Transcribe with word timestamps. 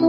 On 0.00 0.06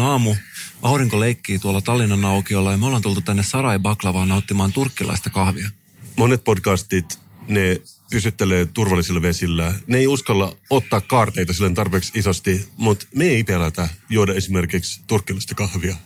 aamu. 0.00 0.36
Aurinko 0.82 1.20
leikkii 1.20 1.58
tuolla 1.58 1.80
Tallinnan 1.80 2.24
aukiolla 2.24 2.72
ja 2.72 2.78
me 2.78 2.86
ollaan 2.86 3.02
tultu 3.02 3.20
tänne 3.20 3.42
Sarai 3.42 3.78
Baklavaan 3.78 4.28
nauttimaan 4.28 4.72
turkkilaista 4.72 5.30
kahvia. 5.30 5.70
Monet 6.16 6.44
podcastit, 6.44 7.18
ne 7.48 7.80
pysyttelee 8.10 8.66
turvallisilla 8.66 9.22
vesillä. 9.22 9.74
Ne 9.86 9.98
ei 9.98 10.06
uskalla 10.06 10.56
ottaa 10.70 11.00
kaarteita 11.00 11.52
silleen 11.52 11.74
tarpeeksi 11.74 12.18
isosti, 12.18 12.68
mutta 12.76 13.06
me 13.14 13.24
ei 13.24 13.44
pelätä 13.44 13.88
juoda 14.08 14.34
esimerkiksi 14.34 15.00
turkkilaista 15.06 15.54
kahvia. 15.54 15.96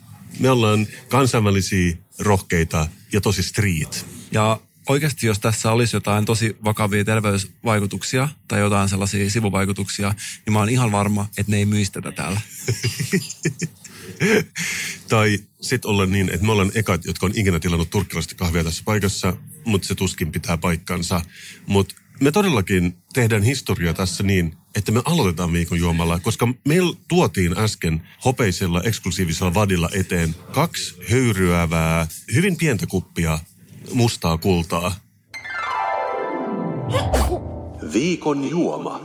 Me 0.40 0.50
ollaan 0.50 0.86
kansainvälisiä, 1.08 1.96
rohkeita 2.18 2.88
ja 3.12 3.20
tosi 3.20 3.42
street. 3.42 4.06
Ja 4.32 4.60
oikeasti 4.88 5.26
jos 5.26 5.38
tässä 5.38 5.72
olisi 5.72 5.96
jotain 5.96 6.24
tosi 6.24 6.56
vakavia 6.64 7.04
terveysvaikutuksia 7.04 8.28
tai 8.48 8.60
jotain 8.60 8.88
sellaisia 8.88 9.30
sivuvaikutuksia, 9.30 10.14
niin 10.46 10.52
mä 10.52 10.58
oon 10.58 10.68
ihan 10.68 10.92
varma, 10.92 11.28
että 11.38 11.52
ne 11.52 11.58
ei 11.58 11.66
myisi 11.66 11.92
tätä 11.92 12.12
täällä. 12.12 12.40
Tai 15.08 15.38
sit 15.60 15.84
olla 15.84 16.06
niin, 16.06 16.28
että 16.28 16.46
me 16.46 16.52
ollaan 16.52 16.72
ekat, 16.74 17.04
jotka 17.04 17.26
on 17.26 17.32
ikinä 17.34 17.60
tilannut 17.60 17.90
turkkilaista 17.90 18.34
kahvia 18.34 18.64
tässä 18.64 18.82
paikassa, 18.84 19.36
mutta 19.64 19.88
se 19.88 19.94
tuskin 19.94 20.32
pitää 20.32 20.56
paikkansa. 20.56 21.20
Mutta 21.66 21.94
me 22.20 22.32
todellakin 22.32 22.96
tehdään 23.12 23.42
historia 23.42 23.94
tässä 23.94 24.22
niin, 24.22 24.54
että 24.76 24.92
me 24.92 25.02
aloitetaan 25.04 25.52
viikon 25.52 25.78
juomalla, 25.78 26.20
koska 26.20 26.48
meillä 26.68 26.96
tuotiin 27.08 27.58
äsken 27.58 28.02
hopeisella 28.24 28.82
eksklusiivisella 28.82 29.54
vadilla 29.54 29.88
eteen 29.92 30.34
kaksi 30.52 30.96
höyryävää, 31.10 32.06
hyvin 32.34 32.56
pientä 32.56 32.86
kuppia 32.86 33.38
mustaa 33.92 34.38
kultaa. 34.38 34.94
Viikon 37.92 38.50
juoma. 38.50 39.00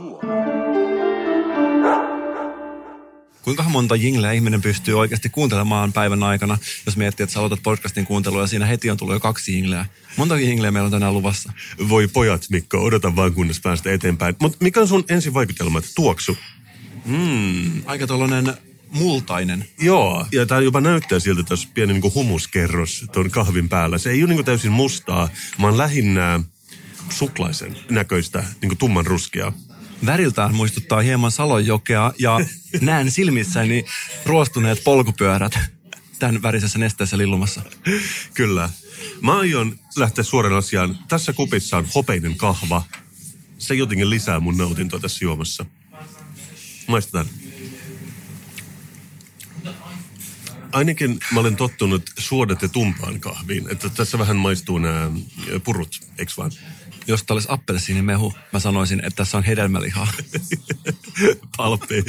Kuinka 3.42 3.62
monta 3.62 3.96
jingleä 3.96 4.32
ihminen 4.32 4.62
pystyy 4.62 4.98
oikeasti 4.98 5.28
kuuntelemaan 5.28 5.92
päivän 5.92 6.22
aikana, 6.22 6.58
jos 6.86 6.96
miettii, 6.96 7.24
että 7.24 7.34
sä 7.34 7.40
aloitat 7.40 7.62
podcastin 7.62 8.06
kuuntelua 8.06 8.40
ja 8.40 8.46
siinä 8.46 8.66
heti 8.66 8.90
on 8.90 8.96
tullut 8.96 9.14
jo 9.14 9.20
kaksi 9.20 9.52
jingleä. 9.52 9.86
Monta 10.16 10.38
jingleä 10.38 10.70
meillä 10.70 10.86
on 10.86 10.92
tänään 10.92 11.14
luvassa? 11.14 11.52
Voi 11.88 12.08
pojat, 12.08 12.46
Mikko, 12.50 12.78
odota 12.82 13.16
vaan 13.16 13.34
kunnes 13.34 13.60
päästä 13.60 13.92
eteenpäin. 13.92 14.36
Mutta 14.40 14.58
mikä 14.60 14.80
on 14.80 14.88
sun 14.88 15.04
ensivaikutelmat? 15.08 15.84
Tuoksu? 15.94 16.36
Mm, 17.04 17.82
aika 17.86 18.06
tollanen 18.06 18.54
multainen. 18.90 19.64
Joo, 19.80 20.26
ja 20.32 20.46
tämä 20.46 20.60
jopa 20.60 20.80
näyttää 20.80 21.18
siltä 21.18 21.42
tässä 21.42 21.68
pieni 21.74 21.92
niin 21.92 22.14
humuskerros 22.14 23.04
tuon 23.12 23.30
kahvin 23.30 23.68
päällä. 23.68 23.98
Se 23.98 24.10
ei 24.10 24.24
ole 24.24 24.34
niin 24.34 24.44
täysin 24.44 24.72
mustaa, 24.72 25.28
vaan 25.60 25.78
lähinnä 25.78 26.40
suklaisen 27.10 27.76
näköistä, 27.90 28.44
niin 28.62 28.76
tumman 28.76 29.06
ruskeaa. 29.06 29.52
Väriltään 30.06 30.54
muistuttaa 30.54 31.00
hieman 31.00 31.30
Salonjokea 31.30 32.12
ja 32.18 32.40
näen 32.80 33.10
silmissäni 33.10 33.84
ruostuneet 34.26 34.84
polkupyörät 34.84 35.58
tämän 36.18 36.42
värisessä 36.42 36.78
nesteessä 36.78 37.18
lillumassa. 37.18 37.62
Kyllä. 38.34 38.70
Mä 39.20 39.38
aion 39.38 39.78
lähteä 39.96 40.24
suoraan 40.24 40.56
asiaan. 40.56 40.98
Tässä 41.08 41.32
kupissa 41.32 41.76
on 41.76 41.86
hopeinen 41.94 42.36
kahva. 42.36 42.82
Se 43.58 43.74
jotenkin 43.74 44.10
lisää 44.10 44.40
mun 44.40 44.56
nautintoa 44.56 45.00
tässä 45.00 45.24
juomassa. 45.24 45.66
Maistetaan. 46.86 47.26
Ainakin 50.72 51.18
mä 51.32 51.40
olen 51.40 51.56
tottunut 51.56 52.02
suodatetumpaan 52.18 53.20
kahviin. 53.20 53.70
Että 53.70 53.88
tässä 53.88 54.18
vähän 54.18 54.36
maistuu 54.36 54.78
nämä 54.78 55.10
purut, 55.64 56.00
eikö 56.18 56.32
vaan? 56.36 56.50
Jos 57.06 57.22
tämä 57.22 57.34
olisi 57.34 57.48
appelsiinimehu, 57.50 58.34
mä 58.52 58.60
sanoisin, 58.60 59.00
että 59.00 59.16
tässä 59.16 59.38
on 59.38 59.44
hedelmälihaa. 59.44 60.12
Palppi. 61.56 62.04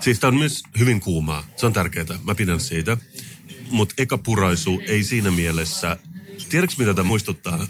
Siis 0.00 0.18
tää 0.18 0.28
on 0.28 0.36
myös 0.36 0.62
hyvin 0.78 1.00
kuumaa. 1.00 1.44
Se 1.56 1.66
on 1.66 1.72
tärkeää. 1.72 2.18
Mä 2.24 2.34
pidän 2.34 2.60
siitä. 2.60 2.96
Mutta 3.70 3.94
eka 3.98 4.18
puraisu 4.18 4.82
ei 4.86 5.04
siinä 5.04 5.30
mielessä... 5.30 5.96
Tiedätkö 6.48 6.76
mitä 6.78 6.94
tämä 6.94 7.08
muistuttaa? 7.08 7.66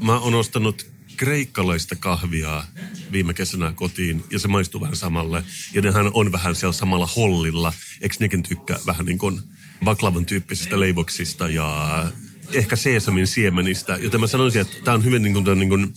Mä 0.00 0.18
oon 0.18 0.34
ostanut 0.34 0.95
kreikkalaista 1.16 1.96
kahvia 1.96 2.64
viime 3.12 3.34
kesänä 3.34 3.72
kotiin 3.72 4.24
ja 4.30 4.38
se 4.38 4.48
maistuu 4.48 4.80
vähän 4.80 4.96
samalle. 4.96 5.44
Ja 5.72 5.82
nehän 5.82 6.10
on 6.14 6.32
vähän 6.32 6.54
siellä 6.54 6.72
samalla 6.72 7.08
hollilla. 7.16 7.72
Eikö 8.00 8.16
nekin 8.20 8.42
tykkää 8.42 8.78
vähän 8.86 9.06
niin 9.06 9.18
kuin 9.18 9.40
baklavan 9.84 10.26
tyyppisistä 10.26 10.80
leivoksista 10.80 11.48
ja 11.48 12.06
ehkä 12.52 12.76
seesamin 12.76 13.26
siemenistä, 13.26 13.96
joten 13.96 14.20
mä 14.20 14.26
sanoisin, 14.26 14.60
että 14.60 14.76
tämä 14.84 14.94
on 14.94 15.04
hyvin 15.04 15.22
niin 15.22 15.32
kuin, 15.32 15.58
niin 15.58 15.68
kuin 15.68 15.94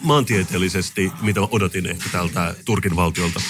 maantieteellisesti, 0.00 1.12
mitä 1.20 1.40
mä 1.40 1.48
odotin 1.50 1.86
ehkä 1.86 2.08
tältä 2.12 2.54
Turkin 2.64 2.96
valtiolta. 2.96 3.40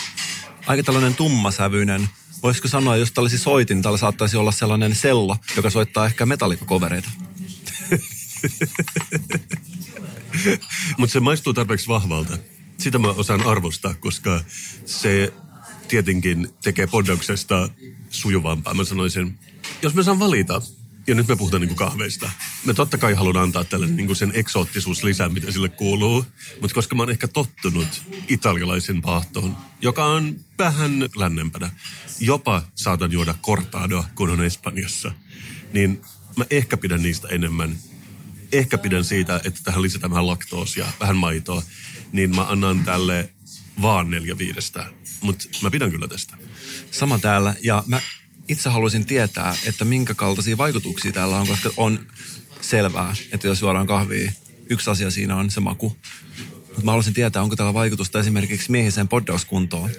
Aika 0.66 0.82
tällainen 0.82 1.14
tummasävyinen. 1.14 2.08
Voisiko 2.42 2.68
sanoa, 2.68 2.96
jos 2.96 3.12
tällaisi 3.12 3.38
soitin, 3.38 3.82
täällä 3.82 3.98
saattaisi 3.98 4.36
olla 4.36 4.52
sellainen 4.52 4.94
sello, 4.94 5.36
joka 5.56 5.70
soittaa 5.70 6.06
ehkä 6.06 6.26
metallikovereita. 6.26 7.10
Mutta 10.98 11.12
se 11.12 11.20
maistuu 11.20 11.54
tarpeeksi 11.54 11.88
vahvalta. 11.88 12.38
Sitä 12.78 12.98
mä 12.98 13.08
osaan 13.08 13.46
arvostaa, 13.46 13.94
koska 13.94 14.40
se 14.84 15.32
tietenkin 15.88 16.48
tekee 16.62 16.86
poddauksesta 16.86 17.68
sujuvampaa. 18.10 18.74
Mä 18.74 18.84
sanoisin, 18.84 19.38
jos 19.82 19.94
mä 19.94 20.02
saan 20.02 20.18
valita, 20.18 20.62
ja 21.06 21.14
nyt 21.14 21.28
me 21.28 21.36
puhutaan 21.36 21.60
niin 21.60 21.68
kuin 21.68 21.78
kahveista. 21.78 22.30
Me 22.64 22.74
totta 22.74 22.98
kai 22.98 23.14
haluan 23.14 23.36
antaa 23.36 23.64
tälle 23.64 23.86
niin 23.86 24.06
kuin 24.06 24.16
sen 24.16 24.32
eksoottisuus 24.34 25.04
lisää, 25.04 25.28
mitä 25.28 25.52
sille 25.52 25.68
kuuluu. 25.68 26.26
Mutta 26.60 26.74
koska 26.74 26.94
mä 26.94 27.02
oon 27.02 27.10
ehkä 27.10 27.28
tottunut 27.28 28.02
italialaisen 28.28 29.02
paahtoon, 29.02 29.56
joka 29.80 30.04
on 30.04 30.36
vähän 30.58 31.00
lännempänä. 31.16 31.70
Jopa 32.20 32.62
saatan 32.74 33.12
juoda 33.12 33.34
cortado, 33.42 34.04
kun 34.14 34.30
on 34.30 34.44
Espanjassa. 34.44 35.12
Niin 35.72 36.00
mä 36.36 36.44
ehkä 36.50 36.76
pidän 36.76 37.02
niistä 37.02 37.28
enemmän. 37.28 37.76
Ehkä 38.54 38.78
pidän 38.78 39.04
siitä, 39.04 39.40
että 39.44 39.60
tähän 39.64 39.82
lisätään 39.82 40.10
vähän 40.10 40.26
laktoosia, 40.26 40.86
vähän 41.00 41.16
maitoa. 41.16 41.62
Niin 42.12 42.36
mä 42.36 42.46
annan 42.48 42.84
tälle 42.84 43.28
vaan 43.82 44.10
neljä 44.10 44.38
viidestä. 44.38 44.86
Mutta 45.20 45.44
mä 45.62 45.70
pidän 45.70 45.90
kyllä 45.90 46.08
tästä. 46.08 46.36
Sama 46.90 47.18
täällä. 47.18 47.54
Ja 47.62 47.84
mä 47.86 48.00
itse 48.48 48.68
haluaisin 48.70 49.06
tietää, 49.06 49.56
että 49.66 49.84
minkä 49.84 50.14
kaltaisia 50.14 50.56
vaikutuksia 50.56 51.12
täällä 51.12 51.36
on, 51.36 51.46
koska 51.46 51.70
on 51.76 52.06
selvää, 52.60 53.16
että 53.32 53.46
jos 53.46 53.60
juodaan 53.60 53.86
kahvia, 53.86 54.32
yksi 54.70 54.90
asia 54.90 55.10
siinä 55.10 55.36
on 55.36 55.50
se 55.50 55.60
maku. 55.60 55.96
Mutta 56.66 56.84
mä 56.84 56.90
haluaisin 56.90 57.14
tietää, 57.14 57.42
onko 57.42 57.56
tällä 57.56 57.74
vaikutusta 57.74 58.20
esimerkiksi 58.20 58.70
miehiseen 58.70 59.08
poddauskuntoon. 59.08 59.90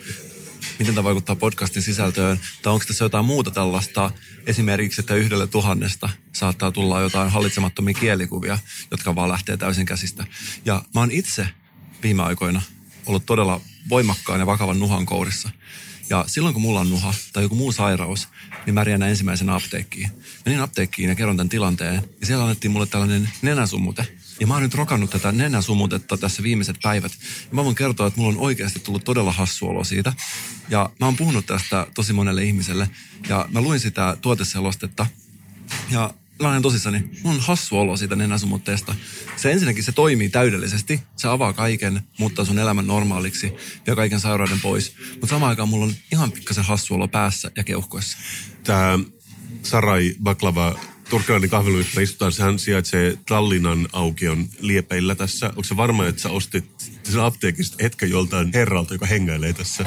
Miten 0.80 0.96
tämä 0.96 1.04
vaikuttaa 1.04 1.36
podcastin 1.36 1.82
sisältöön, 1.82 2.40
tai 2.62 2.74
onko 2.74 2.86
tässä 2.86 3.06
jotain 3.06 3.26
muuta 3.26 3.52
tällaista, 3.52 4.12
esimerkiksi, 4.46 5.02
että 5.02 5.16
yhdelle 5.16 5.48
tuhannesta 5.48 6.10
saattaa 6.34 6.72
tulla 6.72 7.02
jotain 7.02 7.32
hallitsemattomia 7.32 7.94
kielikuvia, 7.94 8.60
jotka 8.92 9.16
vaan 9.16 9.30
lähtee 9.30 9.58
täysin 9.58 9.86
käsistä. 9.86 10.26
Ja 10.66 10.84
mä 10.94 11.02
oon 11.02 11.12
itse 11.12 11.48
viime 12.04 12.24
aikoina 12.24 12.62
ollut 13.06 13.26
todella 13.26 13.62
voimakkaan 13.90 14.40
ja 14.40 14.46
vakavan 14.46 14.80
nuhan 14.80 15.06
kourissa. 15.06 15.50
Ja 16.10 16.24
silloin 16.28 16.54
kun 16.54 16.62
mulla 16.62 16.80
on 16.80 16.90
nuha 16.90 17.14
tai 17.34 17.44
joku 17.44 17.56
muu 17.56 17.72
sairaus, 17.72 18.28
niin 18.66 18.74
mä 18.74 18.84
riennän 18.84 19.10
ensimmäisenä 19.10 19.56
apteekkiin. 19.56 20.10
Menin 20.46 20.62
apteekkiin 20.62 21.10
ja 21.10 21.16
kerron 21.16 21.38
tämän 21.38 21.50
tilanteen. 21.50 21.96
Ja 22.22 22.28
siellä 22.28 22.44
annettiin 22.44 22.72
mulle 22.72 22.88
tällainen 22.88 23.30
nenäsumute. 23.42 24.08
Ja 24.40 24.48
mä 24.48 24.54
oon 24.54 24.64
nyt 24.64 24.74
rokannut 24.74 25.10
tätä 25.10 25.32
nenäsumutetta 25.32 26.18
tässä 26.18 26.44
viimeiset 26.44 26.76
päivät. 26.84 27.12
Ja 27.22 27.56
mä 27.56 27.64
voin 27.64 27.76
kertoa, 27.76 28.08
että 28.08 28.20
mulla 28.20 28.34
on 28.34 28.42
oikeasti 28.42 28.80
tullut 28.80 29.04
todella 29.04 29.32
hassu 29.32 29.68
olo 29.68 29.84
siitä. 29.84 30.14
Ja 30.70 30.90
mä 31.00 31.06
oon 31.06 31.16
puhunut 31.16 31.46
tästä 31.46 31.88
tosi 31.94 32.14
monelle 32.14 32.44
ihmiselle. 32.44 32.90
Ja 33.30 33.50
mä 33.52 33.62
luin 33.62 33.80
sitä 33.80 34.18
tuoteselostetta. 34.22 35.06
Ja 35.92 36.14
mä 36.42 36.62
tosissani. 36.62 37.04
Mulla 37.24 37.36
on 37.36 37.42
hassu 37.42 37.78
olo 37.78 37.98
siitä 37.98 38.16
nenäsumutteesta. 38.16 38.96
Se 39.36 39.52
ensinnäkin 39.52 39.84
se 39.84 39.92
toimii 39.92 40.30
täydellisesti. 40.30 41.02
Se 41.16 41.28
avaa 41.28 41.54
kaiken, 41.54 42.02
muuttaa 42.20 42.46
sun 42.46 42.60
elämän 42.60 42.88
normaaliksi, 42.88 43.54
ja 43.88 43.96
kaiken 43.96 44.20
sairauden 44.20 44.60
pois. 44.60 44.94
Mutta 45.12 45.28
samaan 45.28 45.50
aikaan 45.50 45.70
mulla 45.70 45.86
on 45.86 45.94
ihan 46.12 46.32
pikkasen 46.32 46.64
hassu 46.64 46.94
olo 46.94 47.08
päässä 47.08 47.52
ja 47.56 47.64
keuhkoissa. 47.64 48.18
Tämä 48.64 49.00
Sarai 49.64 50.16
Baklava 50.24 50.80
turkkilainen 51.10 51.50
kahvilu, 51.50 51.78
jossa 51.78 52.02
istutaan, 52.02 52.32
sehän 52.32 52.60
sijaitsee 52.60 53.18
Tallinnan 53.26 53.88
aukion 53.94 54.50
liepeillä 54.60 55.16
tässä. 55.16 55.48
Onko 55.48 55.64
se 55.64 55.78
varma, 55.78 56.08
että 56.08 56.22
sä 56.22 56.30
ostit 56.30 56.66
sen 57.04 57.22
apteekista 57.22 57.78
hetken 57.82 58.10
joltain 58.10 58.52
herralta, 58.54 58.94
joka 58.94 59.06
hengailee 59.06 59.54
tässä? 59.54 59.86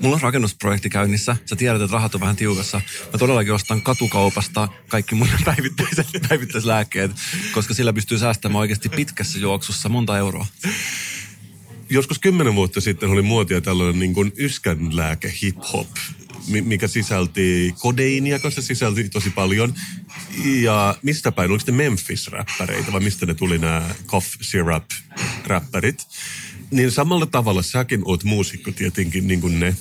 Mulla 0.00 0.14
on 0.14 0.22
rakennusprojekti 0.22 0.90
käynnissä. 0.90 1.36
Sä 1.46 1.56
tiedät, 1.56 1.82
että 1.82 1.94
rahat 1.94 2.14
on 2.14 2.20
vähän 2.20 2.36
tiukassa. 2.36 2.80
Mä 3.12 3.18
todellakin 3.18 3.52
ostan 3.52 3.82
katukaupasta 3.82 4.68
kaikki 4.88 5.14
mun 5.14 5.28
päivittäiset, 5.44 6.06
päivittäislääkkeet, 6.28 7.10
koska 7.52 7.74
sillä 7.74 7.92
pystyy 7.92 8.18
säästämään 8.18 8.60
oikeasti 8.60 8.88
pitkässä 8.88 9.38
juoksussa 9.38 9.88
monta 9.88 10.18
euroa. 10.18 10.46
joskus 11.90 12.18
kymmenen 12.18 12.54
vuotta 12.54 12.80
sitten 12.80 13.10
oli 13.10 13.22
muotia 13.22 13.60
tällainen 13.60 13.98
niin 13.98 14.14
kuin 14.14 14.32
yskänlääke 14.38 15.34
hip-hop, 15.42 15.88
mikä 16.48 16.88
sisälti 16.88 17.74
kodeinia, 17.78 18.38
koska 18.38 18.60
se 18.60 18.66
sisälti 18.66 19.08
tosi 19.08 19.30
paljon. 19.30 19.74
Ja 20.44 20.98
mistä 21.02 21.32
päin, 21.32 21.50
oliko 21.50 21.64
ne 21.66 21.76
Memphis-räppäreitä 21.76 22.92
vai 22.92 23.00
mistä 23.00 23.26
ne 23.26 23.34
tuli 23.34 23.58
nämä 23.58 23.94
cough 24.06 24.26
syrup-räppärit? 24.40 26.06
Niin 26.70 26.90
samalla 26.90 27.26
tavalla 27.26 27.62
säkin 27.62 28.02
oot 28.04 28.24
muusikko 28.24 28.72
tietenkin 28.72 29.28
niin 29.28 29.40
kuin 29.40 29.60
ne, 29.60 29.76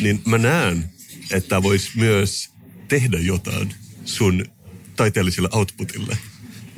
niin 0.00 0.22
mä 0.26 0.38
näen, 0.38 0.90
että 1.30 1.62
voisi 1.62 1.90
myös 1.94 2.50
tehdä 2.88 3.18
jotain 3.18 3.74
sun 4.04 4.44
taiteelliselle 4.96 5.48
outputille. 5.52 6.18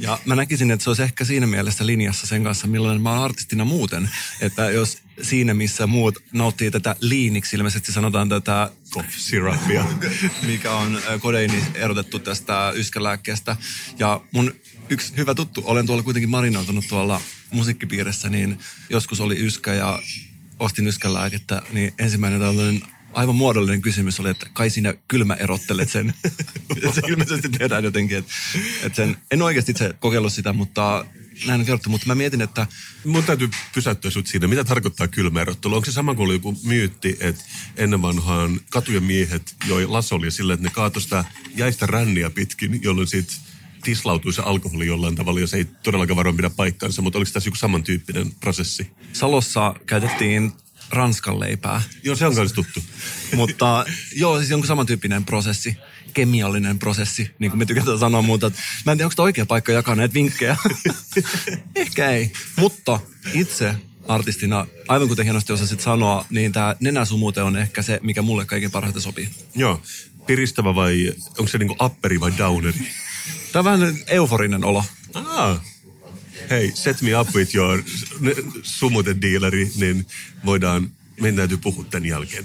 Ja 0.00 0.19
mä 0.25 0.37
näkisin, 0.37 0.70
että 0.70 0.85
se 0.85 0.91
olisi 0.91 1.02
ehkä 1.02 1.25
siinä 1.25 1.47
mielessä 1.47 1.87
linjassa 1.87 2.26
sen 2.26 2.44
kanssa, 2.44 2.67
millainen 2.67 3.02
mä 3.02 3.11
oon 3.11 3.25
artistina 3.25 3.64
muuten. 3.64 4.11
Että 4.41 4.70
jos 4.70 4.99
siinä, 5.23 5.55
missä 5.55 5.87
muut 5.87 6.19
nauttii 6.32 6.70
tätä 6.70 6.97
liiniksi, 7.00 7.56
ilmeisesti 7.56 7.93
sanotaan 7.93 8.29
tätä 8.29 8.70
Cough 8.91 9.11
syrupia. 9.11 9.85
mikä 10.47 10.73
on 10.73 11.00
kodeini 11.20 11.64
erotettu 11.75 12.19
tästä 12.19 12.73
yskälääkkeestä. 12.76 13.56
Ja 13.99 14.20
mun 14.32 14.55
yksi 14.88 15.12
hyvä 15.17 15.35
tuttu, 15.35 15.62
olen 15.64 15.87
tuolla 15.87 16.02
kuitenkin 16.02 16.31
marinoitunut 16.31 16.88
tuolla 16.88 17.20
musiikkipiirissä, 17.50 18.29
niin 18.29 18.58
joskus 18.91 19.20
oli 19.20 19.38
yskä 19.38 19.75
ja 19.75 20.02
ostin 20.58 20.87
yskälääkettä, 20.87 21.62
niin 21.73 21.94
ensimmäinen 21.99 22.41
tällainen 22.41 22.82
aivan 23.12 23.34
muodollinen 23.34 23.82
kysymys 23.82 24.20
oli, 24.20 24.30
että 24.30 24.46
kai 24.52 24.70
sinä 24.70 24.94
kylmä 25.08 25.34
erottelet 25.34 25.90
sen. 25.90 26.14
se 26.94 27.00
ilmeisesti 27.08 27.48
tehdään 27.48 27.84
jotenkin, 27.84 28.18
että, 28.18 28.32
että 28.82 28.96
sen, 28.96 29.16
en 29.30 29.42
oikeasti 29.42 29.70
itse 29.70 29.94
kokeillut 30.00 30.32
sitä, 30.32 30.52
mutta 30.52 31.04
näin 31.46 31.60
on 31.60 31.66
kerrottu, 31.66 31.90
mutta 31.90 32.06
mä 32.06 32.14
mietin, 32.14 32.40
että 32.40 32.66
Mun 33.04 33.24
täytyy 33.24 33.50
pysäyttää 33.74 34.10
sut 34.10 34.26
siinä. 34.26 34.48
Mitä 34.48 34.64
tarkoittaa 34.64 35.08
kylmäerottelu? 35.08 35.74
Onko 35.74 35.84
se 35.84 35.92
sama 35.92 36.14
kuin 36.14 36.24
oli 36.26 36.34
joku 36.34 36.56
myytti, 36.64 37.16
että 37.20 37.44
ennen 37.76 38.02
vanhaan 38.02 38.60
katujen 38.70 39.02
miehet 39.02 39.54
joi 39.66 39.86
lasolia 39.86 40.30
sillä, 40.30 40.54
että 40.54 40.66
ne 40.66 40.70
kaatoi 40.74 41.02
sitä 41.02 41.24
jäistä 41.56 41.86
ränniä 41.86 42.30
pitkin, 42.30 42.82
jolloin 42.82 43.06
siitä 43.06 43.32
tislautui 43.82 44.32
se 44.32 44.42
alkoholi 44.42 44.86
jollain 44.86 45.16
tavalla, 45.16 45.40
ja 45.40 45.46
se 45.46 45.56
ei 45.56 45.64
todellakaan 45.64 46.16
varoin 46.16 46.36
pidä 46.36 46.50
paikkaansa, 46.50 47.02
mutta 47.02 47.18
oliko 47.18 47.30
tässä 47.32 47.48
joku 47.48 47.56
samantyyppinen 47.56 48.32
prosessi? 48.40 48.90
Salossa 49.12 49.74
käytettiin 49.86 50.52
ranskan 50.90 51.40
leipää. 51.40 51.82
Joo, 52.02 52.16
se 52.16 52.26
on 52.26 52.34
myös 52.34 52.52
tuttu. 52.52 52.82
Mutta 53.34 53.84
joo, 54.16 54.38
siis 54.38 54.50
jonkun 54.50 54.66
samantyyppinen 54.66 55.25
prosessi, 55.25 55.76
kemiallinen 56.14 56.78
prosessi, 56.78 57.31
niin 57.38 57.50
kuin 57.50 57.58
me 57.58 57.66
tykätään 57.66 57.98
sanoa 57.98 58.22
muuta. 58.22 58.46
että 58.46 58.60
Mä 58.87 58.92
en 58.92 58.98
tiedä, 58.98 59.06
onko 59.06 59.14
tämä 59.16 59.25
oikea 59.25 59.46
paikka 59.46 59.72
jakaa 59.72 59.94
näitä 59.94 60.14
vinkkejä. 60.14 60.56
Ehkä 61.75 62.10
ei. 62.10 62.32
Mutta 62.56 63.00
itse 63.34 63.75
artistina, 64.08 64.66
aivan 64.88 65.08
kuten 65.08 65.25
hienosti 65.25 65.52
osasit 65.52 65.81
sanoa, 65.81 66.26
niin 66.31 66.52
tämä 66.52 66.76
nenäsumute 66.81 67.42
on 67.42 67.56
ehkä 67.56 67.82
se, 67.82 68.00
mikä 68.02 68.22
mulle 68.22 68.44
kaiken 68.44 68.70
parhaiten 68.70 69.02
sopii. 69.02 69.28
Joo. 69.54 69.82
Piristävä 70.26 70.75
vai 70.75 71.12
onko 71.28 71.46
se 71.46 71.58
niinku 71.58 71.84
upperi 71.84 72.20
vai 72.20 72.32
downeri? 72.38 72.78
Tämä 73.52 73.70
on 73.70 73.81
vähän 73.81 73.98
euforinen 74.06 74.64
olo. 74.64 74.84
Ah. 75.14 75.60
Hei, 76.50 76.73
set 76.75 77.02
me 77.02 77.19
up 77.19 77.29
with 77.35 77.55
your 77.55 77.82
sumutedealeri, 78.62 79.70
niin 79.76 80.06
voidaan, 80.44 80.91
meidän 81.20 81.37
täytyy 81.37 81.56
puhua 81.56 81.85
tämän 81.85 82.08
jälkeen. 82.08 82.44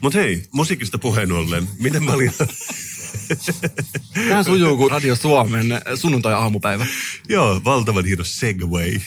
Mutta 0.00 0.18
hei, 0.18 0.42
musiikista 0.52 0.98
puheen 0.98 1.32
ollen, 1.32 1.68
miten 1.78 2.04
mä 2.04 2.12
olin... 2.12 2.32
Tämä 4.28 4.42
sujuu 4.42 4.76
kuin 4.76 4.90
Radio 4.90 5.16
Suomen 5.16 5.66
sunnuntai-aamupäivä. 5.94 6.86
Joo, 7.28 7.60
valtavan 7.64 8.04
hieno 8.04 8.24
segway, 8.24 9.00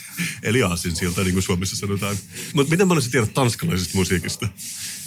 eli 0.44 0.64
aasinsilta, 0.64 1.24
niin 1.24 1.34
kuin 1.34 1.44
Suomessa 1.44 1.76
sanotaan. 1.76 2.18
Mutta 2.54 2.72
miten 2.72 2.88
paljon 2.88 3.04
sä 3.04 3.10
tiedät 3.10 3.34
tanskalaisesta 3.34 3.98
musiikista? 3.98 4.48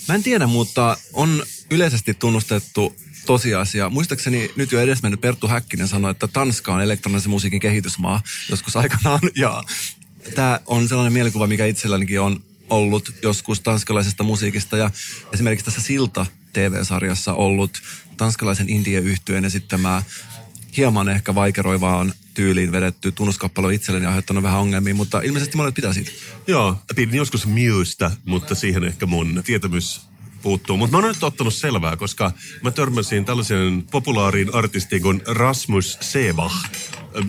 Mä 0.09 0.15
en 0.15 0.23
tiedä, 0.23 0.47
mutta 0.47 0.97
on 1.13 1.43
yleisesti 1.71 2.15
tunnustettu 2.15 2.97
tosiasia. 3.29 3.91
Muistaakseni 3.91 4.51
nyt 4.57 4.73
jo 4.73 4.81
edesmennyt 4.81 5.21
Perttu 5.21 5.49
Häkkinen 5.49 5.89
sanoi, 5.89 6.11
että 6.11 6.29
Tanska 6.29 6.75
on 6.75 6.81
elektronisen 6.81 7.31
musiikin 7.31 7.61
kehitysmaa 7.61 8.23
joskus 8.51 8.77
aikanaan. 8.77 9.21
Ja 9.35 9.63
tämä 10.35 10.61
on 10.67 10.89
sellainen 10.89 11.13
mielikuva, 11.13 11.47
mikä 11.47 11.67
itsellänikin 11.67 12.21
on 12.21 12.41
ollut 12.71 13.13
joskus 13.23 13.61
tanskalaisesta 13.61 14.25
musiikista. 14.25 14.77
Ja 14.77 14.91
esimerkiksi 15.33 15.65
tässä 15.65 15.81
Silta 15.81 16.27
TV-sarjassa 16.53 17.35
ollut 17.35 17.71
tanskalaisen 18.17 18.69
indie-yhtyeen 18.69 19.45
esittämää 19.45 20.03
hieman 20.77 21.09
ehkä 21.09 21.35
vaikeroivaan 21.35 22.13
tyyliin 22.35 22.73
vedetty 22.73 23.13
tunnuskappalo 23.13 23.71
itselleni 23.71 24.07
aiheuttanut 24.07 24.43
vähän 24.43 24.61
ongelmia, 24.61 24.95
mutta 24.95 25.21
ilmeisesti 25.21 25.57
monet 25.57 25.75
pitää 25.75 25.93
siitä. 25.93 26.11
Joo, 26.47 26.77
pidin 26.97 27.15
joskus 27.15 27.47
Musta, 27.47 28.11
mutta 28.25 28.55
siihen 28.55 28.85
ehkä 28.85 29.07
mun 29.07 29.43
tietämys 29.47 30.08
puuttuu. 30.43 30.77
Mutta 30.77 30.97
mä 30.97 31.03
oon 31.03 31.09
nyt 31.09 31.23
ottanut 31.23 31.55
selvää, 31.55 31.97
koska 31.97 32.33
mä 32.63 32.71
törmäsin 32.71 33.25
tällaisen 33.25 33.85
populaariin 33.91 34.55
artistiin 34.55 35.03
kuin 35.03 35.23
Rasmus 35.27 35.99
Sebach. 36.01 36.55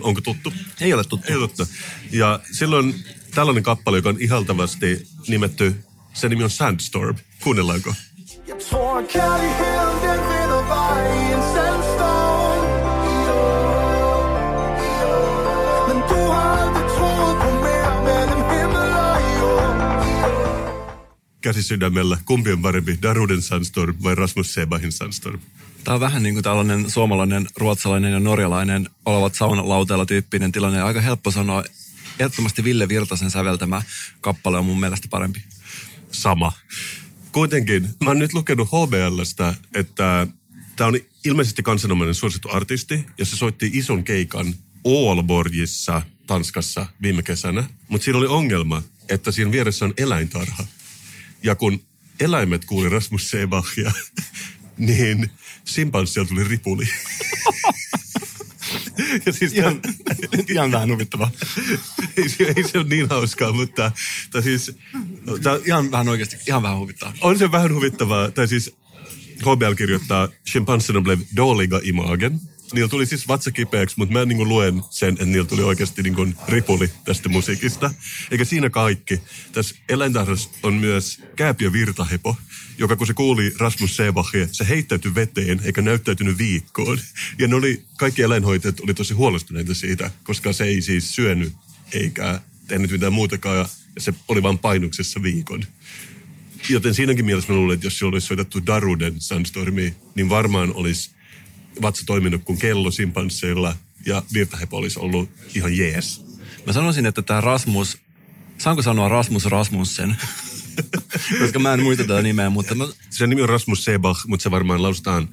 Onko 0.00 0.20
tuttu? 0.20 0.52
Ei 0.80 0.92
ole 0.92 1.04
tuttu. 1.04 1.32
Ei 1.32 1.38
tuttu. 1.38 1.66
Ja 2.12 2.40
silloin 2.52 3.04
tällainen 3.34 3.62
kappale, 3.62 3.98
joka 3.98 4.08
on 4.08 4.16
ihaltavasti 4.20 5.06
nimetty, 5.28 5.84
sen 6.14 6.30
nimi 6.30 6.44
on 6.44 6.50
Sandstorm. 6.50 7.16
Kuunnellaanko? 7.42 7.94
Tror, 8.68 8.98
at 8.98 10.29
Käsi 21.40 21.62
sydämellä, 21.62 22.18
kumpi 22.24 22.52
on 22.52 22.62
parempi, 22.62 22.98
Daruden 23.02 23.42
Sandstorm 23.42 23.96
vai 24.02 24.14
Rasmus 24.14 24.54
Sebachin 24.54 24.92
Sandstorm? 24.92 25.40
Tämä 25.84 25.94
on 25.94 26.00
vähän 26.00 26.22
niin 26.22 26.34
kuin 26.34 26.44
tällainen 26.44 26.90
suomalainen, 26.90 27.46
ruotsalainen 27.56 28.12
ja 28.12 28.20
norjalainen 28.20 28.90
olevat 29.06 29.34
saunalauteella 29.34 30.06
tyyppinen 30.06 30.52
tilanne. 30.52 30.82
Aika 30.82 31.00
helppo 31.00 31.30
sanoa. 31.30 31.64
Ehdottomasti 32.18 32.64
Ville 32.64 32.88
Virtasen 32.88 33.30
säveltämä 33.30 33.82
kappale 34.20 34.58
on 34.58 34.64
mun 34.64 34.80
mielestä 34.80 35.08
parempi. 35.10 35.42
sama. 36.12 36.52
Kuitenkin, 37.32 37.88
mä 38.04 38.10
oon 38.10 38.18
nyt 38.18 38.34
lukenut 38.34 38.68
HBLstä, 38.68 39.54
että 39.74 40.26
tämä 40.76 40.88
on 40.88 40.98
ilmeisesti 41.24 41.62
kansanomainen 41.62 42.14
suosittu 42.14 42.48
artisti, 42.52 43.06
ja 43.18 43.24
se 43.24 43.36
soitti 43.36 43.70
ison 43.72 44.04
keikan 44.04 44.54
Aalborgissa, 44.84 46.02
Tanskassa 46.26 46.86
viime 47.02 47.22
kesänä. 47.22 47.64
Mutta 47.88 48.04
siinä 48.04 48.18
oli 48.18 48.26
ongelma, 48.26 48.82
että 49.08 49.30
siinä 49.32 49.52
vieressä 49.52 49.84
on 49.84 49.94
eläintarha. 49.96 50.66
Ja 51.42 51.54
kun 51.54 51.82
eläimet 52.20 52.64
kuuli 52.64 52.88
Rasmus 52.88 53.30
Sebachia, 53.30 53.92
niin 54.76 55.30
simpanssia 55.64 56.24
tuli 56.24 56.44
ripuli. 56.44 56.88
ja 59.26 59.32
siis 59.32 59.52
Ihan, 59.52 59.80
ihan 60.48 60.72
vähän 60.72 60.90
huvittavaa. 60.90 61.30
ei, 62.16 62.28
se, 62.28 62.52
ei 62.56 62.68
se 62.68 62.78
ole 62.78 62.86
niin 62.88 63.08
hauskaa, 63.08 63.52
mutta 63.52 63.92
tai 64.30 64.42
siis, 64.42 64.72
tää, 65.42 65.58
Ihan 65.66 65.90
vähän 65.90 66.08
oikeasti, 66.08 66.36
ihan 66.48 66.62
vähän 66.62 66.78
huvittaa. 66.78 67.12
on 67.20 67.38
se 67.38 67.52
vähän 67.52 67.74
huvittavaa. 67.74 68.30
Tai 68.30 68.48
siis 68.48 68.74
HBL 69.40 69.74
kirjoittaa, 69.76 70.28
schimpanserna 70.48 71.00
blev 71.00 71.20
dåliga 71.36 71.80
i 71.82 71.92
magen. 71.92 72.40
Niillä 72.72 72.88
tuli 72.88 73.06
siis 73.06 73.28
vatsa 73.28 73.50
kipeäksi, 73.50 73.94
mutta 73.98 74.12
mä 74.12 74.24
niin 74.24 74.48
luen 74.48 74.82
sen, 74.90 75.12
että 75.12 75.24
niillä 75.24 75.46
tuli 75.46 75.62
oikeasti 75.62 76.02
niin 76.02 76.36
ripuli 76.48 76.90
tästä 77.04 77.28
musiikista. 77.28 77.94
Eikä 78.30 78.44
siinä 78.44 78.70
kaikki. 78.70 79.20
Tässä 79.52 79.74
eläintarhassa 79.88 80.50
on 80.62 80.74
myös 80.74 81.22
kääpiö 81.36 81.72
virtahepo, 81.72 82.36
joka 82.78 82.96
kun 82.96 83.06
se 83.06 83.14
kuuli 83.14 83.54
Rasmus 83.58 83.96
Sebachia, 83.96 84.48
se 84.52 84.68
heittäytyi 84.68 85.14
veteen 85.14 85.60
eikä 85.64 85.82
näyttäytynyt 85.82 86.38
viikkoon. 86.38 86.98
Ja 87.38 87.48
ne 87.48 87.54
oli, 87.54 87.82
kaikki 87.98 88.22
eläinhoitajat 88.22 88.80
oli 88.80 88.94
tosi 88.94 89.14
huolestuneita 89.14 89.74
siitä, 89.74 90.10
koska 90.24 90.52
se 90.52 90.64
ei 90.64 90.82
siis 90.82 91.14
syönyt 91.14 91.52
eikä 91.92 92.40
tehnyt 92.66 92.90
mitään 92.90 93.12
muutakaan. 93.12 93.56
Ja 93.56 93.68
se 93.98 94.14
oli 94.28 94.42
vain 94.42 94.58
painuksessa 94.58 95.22
viikon. 95.22 95.64
Joten 96.68 96.94
siinäkin 96.94 97.24
mielessä 97.24 97.52
mä 97.52 97.58
luulen, 97.58 97.74
että 97.74 97.86
jos 97.86 97.98
se 97.98 98.04
olisi 98.04 98.26
soitettu 98.26 98.66
Daruden 98.66 99.20
Sandstormi, 99.20 99.94
niin 100.14 100.28
varmaan 100.28 100.74
olisi 100.74 101.10
vatsa 101.82 102.02
toiminut 102.06 102.44
kuin 102.44 102.58
kello 102.58 102.90
simpansseilla 102.90 103.76
ja 104.06 104.22
virtahepo 104.32 104.76
olisi 104.76 105.00
ollut 105.00 105.30
ihan 105.54 105.76
jees. 105.76 106.24
Mä 106.66 106.72
sanoisin, 106.72 107.06
että 107.06 107.22
tämä 107.22 107.40
Rasmus, 107.40 107.98
saanko 108.58 108.82
sanoa 108.82 109.08
Rasmus 109.08 109.44
Rasmussen? 109.44 110.16
Koska 111.40 111.58
mä 111.58 111.74
en 111.74 111.82
muista 111.82 112.04
tätä 112.04 112.22
nimeä, 112.22 112.50
mutta 112.50 112.74
mä, 112.74 112.84
Sen 113.10 113.30
nimi 113.30 113.42
on 113.42 113.48
Rasmus 113.48 113.84
Sebach, 113.84 114.26
mutta 114.26 114.42
se 114.42 114.50
varmaan 114.50 114.82
lausutaan 114.82 115.28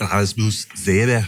Rasmus 0.00 0.68
Sebach. 0.74 1.24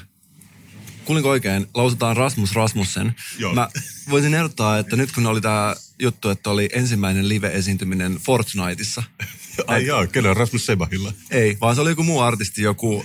kuulinko 1.04 1.30
oikein, 1.30 1.66
lausutaan 1.74 2.16
Rasmus 2.16 2.54
Rasmussen. 2.54 3.14
Joo. 3.38 3.54
Mä 3.54 3.68
voisin 4.10 4.34
ehdottaa, 4.34 4.78
että 4.78 4.96
nyt 4.96 5.12
kun 5.12 5.26
oli 5.26 5.40
tämä 5.40 5.76
juttu, 5.98 6.30
että 6.30 6.50
oli 6.50 6.68
ensimmäinen 6.72 7.28
live-esiintyminen 7.28 8.14
Fortniteissa. 8.14 9.02
Ai 9.66 9.86
jaa, 9.86 10.06
kenen 10.06 10.30
on 10.30 10.36
Rasmus 10.36 10.66
Sebachilla? 10.66 11.12
Ei, 11.30 11.56
vaan 11.60 11.74
se 11.74 11.80
oli 11.80 11.90
joku 11.90 12.02
muu 12.02 12.20
artisti, 12.20 12.62
joku 12.62 13.04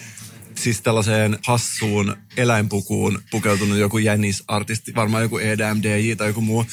siis 0.63 0.81
tällaiseen 0.81 1.39
hassuun 1.47 2.15
eläinpukuun 2.37 3.21
pukeutunut 3.31 3.77
joku 3.77 3.97
jännisartisti, 3.97 4.95
varmaan 4.95 5.23
joku 5.23 5.37
EDMDJ 5.37 6.15
tai 6.17 6.27
joku 6.27 6.41
muu. 6.41 6.65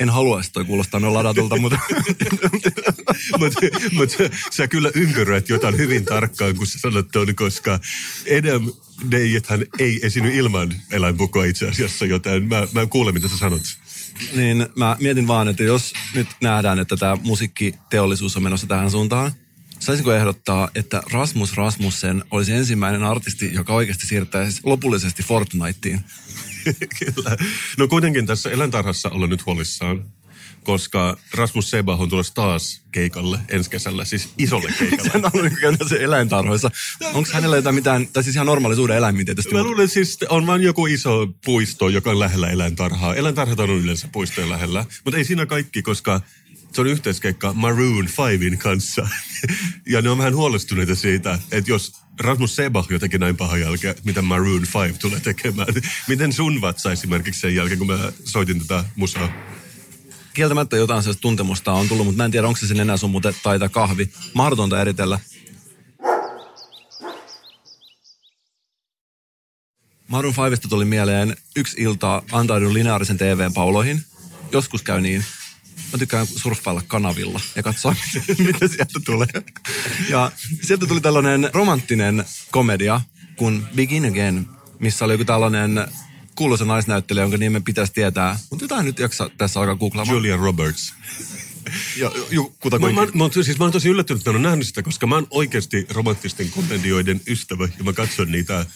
En 0.00 0.10
halua, 0.10 0.40
että 0.40 0.52
toi 0.52 0.64
kuulostaa 0.64 1.00
noin 1.00 1.14
ladatulta, 1.14 1.56
mutta 1.56 1.78
Mutta 3.38 3.60
mut, 3.92 4.10
sä, 4.50 4.68
kyllä 4.68 4.90
ympyröit 4.94 5.48
jotain 5.48 5.76
hyvin 5.78 6.04
tarkkaan, 6.04 6.56
kun 6.56 6.66
sä 6.66 6.78
sanot 6.78 7.08
ton, 7.12 7.34
koska 7.34 7.80
Edem 8.26 8.72
Deijethän 9.10 9.64
ei 9.78 10.00
esiinny 10.02 10.34
ilman 10.34 10.74
eläinpukua 10.90 11.44
itse 11.44 11.68
asiassa, 11.68 12.06
joten 12.06 12.48
mä, 12.48 12.68
mä 12.72 12.80
en 12.80 12.88
kuule, 12.88 13.12
mitä 13.12 13.28
sä 13.28 13.36
sanot. 13.36 13.62
niin 14.36 14.66
mä 14.76 14.96
mietin 15.00 15.26
vaan, 15.26 15.48
että 15.48 15.62
jos 15.62 15.92
nyt 16.14 16.28
nähdään, 16.40 16.78
että 16.78 16.96
tämä 16.96 17.16
musiikkiteollisuus 17.22 18.36
on 18.36 18.42
menossa 18.42 18.66
tähän 18.66 18.90
suuntaan, 18.90 19.32
saisinko 19.78 20.12
ehdottaa, 20.12 20.68
että 20.74 21.02
Rasmus 21.12 21.56
Rasmussen 21.56 22.24
olisi 22.30 22.52
ensimmäinen 22.52 23.02
artisti, 23.02 23.54
joka 23.54 23.74
oikeasti 23.74 24.06
siirtäisi 24.06 24.60
lopullisesti 24.64 25.22
Fortniteen? 25.22 26.00
Kyllä. 26.98 27.36
No 27.78 27.88
kuitenkin 27.88 28.26
tässä 28.26 28.50
eläintarhassa 28.50 29.08
ollaan 29.08 29.30
nyt 29.30 29.46
huolissaan, 29.46 30.04
koska 30.64 31.16
Rasmus 31.34 31.70
Sebah 31.70 32.00
on 32.00 32.08
tulossa 32.08 32.34
taas 32.34 32.82
keikalle 32.92 33.38
ensi 33.48 33.70
kesällä, 33.70 34.04
siis 34.04 34.28
isolle 34.38 34.72
keikalle. 34.78 35.10
Hän 35.14 35.24
on 35.24 35.50
käynyt 35.60 35.88
se 35.88 35.96
eläintarhoissa. 36.04 36.70
Onko 37.14 37.30
hänellä 37.32 37.56
jotain 37.56 37.74
mitään, 37.74 38.08
tai 38.08 38.22
siis 38.24 38.36
ihan 38.36 38.46
normaalisuuden 38.46 38.96
eläimiä 38.96 39.24
tietysti. 39.24 39.54
Mä 39.54 39.62
luulen 39.62 39.88
siis, 39.88 40.18
on 40.28 40.46
vain 40.46 40.62
joku 40.62 40.86
iso 40.86 41.26
puisto, 41.44 41.88
joka 41.88 42.10
on 42.10 42.18
lähellä 42.18 42.50
eläintarhaa. 42.50 43.14
Eläintarhat 43.14 43.60
on 43.60 43.70
yleensä 43.70 44.08
puistojen 44.12 44.50
lähellä, 44.50 44.84
mutta 45.04 45.18
ei 45.18 45.24
siinä 45.24 45.46
kaikki, 45.46 45.82
koska 45.82 46.20
se 46.78 46.82
on 46.82 46.86
yhteiskeikka 46.86 47.52
Maroon 47.52 48.06
5in 48.06 48.56
kanssa. 48.56 49.08
ja 49.92 50.02
ne 50.02 50.10
on 50.10 50.18
vähän 50.18 50.36
huolestuneita 50.36 50.94
siitä, 50.94 51.38
että 51.52 51.70
jos 51.70 51.92
Rasmus 52.20 52.56
Sebah 52.56 52.86
jotenkin 52.90 53.20
näin 53.20 53.36
pahan 53.36 53.60
jälkeen, 53.60 53.94
mitä 54.04 54.22
Maroon 54.22 54.66
5 54.86 55.00
tulee 55.00 55.20
tekemään. 55.20 55.68
Miten 56.08 56.32
sun 56.32 56.60
vatsa 56.60 56.92
esimerkiksi 56.92 57.40
sen 57.40 57.54
jälkeen, 57.54 57.78
kun 57.78 57.86
mä 57.86 58.12
soitin 58.24 58.58
tätä 58.58 58.84
musaa? 58.96 59.28
Kieltämättä 60.34 60.76
jotain 60.76 61.02
sellaista 61.02 61.20
tuntemusta 61.20 61.72
on 61.72 61.88
tullut, 61.88 62.06
mutta 62.06 62.16
mä 62.16 62.24
en 62.24 62.30
tiedä, 62.30 62.46
onko 62.46 62.60
se 62.60 62.66
sen 62.66 62.80
enää 62.80 62.96
sun 62.96 63.10
muuten 63.10 63.34
taita 63.42 63.68
kahvi. 63.68 64.10
Mahdotonta 64.34 64.80
eritellä. 64.80 65.20
Maroon 70.08 70.34
5 70.50 70.68
tuli 70.68 70.84
mieleen 70.84 71.36
yksi 71.56 71.82
ilta 71.82 72.22
antaudun 72.32 72.74
lineaarisen 72.74 73.18
TVn 73.18 73.54
pauloihin. 73.54 74.04
Joskus 74.52 74.82
käy 74.82 75.00
niin. 75.00 75.24
Mä 75.92 75.98
tykkään 75.98 76.26
surffailla 76.26 76.82
kanavilla 76.86 77.40
ja 77.56 77.62
katsoa, 77.62 77.96
mitä 78.46 78.68
sieltä 78.68 79.00
tulee. 79.04 79.26
Ja 80.08 80.32
sieltä 80.62 80.86
tuli 80.86 81.00
tällainen 81.00 81.50
romanttinen 81.52 82.24
komedia 82.50 83.00
kuin 83.36 83.64
Begin 83.76 84.04
Again, 84.04 84.46
missä 84.78 85.04
oli 85.04 85.14
joku 85.14 85.24
tällainen 85.24 85.88
kuuluisa 86.34 86.64
naisnäyttelijä, 86.64 87.22
jonka 87.24 87.36
nimen 87.36 87.64
pitäisi 87.64 87.92
tietää. 87.92 88.38
Mutta 88.50 88.64
jotain 88.64 88.86
nyt 88.86 88.98
jaksa 88.98 89.30
tässä 89.38 89.60
alkaa 89.60 89.76
googlaamaan. 89.76 90.16
Julia 90.16 90.36
Roberts. 90.36 90.94
Ja, 91.96 92.12
ju, 92.30 92.56
Mä, 92.72 92.78
mä, 92.78 93.06
mä, 93.14 93.24
oon- 93.24 93.32
siis 93.32 93.58
mä 93.58 93.64
oon 93.64 93.72
tosi 93.72 93.88
yllättynyt, 93.88 94.20
että 94.20 94.30
mä 94.30 94.36
oon 94.36 94.42
nähnyt 94.42 94.66
sitä, 94.66 94.82
koska 94.82 95.06
mä 95.06 95.14
oon 95.14 95.26
oikeasti 95.30 95.86
romanttisten 95.90 96.50
komedioiden 96.50 97.20
ystävä 97.26 97.68
ja 97.78 97.84
mä 97.84 97.92
katson 97.92 98.32
niitä 98.32 98.66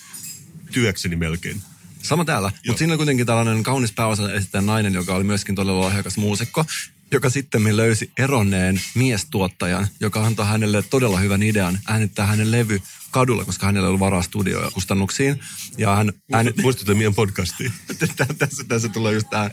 työkseni 0.73 1.17
melkein. 1.17 1.63
Sama 2.03 2.25
täällä, 2.25 2.53
mutta 2.67 2.79
siinä 2.79 2.93
oli 2.93 2.97
kuitenkin 2.97 3.27
tällainen 3.27 3.63
kaunis 3.63 3.93
pääosa 3.93 4.33
esittäjän 4.33 4.67
nainen, 4.67 4.95
joka 4.95 5.15
oli 5.15 5.25
myöskin 5.25 5.55
todella 5.55 5.81
lahjakas 5.81 6.17
muusikko, 6.17 6.65
joka 7.13 7.31
sitten 7.31 7.77
löysi 7.77 8.11
eronneen 8.19 8.81
miestuottajan, 8.95 9.89
joka 10.01 10.27
antoi 10.27 10.47
hänelle 10.47 10.83
todella 10.83 11.19
hyvän 11.19 11.43
idean 11.43 11.79
äänittää 11.89 12.27
hänen 12.27 12.51
levy 12.51 12.83
kadulla, 13.13 13.45
koska 13.45 13.67
hänellä 13.67 13.89
ollut 13.89 14.01
varaa 14.01 14.23
studioja 14.23 14.71
kustannuksiin. 14.71 15.41
Ja 15.79 15.97
hän 15.97 16.13
ääni... 16.33 16.53
Muistutan 16.63 16.97
meidän 16.97 17.15
podcastiin. 17.15 17.73
tässä, 18.39 18.65
tässä 18.69 18.89
tulee 18.89 19.13
just 19.13 19.31
tämä 19.31 19.51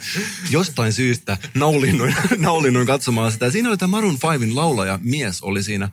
jostain 0.49 0.93
syystä 0.93 1.37
naulinnuin, 1.53 2.15
naulinnuin 2.37 2.87
katsomaan 2.87 3.31
sitä. 3.31 3.45
Ja 3.45 3.51
siinä 3.51 3.69
oli 3.69 3.77
tämä 3.77 3.91
Maroon 3.91 4.15
5in 4.15 4.55
laulaja 4.55 4.99
mies 5.03 5.41
oli 5.41 5.63
siinä 5.63 5.89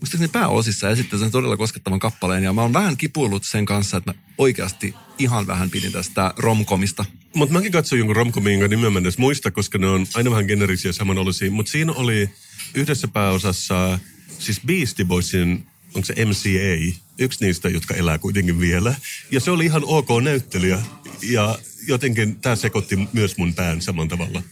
muistaakseni 0.00 0.28
pääosissa 0.28 0.86
ja 0.86 0.96
sitten 0.96 1.18
sen 1.18 1.30
todella 1.30 1.56
koskettavan 1.56 1.98
kappaleen. 1.98 2.44
Ja 2.44 2.52
mä 2.52 2.62
oon 2.62 2.72
vähän 2.72 2.96
kipuillut 2.96 3.44
sen 3.44 3.64
kanssa, 3.64 3.96
että 3.96 4.12
mä 4.12 4.18
oikeasti 4.38 4.94
ihan 5.18 5.46
vähän 5.46 5.70
pidin 5.70 5.92
tästä 5.92 6.34
romkomista. 6.36 7.04
Mutta 7.34 7.52
mäkin 7.52 7.72
katsoin 7.72 7.98
jonkun 7.98 8.16
romcomin, 8.16 8.52
jonka 8.52 8.68
nimen 8.68 8.92
mä 8.92 8.98
edes 8.98 9.18
muista, 9.18 9.50
koska 9.50 9.78
ne 9.78 9.86
on 9.86 10.06
aina 10.14 10.30
vähän 10.30 10.46
generisiä 10.46 10.92
samanlaisia. 10.92 11.50
Mutta 11.50 11.72
siinä 11.72 11.92
oli 11.92 12.30
yhdessä 12.74 13.08
pääosassa, 13.08 13.98
siis 14.38 14.60
Beastie 14.66 15.04
Boysin, 15.04 15.66
onko 15.96 16.06
se 16.06 16.24
MCA, 16.24 16.98
yksi 17.18 17.44
niistä, 17.44 17.68
jotka 17.68 17.94
elää 17.94 18.18
kuitenkin 18.18 18.60
vielä. 18.60 18.94
Ja 19.30 19.40
se 19.40 19.50
oli 19.50 19.64
ihan 19.64 19.82
ok 19.84 20.08
näyttelijä. 20.22 20.78
Ja 21.22 21.58
jotenkin 21.86 22.40
tämä 22.40 22.56
sekoitti 22.56 23.08
myös 23.12 23.36
mun 23.36 23.54
pään 23.54 23.82
saman 23.82 24.08
tavalla. 24.08 24.42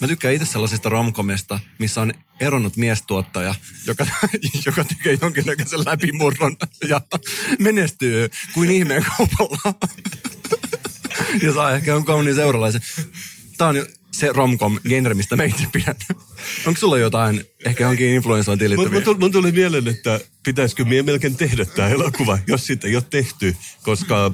Mä 0.00 0.08
tykkään 0.08 0.34
itse 0.34 0.46
sellaisista 0.46 0.88
romkomista, 0.88 1.60
missä 1.78 2.00
on 2.00 2.14
eronnut 2.40 2.76
miestuottaja, 2.76 3.54
joka, 3.86 4.06
joka 4.66 4.84
tekee 4.84 5.18
jonkinnäköisen 5.20 5.84
läpimurron 5.86 6.56
ja 6.88 7.00
menestyy 7.58 8.30
kuin 8.54 8.70
ihmeen 8.70 9.04
kaupalla. 9.04 9.74
ja 11.42 11.52
saa 11.52 11.74
ehkä 11.74 11.96
on 11.96 12.04
kauniin 12.04 12.36
seuralaisen. 12.36 12.80
Tää 13.58 13.68
on 13.68 13.86
se 14.12 14.32
romcom 14.32 14.78
genre, 14.88 15.14
mistä 15.14 15.36
mä 15.36 15.44
itse 15.44 15.66
pidän. 15.72 15.96
Onko 16.66 16.80
sulla 16.80 16.98
jotain, 16.98 17.44
ehkä 17.64 17.84
johonkin 17.84 18.08
influenssointiin 18.08 18.70
Mun, 18.70 18.78
liittyviä? 18.78 18.98
mun, 18.98 19.04
tuli, 19.04 19.18
mun 19.18 19.32
tuli 19.32 19.52
mieleen, 19.52 19.88
että 19.88 20.20
pitäisikö 20.42 20.84
mie 20.84 21.02
melkein 21.02 21.36
tehdä 21.36 21.64
tämä 21.64 21.88
elokuva, 21.88 22.38
jos 22.46 22.66
sitä 22.66 22.88
ei 22.88 22.96
ole 22.96 23.04
tehty, 23.10 23.56
koska 23.82 24.32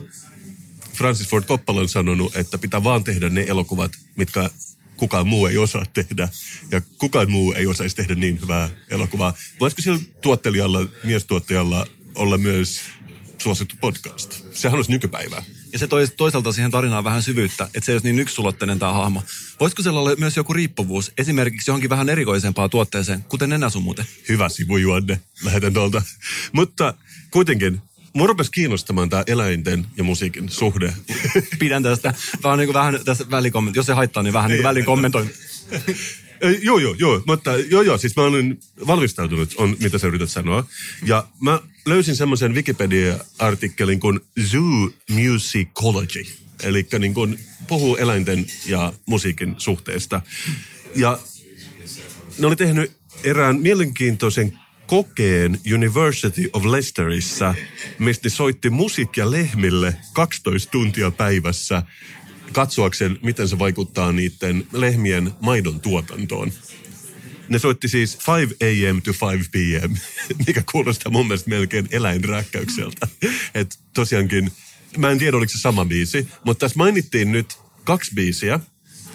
Francis 0.94 1.28
Ford 1.28 1.44
Coppola 1.44 1.80
on 1.80 1.88
sanonut, 1.88 2.36
että 2.36 2.58
pitää 2.58 2.84
vaan 2.84 3.04
tehdä 3.04 3.28
ne 3.28 3.44
elokuvat, 3.48 3.92
mitkä 4.16 4.50
kukaan 4.96 5.28
muu 5.28 5.46
ei 5.46 5.58
osaa 5.58 5.84
tehdä. 5.94 6.28
Ja 6.70 6.80
kukaan 6.98 7.30
muu 7.30 7.52
ei 7.52 7.66
osaisi 7.66 7.96
tehdä 7.96 8.14
niin 8.14 8.40
hyvää 8.40 8.70
elokuvaa. 8.90 9.34
Voisiko 9.60 9.82
sillä 9.82 9.98
tuottelijalla, 10.20 10.88
miestuottajalla 11.04 11.86
olla 12.14 12.38
myös 12.38 12.80
suosittu 13.38 13.74
podcast? 13.80 14.44
Sehän 14.52 14.76
olisi 14.76 14.90
nykypäivää. 14.90 15.42
Ja 15.72 15.78
se 15.78 15.86
toi 15.86 16.08
toisaalta 16.16 16.52
siihen 16.52 16.70
tarinaan 16.70 17.04
vähän 17.04 17.22
syvyyttä, 17.22 17.64
että 17.64 17.80
se 17.84 17.92
ei 17.92 17.94
olisi 17.94 18.06
niin 18.06 18.18
yksulotteinen 18.18 18.78
tämä 18.78 18.92
hahmo. 18.92 19.22
Voisiko 19.60 19.82
siellä 19.82 20.00
olla 20.00 20.16
myös 20.18 20.36
joku 20.36 20.52
riippuvuus, 20.52 21.12
esimerkiksi 21.18 21.70
johonkin 21.70 21.90
vähän 21.90 22.08
erikoisempaan 22.08 22.70
tuotteeseen, 22.70 23.24
kuten 23.28 23.48
nenäsun 23.48 23.82
muuten? 23.82 24.04
Hyvä 24.28 24.48
sivujuonne, 24.48 25.20
lähetän 25.44 25.72
tuolta. 25.72 26.02
Mutta 26.52 26.94
kuitenkin, 27.30 27.82
mua 28.14 28.26
rupesi 28.26 28.50
kiinnostamaan 28.50 29.08
tämä 29.10 29.24
eläinten 29.26 29.86
ja 29.96 30.04
musiikin 30.04 30.48
suhde. 30.48 30.94
Pidän 31.58 31.82
tästä 31.82 32.14
vaan 32.42 32.58
niin 32.58 32.66
kuin 32.66 32.74
vähän 32.74 33.00
tästä 33.04 33.30
välikommentoin. 33.30 33.78
Jos 33.78 33.86
se 33.86 33.92
haittaa, 33.92 34.22
niin 34.22 34.32
vähän 34.32 34.50
niin 34.50 34.58
kuin 34.58 34.68
välikommentoin. 34.68 35.30
Ei, 36.40 36.58
joo, 36.62 36.78
joo, 36.78 36.94
joo. 36.98 37.22
Mutta 37.26 37.56
joo, 37.56 37.82
joo, 37.82 37.98
siis 37.98 38.16
mä 38.16 38.22
olin 38.22 38.60
valmistautunut, 38.86 39.54
on 39.56 39.76
mitä 39.80 39.98
sä 39.98 40.06
yrität 40.06 40.30
sanoa. 40.30 40.64
Ja 41.06 41.26
mä 41.40 41.60
löysin 41.86 42.16
semmoisen 42.16 42.54
Wikipedia-artikkelin 42.54 44.00
kuin 44.00 44.20
Zoo 44.42 44.90
Musicology. 45.10 46.24
Eli 46.62 46.86
niin 46.98 47.14
kuin 47.14 47.38
puhuu 47.66 47.96
eläinten 47.96 48.46
ja 48.66 48.92
musiikin 49.06 49.54
suhteesta. 49.58 50.20
Ja 50.96 51.18
ne 52.38 52.46
oli 52.46 52.56
tehnyt 52.56 52.92
erään 53.24 53.60
mielenkiintoisen 53.60 54.58
kokeen 54.86 55.60
University 55.74 56.50
of 56.52 56.64
Leicesterissa, 56.64 57.54
mistä 57.98 58.28
soitti 58.28 58.70
musiikkia 58.70 59.30
lehmille 59.30 59.96
12 60.12 60.70
tuntia 60.70 61.10
päivässä 61.10 61.82
katsoakseen, 62.52 63.18
miten 63.22 63.48
se 63.48 63.58
vaikuttaa 63.58 64.12
niiden 64.12 64.66
lehmien 64.72 65.32
maidon 65.40 65.80
tuotantoon. 65.80 66.52
Ne 67.48 67.58
soitti 67.58 67.88
siis 67.88 68.18
5 68.40 68.56
a.m. 68.60 69.02
to 69.02 69.26
5 69.32 69.50
p.m., 69.50 69.94
mikä 70.46 70.62
kuulostaa 70.72 71.12
mun 71.12 71.26
mielestä 71.26 71.50
melkein 71.50 71.88
eläinrääkkäykseltä. 71.90 73.08
Et 73.54 73.78
tosiaankin, 73.94 74.52
mä 74.96 75.10
en 75.10 75.18
tiedä 75.18 75.36
oliko 75.36 75.52
se 75.52 75.58
sama 75.58 75.84
biisi, 75.84 76.28
mutta 76.44 76.60
tässä 76.66 76.78
mainittiin 76.78 77.32
nyt 77.32 77.58
kaksi 77.84 78.14
biisiä, 78.14 78.60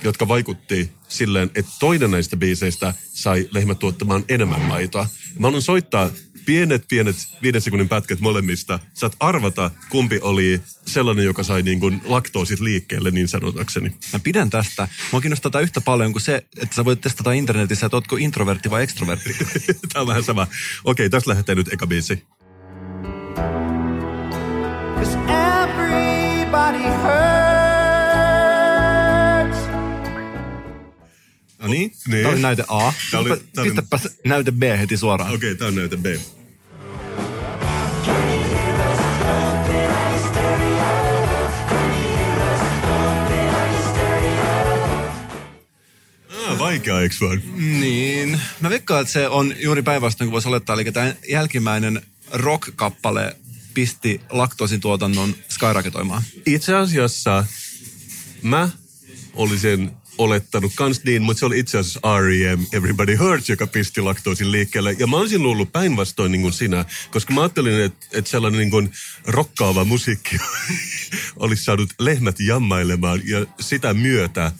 jotka 0.03 0.27
vaikutti 0.27 0.89
silleen, 1.07 1.51
että 1.55 1.71
toinen 1.79 2.11
näistä 2.11 2.37
biiseistä 2.37 2.93
sai 3.13 3.49
lehmät 3.51 3.79
tuottamaan 3.79 4.25
enemmän 4.29 4.61
maitoa. 4.61 5.07
Mä 5.39 5.47
haluan 5.47 5.61
soittaa 5.61 6.11
pienet, 6.45 6.85
pienet 6.89 7.15
viiden 7.41 7.61
sekunnin 7.61 7.89
pätkät 7.89 8.19
molemmista. 8.19 8.79
Saat 8.93 9.15
arvata, 9.19 9.71
kumpi 9.89 10.19
oli 10.21 10.61
sellainen, 10.85 11.25
joka 11.25 11.43
sai 11.43 11.61
niin 11.61 11.79
kuin 11.79 12.01
laktoosit 12.05 12.59
liikkeelle, 12.59 13.11
niin 13.11 13.27
sanotakseni. 13.27 13.95
Mä 14.13 14.19
pidän 14.19 14.49
tästä. 14.49 14.87
Mua 15.11 15.21
kiinnostaa 15.21 15.51
tää 15.51 15.61
yhtä 15.61 15.81
paljon 15.81 16.11
kuin 16.11 16.21
se, 16.21 16.35
että 16.35 16.75
sä 16.75 16.85
voit 16.85 17.01
testata 17.01 17.31
internetissä, 17.31 17.85
että 17.85 17.97
ootko 17.97 18.15
introvertti 18.15 18.69
vai 18.69 18.83
ekstrovertti. 18.83 19.35
Tämä 19.93 20.01
on 20.01 20.07
vähän 20.07 20.23
sama. 20.23 20.47
Okei, 20.83 21.09
tästä 21.09 21.29
lähtee 21.29 21.55
nyt 21.55 21.73
eka 21.73 21.87
biisi. 21.87 22.23
No 31.63 31.69
niin, 31.69 31.91
Niin. 32.07 32.23
tää 32.23 32.31
oli 32.31 32.41
näyte 32.41 32.63
A. 32.67 32.93
Tää 33.11 33.19
oli- 33.19 33.29
tää 33.29 33.61
oli- 33.61 33.69
Pistäpäs 33.71 34.07
näyte 34.25 34.51
B 34.51 34.63
heti 34.79 34.97
suoraan. 34.97 35.33
Okei, 35.33 35.55
tämä 35.55 35.67
on 35.67 35.75
näyte 35.75 35.97
B. 35.97 36.05
vaikea, 46.59 47.01
eikö 47.01 47.15
vaan? 47.21 47.41
Niin. 47.79 48.39
Mä 48.59 48.69
veikkaan, 48.69 49.01
että 49.01 49.13
se 49.13 49.27
on 49.27 49.53
juuri 49.59 49.81
päinvastoin 49.81 50.27
kuin 50.27 50.33
voisi 50.33 50.47
olettaa. 50.47 50.73
Eli 50.73 50.91
tämä 50.91 51.13
jälkimmäinen 51.29 52.01
rock-kappale 52.31 53.35
pisti 53.73 54.21
laktoosin 54.29 54.79
tuotannon 54.79 55.35
skyraketoimaan. 55.49 56.23
Itse 56.45 56.75
asiassa 56.75 57.45
mä 58.41 58.69
olisin 59.33 59.91
olettanut 60.17 60.71
kans 60.75 61.03
niin, 61.03 61.21
mutta 61.21 61.39
se 61.39 61.45
oli 61.45 61.59
itse 61.59 61.77
asiassa 61.77 62.19
R.E.M. 62.19 62.65
Everybody 62.73 63.15
Hurts, 63.15 63.49
joka 63.49 63.67
pisti 63.67 64.01
laktoosin 64.01 64.51
liikkeelle. 64.51 64.95
Ja 64.99 65.07
mä 65.07 65.17
olisin 65.17 65.43
luullut 65.43 65.71
päinvastoin 65.71 66.31
niin 66.31 66.41
kuin 66.41 66.53
sinä, 66.53 66.85
koska 67.11 67.33
mä 67.33 67.41
ajattelin, 67.41 67.81
että, 67.81 68.05
että 68.11 68.31
sellainen 68.31 68.59
niin 68.59 68.69
kuin 68.69 68.91
rokkaava 69.27 69.85
musiikki 69.85 70.37
olisi 71.35 71.63
saanut 71.63 71.89
lehmät 71.99 72.39
jammailemaan 72.39 73.21
ja 73.25 73.45
sitä 73.59 73.93
myötä 73.93 74.51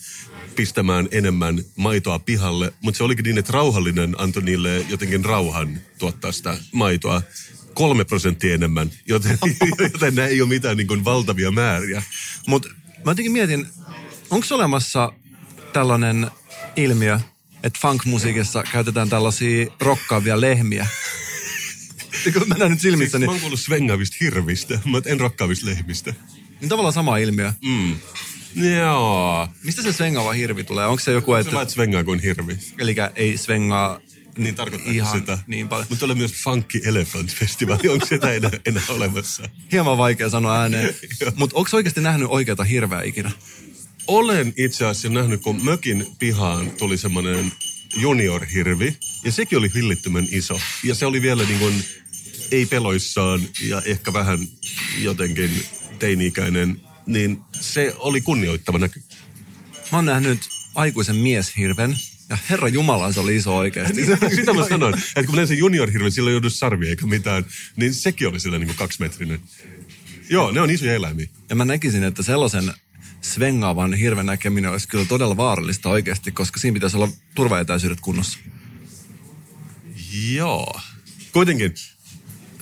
pistämään 0.55 1.07
enemmän 1.12 1.63
maitoa 1.75 2.19
pihalle. 2.19 2.74
Mutta 2.81 2.98
se 2.98 3.03
olikin 3.03 3.24
niin, 3.24 3.38
että 3.38 3.53
rauhallinen 3.53 4.15
antoi 4.17 4.43
niille 4.43 4.86
jotenkin 4.89 5.25
rauhan 5.25 5.81
tuottaa 5.98 6.31
sitä 6.31 6.57
maitoa 6.72 7.22
kolme 7.74 8.05
prosenttia 8.05 8.53
enemmän, 8.53 8.91
joten, 9.07 9.38
joten 9.93 10.15
nämä 10.15 10.27
ei 10.27 10.41
ole 10.41 10.50
mitään 10.50 10.77
niin 10.77 10.88
kuin 10.88 11.05
valtavia 11.05 11.51
määriä. 11.51 12.03
Mutta 12.48 12.69
mä 13.05 13.12
jotenkin 13.12 13.31
mietin, 13.31 13.67
onko 14.29 14.45
olemassa 14.51 15.13
tällainen 15.74 16.32
ilmiö, 16.75 17.20
että 17.63 17.80
funk-musiikissa 17.82 18.63
käytetään 18.72 19.10
tällaisia 19.10 19.65
rokkaavia 19.80 20.42
lehmiä? 20.42 20.88
Kun 22.34 22.48
mä 22.48 22.56
näen 22.56 22.72
nyt 22.72 22.82
silmissä, 22.82 23.18
Mä 23.18 23.20
niin, 23.20 23.30
oon 23.30 23.39
kuullut 23.39 23.60
svengaavista 23.60 24.18
hirvistä, 24.22 24.80
mutta 24.86 25.10
en 25.10 25.20
rokkaavista 25.20 25.65
lehmistä. 25.65 26.13
niin 26.62 26.70
tavallaan 26.70 26.94
sama 26.94 27.18
ilmiö. 27.18 27.53
Mm. 27.65 27.96
Joo. 28.75 29.48
Mistä 29.63 29.82
se 29.82 29.94
svengaava 29.94 30.32
hirvi 30.34 30.63
tulee? 30.63 30.86
Onko 30.88 31.00
se 31.00 31.12
joku, 31.12 31.34
Se 31.34 31.39
että... 31.39 31.53
vaan 31.53 31.70
svengaa 31.70 32.03
kuin 32.03 32.20
hirvi. 32.20 32.58
Eli 32.80 32.96
ei 33.15 33.38
svengaa 33.38 34.00
Niin 34.38 34.56
tarkoittaa 34.56 34.94
Ihan 34.94 35.20
sitä. 35.20 35.38
niin 35.48 35.68
paljon. 35.70 35.88
Mutta 35.89 36.06
oli 36.06 36.15
myös 36.15 36.34
Funky 36.34 36.82
Elephant 36.86 37.34
Festival. 37.36 37.77
Onko 37.89 38.06
sitä 38.06 38.34
enää, 38.34 38.51
enää 38.65 38.84
olemassa? 38.89 39.50
hieman 39.72 39.98
vaikea 39.98 40.30
sanoa 40.30 40.62
ääneen. 40.62 40.96
Mutta 41.36 41.58
onko 41.58 41.70
oikeasti 41.74 42.01
nähnyt 42.01 42.27
oikeata 42.32 42.63
hirveä 42.63 43.01
ikinä? 43.01 43.32
Olen 44.07 44.53
itse 44.57 44.86
asiassa 44.86 45.10
nähnyt, 45.10 45.41
kun 45.41 45.65
mökin 45.65 46.07
pihaan 46.19 46.72
tuli 46.72 46.98
semmoinen 46.98 47.51
junior-hirvi. 47.95 48.98
Ja 49.24 49.31
sekin 49.31 49.57
oli 49.57 49.72
hillittömän 49.75 50.27
iso. 50.31 50.60
Ja 50.83 50.95
se 50.95 51.05
oli 51.05 51.22
vielä 51.22 51.43
niin 51.43 51.60
kuin, 51.60 51.83
ei 52.51 52.65
peloissaan 52.65 53.41
ja 53.62 53.81
ehkä 53.86 54.13
vähän 54.13 54.39
jotenkin 54.98 55.65
teini-ikäinen. 56.00 56.81
Niin 57.05 57.41
se 57.62 57.93
oli 57.98 58.22
kunnioittava 58.22 58.79
näky. 58.79 59.03
Mä 59.91 59.98
oon 59.98 60.05
nähnyt 60.05 60.39
aikuisen 60.75 61.15
mieshirven, 61.15 61.98
ja 62.29 62.38
herra 62.50 62.67
Jumala, 62.67 63.12
se 63.12 63.19
oli 63.19 63.36
iso 63.36 63.57
oikeasti. 63.57 64.05
Sitä 64.36 64.53
mä 64.53 64.69
sanoin, 64.69 64.93
että 65.15 65.31
kun 65.31 65.48
se 65.48 65.53
junior-hirvi, 65.53 66.12
sillä 66.12 66.29
ei 66.29 66.33
joudu 66.33 66.50
sarvia 66.50 66.89
eikä 66.89 67.05
mitään, 67.05 67.45
niin 67.75 67.93
sekin 67.93 68.27
oli 68.27 68.39
sillä 68.39 68.60
niin 68.60 68.67
kuin 68.67 68.77
kaksimetrinen. 68.77 69.39
Joo, 70.29 70.51
ne 70.51 70.62
on 70.62 70.69
isoja 70.69 70.93
eläimiä. 70.93 71.27
Ja 71.50 71.55
mä 71.55 71.65
näkisin, 71.65 72.03
että 72.03 72.24
sellaisen 72.24 72.74
svengaavan 73.24 73.94
hirven 73.94 74.25
näkeminen 74.25 74.72
olisi 74.72 74.88
kyllä 74.88 75.06
todella 75.06 75.38
vaarallista 75.38 75.89
oikeasti, 75.89 76.32
koska 76.32 76.60
siinä 76.60 76.74
pitäisi 76.74 76.98
olla 76.98 77.10
turvaetäisyydet 77.36 78.01
kunnossa. 78.01 78.39
Joo. 80.32 80.80
Kuitenkin, 81.32 81.74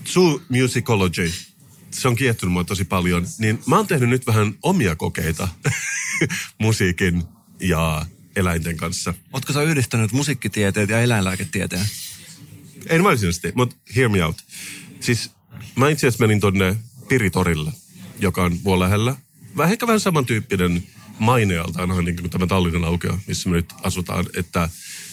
Zoo 0.05 0.41
Musicology, 0.49 1.31
se 1.91 2.07
on 2.07 2.15
kiehtonut 2.15 2.53
mua 2.53 2.63
tosi 2.63 2.85
paljon, 2.85 3.27
niin 3.39 3.59
mä 3.67 3.75
oon 3.75 3.87
tehnyt 3.87 4.09
nyt 4.09 4.27
vähän 4.27 4.53
omia 4.63 4.95
kokeita 4.95 5.47
musiikin 6.59 7.23
ja 7.59 8.05
eläinten 8.35 8.77
kanssa. 8.77 9.13
Ootko 9.33 9.53
sä 9.53 9.63
yhdistänyt 9.63 10.11
musiikkitieteet 10.11 10.89
ja 10.89 11.01
eläinlääketieteen? 11.01 11.85
En 12.89 13.03
varsinaisesti, 13.03 13.51
mutta 13.55 13.75
hear 13.95 14.09
me 14.09 14.25
out. 14.25 14.37
Siis 14.99 15.31
mä 15.75 15.89
itse 15.89 16.07
asiassa 16.07 16.23
menin 16.23 16.39
tonne 16.39 16.75
Piritorille, 17.07 17.71
joka 18.19 18.43
on 18.43 18.59
mua 18.63 18.79
lähellä. 18.79 19.15
Vähän 19.57 19.71
ehkä 19.71 19.87
vähän 19.87 19.99
samantyyppinen 19.99 20.83
mainealtaan 21.19 22.05
niin 22.05 22.15
kuin 22.15 22.29
tämä 22.29 22.47
Tallinnan 22.47 22.85
aukio, 22.85 23.19
missä 23.27 23.49
me 23.49 23.55
nyt 23.55 23.73
asutaan, 23.83 24.25
että 24.37 24.69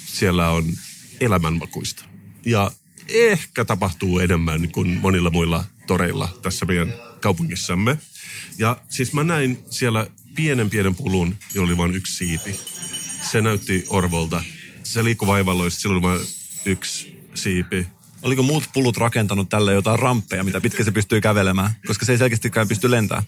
siellä 0.06 0.50
on 0.50 0.64
elämänmakuista. 1.20 2.04
Ja 2.44 2.70
ehkä 3.08 3.64
tapahtuu 3.64 4.18
enemmän 4.18 4.70
kuin 4.72 4.88
monilla 4.88 5.30
muilla 5.30 5.64
toreilla 5.86 6.38
tässä 6.42 6.66
meidän 6.66 6.94
kaupungissamme. 7.20 7.98
Ja 8.58 8.76
siis 8.88 9.12
mä 9.12 9.24
näin 9.24 9.58
siellä 9.70 10.06
pienen 10.34 10.70
pienen 10.70 10.94
pulun, 10.94 11.36
jolla 11.54 11.68
oli 11.68 11.76
vain 11.76 11.94
yksi 11.94 12.16
siipi. 12.16 12.60
Se 13.30 13.40
näytti 13.40 13.84
Orvolta. 13.88 14.44
Se 14.82 15.04
liikkui 15.04 15.28
vaivalloista, 15.28 15.80
sillä 15.80 15.94
oli 15.94 16.02
vain 16.02 16.20
yksi 16.64 17.20
siipi. 17.34 17.86
Oliko 18.22 18.42
muut 18.42 18.64
pulut 18.74 18.96
rakentanut 18.96 19.48
tälle 19.48 19.72
jotain 19.72 19.98
ramppeja, 19.98 20.44
mitä 20.44 20.60
pitkä 20.60 20.84
se 20.84 20.90
pystyy 20.90 21.20
kävelemään? 21.20 21.70
Koska 21.86 22.06
se 22.06 22.12
ei 22.12 22.18
selkeästikään 22.18 22.68
pysty 22.68 22.90
lentämään. 22.90 23.24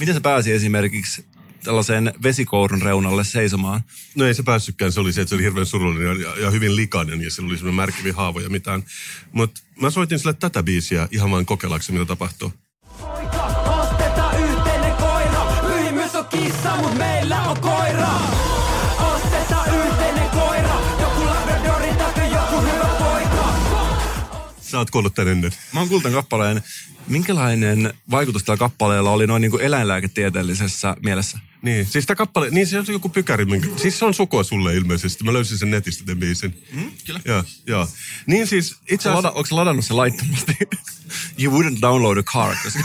Miten 0.00 0.14
se 0.14 0.20
pääsi 0.20 0.52
esimerkiksi 0.52 1.24
tällaiseen 1.64 2.12
vesikourun 2.22 2.82
reunalle 2.82 3.24
seisomaan? 3.24 3.80
No 4.14 4.26
ei 4.26 4.34
se 4.34 4.42
päässytkään, 4.42 4.92
se 4.92 5.00
oli 5.00 5.12
se, 5.12 5.20
että 5.20 5.28
se 5.28 5.34
oli 5.34 5.42
hirveän 5.42 5.66
surullinen 5.66 6.20
ja, 6.20 6.36
ja 6.36 6.50
hyvin 6.50 6.76
likainen 6.76 7.22
ja 7.22 7.30
sillä 7.30 7.46
oli 7.46 7.56
semmoinen 7.56 7.76
märkivi 7.76 8.10
haavo 8.10 8.40
ja 8.40 8.48
mitään. 8.50 8.84
Mutta 9.32 9.60
mä 9.80 9.90
soitin 9.90 10.18
sille 10.18 10.32
tätä 10.32 10.62
biisiä 10.62 11.08
ihan 11.10 11.30
vaan 11.30 11.46
kokeillakseni, 11.46 11.98
mitä 11.98 12.08
tapahtuu. 12.08 12.52
Poika, 13.00 14.34
yhteinen 14.38 14.92
koira. 14.92 15.40
On 16.14 16.26
kissa, 16.26 16.76
mut 16.76 16.98
meillä 16.98 17.09
Sä 24.70 24.78
oot 24.78 24.90
kuullut 24.90 25.14
tän 25.14 25.28
ennen. 25.28 25.52
Mä 25.72 25.80
oon 25.80 25.88
kuullut 25.88 26.02
tämän 26.02 26.18
kappaleen. 26.18 26.62
Minkälainen 27.08 27.94
vaikutus 28.10 28.44
tällä 28.44 28.58
kappaleella 28.58 29.10
oli 29.10 29.26
noin 29.26 29.40
niin 29.40 29.50
kuin 29.50 29.62
eläinlääketieteellisessä 29.62 30.96
mielessä? 31.02 31.38
Niin, 31.62 31.86
siis 31.86 32.06
tämä 32.06 32.16
kappale, 32.16 32.50
niin 32.50 32.66
se 32.66 32.78
on 32.78 32.84
joku 32.88 33.08
pykäri, 33.08 33.44
minkä, 33.44 33.68
siis 33.76 33.98
se 33.98 34.04
on 34.04 34.14
sukua 34.14 34.44
sulle 34.44 34.76
ilmeisesti. 34.76 35.24
Mä 35.24 35.32
löysin 35.32 35.58
sen 35.58 35.70
netistä 35.70 36.04
tämän 36.04 36.20
biisin. 36.20 36.62
Mm, 36.72 36.92
kyllä. 37.06 37.20
Joo, 37.24 37.44
joo. 37.66 37.88
Niin 38.26 38.46
siis 38.46 38.76
itse 38.90 39.02
Sä 39.02 39.14
lada, 39.14 39.28
asiassa, 39.28 39.38
onko 39.38 39.56
ladannut 39.56 39.84
sen 39.84 39.96
laittomasti? 39.96 40.56
you 41.42 41.62
wouldn't 41.62 41.80
download 41.80 42.18
a 42.18 42.22
car. 42.22 42.56
Koska... 42.62 42.84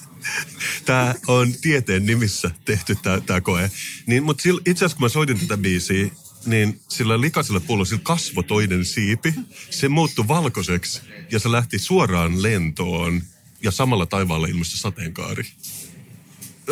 tämä 0.86 1.14
on 1.26 1.52
tieteen 1.60 2.06
nimissä 2.06 2.50
tehty 2.64 2.96
tämä 3.26 3.40
koe. 3.40 3.70
Niin, 4.06 4.22
mutta 4.22 4.42
itse 4.66 4.84
asiassa 4.84 4.96
kun 4.96 5.04
mä 5.04 5.08
soitin 5.08 5.40
tätä 5.40 5.56
biisiä, 5.56 6.10
niin 6.46 6.80
sillä 6.88 7.20
likaisella 7.20 7.60
pullolla 7.60 7.84
sillä 7.84 8.00
kasvo 8.02 8.42
toinen 8.42 8.84
siipi. 8.84 9.34
Se 9.70 9.88
muuttui 9.88 10.28
valkoiseksi 10.28 11.00
ja 11.30 11.38
se 11.38 11.52
lähti 11.52 11.78
suoraan 11.78 12.42
lentoon 12.42 13.22
ja 13.62 13.70
samalla 13.70 14.06
taivaalla 14.06 14.46
ilmestyi 14.46 14.78
sateenkaari. 14.78 15.44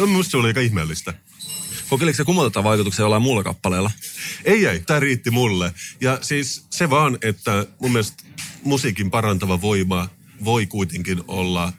Minusta 0.01 0.31
se 0.31 0.37
oli 0.37 0.49
aika 0.49 0.61
ihmeellistä. 0.61 1.15
Kokeiliko 1.89 2.17
se 2.17 2.25
kumota 2.25 2.65
vaikutuksia 2.65 3.03
jollain 3.03 3.23
muulla 3.23 3.45
kappaleella? 3.45 3.91
Ei, 4.45 4.67
ei, 4.67 4.81
tämä 4.81 5.01
riitti 5.01 5.31
mulle. 5.31 5.73
Ja 6.01 6.19
siis 6.23 6.67
se 6.71 6.91
vaan, 6.91 7.19
että 7.23 7.67
mun 7.81 7.93
mielestä 7.93 8.25
musiikin 8.65 9.11
parantava 9.11 9.61
voima 9.61 10.09
voi 10.45 10.67
kuitenkin 10.67 11.21
olla 11.29 11.73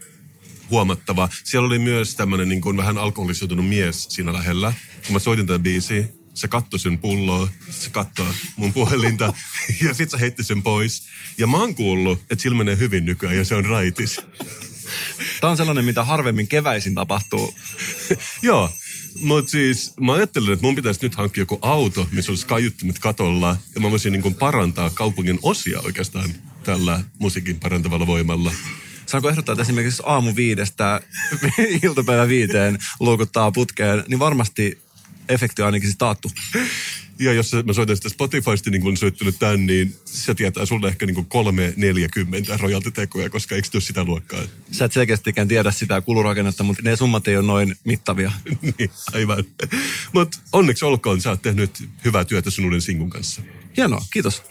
huomattava. 0.70 1.30
Siellä 1.44 1.68
oli 1.68 1.80
myös 1.80 2.16
tämmöinen 2.16 2.50
niin 2.50 2.62
kuin 2.62 2.78
vähän 2.78 2.98
alkoholisoitunut 2.98 3.70
mies 3.70 4.08
siinä 4.10 4.34
lähellä. 4.34 4.74
Kun 5.06 5.14
mä 5.14 5.20
soitin 5.20 5.48
tätä 5.48 5.60
biisiä, 5.60 6.08
se 6.40 6.48
katsoi 6.48 6.80
sen 6.80 6.98
pulloa, 6.98 7.50
se 7.70 7.90
katsoi 7.90 8.34
mun 8.56 8.74
puhelinta 8.74 9.34
ja 9.84 9.94
sit 9.94 10.10
se 10.10 10.20
heitti 10.20 10.44
sen 10.44 10.64
pois. 10.64 11.04
Ja 11.38 11.48
mä 11.48 11.58
oon 11.58 11.76
kuullut, 11.76 12.20
että 12.30 12.42
sillä 12.44 12.58
menee 12.58 12.78
hyvin 12.78 13.06
nykyään 13.06 13.38
ja 13.38 13.46
se 13.46 13.56
on 13.56 13.66
raitis. 13.66 14.22
Tämä 15.42 15.52
on 15.52 15.58
sellainen, 15.58 15.86
mitä 15.86 16.04
harvemmin 16.04 16.48
keväisin 16.48 16.96
tapahtuu. 16.96 17.54
Joo, 18.42 18.72
mutta 19.22 19.52
siis 19.52 19.94
mä 20.00 20.14
ajattelin, 20.14 20.54
että 20.54 20.66
mun 20.66 20.76
pitäisi 20.76 21.00
nyt 21.02 21.16
hankkia 21.16 21.42
joku 21.42 21.60
auto, 21.62 22.08
missä 22.12 22.32
olisi 22.32 22.48
kaiuttimet 22.48 23.00
katolla. 23.00 23.58
Ja 23.76 23.82
mä 23.82 23.92
voisin 23.92 24.14
niin 24.14 24.36
parantaa 24.36 24.90
kaupungin 24.90 25.40
osia 25.42 25.80
oikeastaan 25.80 26.30
tällä 26.64 27.04
musiikin 27.20 27.60
parantavalla 27.60 28.08
voimalla. 28.08 28.52
Saanko 29.06 29.30
ehdottaa, 29.30 29.54
että 29.54 29.62
esimerkiksi 29.62 30.04
aamu 30.06 30.36
viidestä 30.36 31.02
iltapäivä 31.84 32.28
viiteen 32.28 32.78
luukuttaa 33.00 33.52
putkeen, 33.52 34.04
niin 34.08 34.20
varmasti 34.20 34.82
efekti 35.30 35.62
on 35.62 35.66
ainakin 35.66 35.88
siis 35.90 35.98
taattu. 35.98 36.32
Ja 37.20 37.34
jos 37.34 37.52
mä 37.66 37.74
soitan 37.74 37.96
sitä 37.96 38.10
Spotifysta, 38.10 38.70
niin 38.70 38.82
kun 38.82 38.98
soittanut 38.98 39.40
tämän, 39.40 39.66
niin 39.66 39.96
se 40.06 40.36
tietää 40.36 40.66
sulle 40.66 40.88
ehkä 40.88 41.06
niin 41.06 41.16
kuin 41.16 41.26
340 41.26 42.58
rojaltitekoja, 42.58 43.30
koska 43.30 43.56
eikö 43.56 43.68
se 43.72 43.78
ole 43.78 43.82
sitä 43.82 44.04
luokkaa? 44.04 44.40
Sä 44.72 44.86
et 44.86 44.94
selkeästikään 44.94 45.48
tiedä 45.48 45.72
sitä 45.72 46.02
kulurakennetta, 46.02 46.64
mutta 46.64 46.84
ne 46.84 46.96
summat 46.96 47.28
ei 47.28 47.38
ole 47.38 47.46
noin 47.46 47.76
mittavia. 47.84 48.32
niin, 48.78 48.90
aivan. 49.14 49.44
Mutta 50.14 50.38
onneksi 50.54 50.86
olkoon, 50.86 51.22
sä 51.22 51.30
oot 51.30 51.42
tehnyt 51.42 51.90
hyvää 52.06 52.26
työtä 52.26 52.50
sun 52.50 52.66
uuden 52.66 52.82
sinkun 52.82 53.10
kanssa. 53.10 53.42
Hienoa, 53.78 54.06
kiitos. 54.14 54.44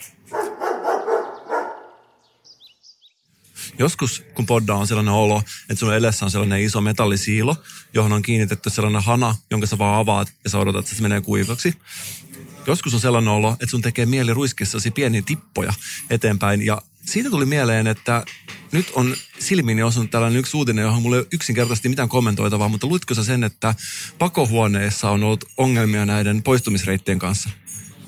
Joskus, 3.78 4.22
kun 4.34 4.46
podda 4.46 4.74
on 4.74 4.86
sellainen 4.86 5.14
olo, 5.14 5.42
että 5.60 5.74
sun 5.74 5.94
edessä 5.94 6.24
on 6.24 6.30
sellainen 6.30 6.60
iso 6.60 6.80
metallisiilo, 6.80 7.56
johon 7.94 8.12
on 8.12 8.22
kiinnitetty 8.22 8.70
sellainen 8.70 9.02
hana, 9.02 9.36
jonka 9.50 9.66
sä 9.66 9.78
vaan 9.78 10.00
avaat 10.00 10.32
ja 10.44 10.50
sä 10.50 10.58
odotat, 10.58 10.84
että 10.84 10.96
se 10.96 11.02
menee 11.02 11.20
kuivaksi. 11.20 11.74
Joskus 12.66 12.94
on 12.94 13.00
sellainen 13.00 13.32
olo, 13.32 13.52
että 13.52 13.66
sun 13.66 13.82
tekee 13.82 14.06
mieli 14.06 14.34
ruiskissasi 14.34 14.90
pieniä 14.90 15.22
tippoja 15.26 15.72
eteenpäin. 16.10 16.66
Ja 16.66 16.82
siitä 17.04 17.30
tuli 17.30 17.44
mieleen, 17.44 17.86
että 17.86 18.24
nyt 18.72 18.90
on 18.94 19.16
silmiini 19.38 19.82
osunut 19.82 20.10
tällainen 20.10 20.38
yksi 20.38 20.56
uutinen, 20.56 20.82
johon 20.82 21.02
mulla 21.02 21.16
ei 21.16 21.20
ole 21.20 21.28
yksinkertaisesti 21.32 21.88
mitään 21.88 22.08
kommentoitavaa, 22.08 22.68
mutta 22.68 22.86
luitko 22.86 23.14
sä 23.14 23.24
sen, 23.24 23.44
että 23.44 23.74
pakohuoneessa 24.18 25.10
on 25.10 25.24
ollut 25.24 25.44
ongelmia 25.56 26.06
näiden 26.06 26.42
poistumisreittien 26.42 27.18
kanssa? 27.18 27.50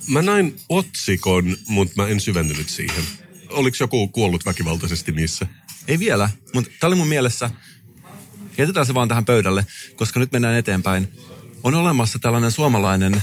Mä 0.09 0.23
näin 0.23 0.57
otsikon, 0.69 1.57
mutta 1.69 2.03
mä 2.03 2.09
en 2.09 2.21
syventynyt 2.21 2.69
siihen. 2.69 3.05
Oliko 3.51 3.77
joku 3.81 4.09
kuollut 4.09 4.47
väkivaltaisesti 4.47 5.13
niissä? 5.13 5.47
Ei 5.89 5.99
vielä, 5.99 6.31
mutta 6.55 6.71
tämä 6.81 6.89
oli 6.89 6.97
mun 6.97 7.09
mielessä. 7.09 7.51
Jätetään 8.59 8.87
se 8.87 8.95
vaan 8.95 9.09
tähän 9.09 9.25
pöydälle, 9.25 9.67
koska 9.97 10.21
nyt 10.21 10.33
mennään 10.33 10.55
eteenpäin. 10.55 11.09
On 11.63 11.75
olemassa 11.75 12.19
tällainen 12.19 12.51
suomalainen 12.51 13.23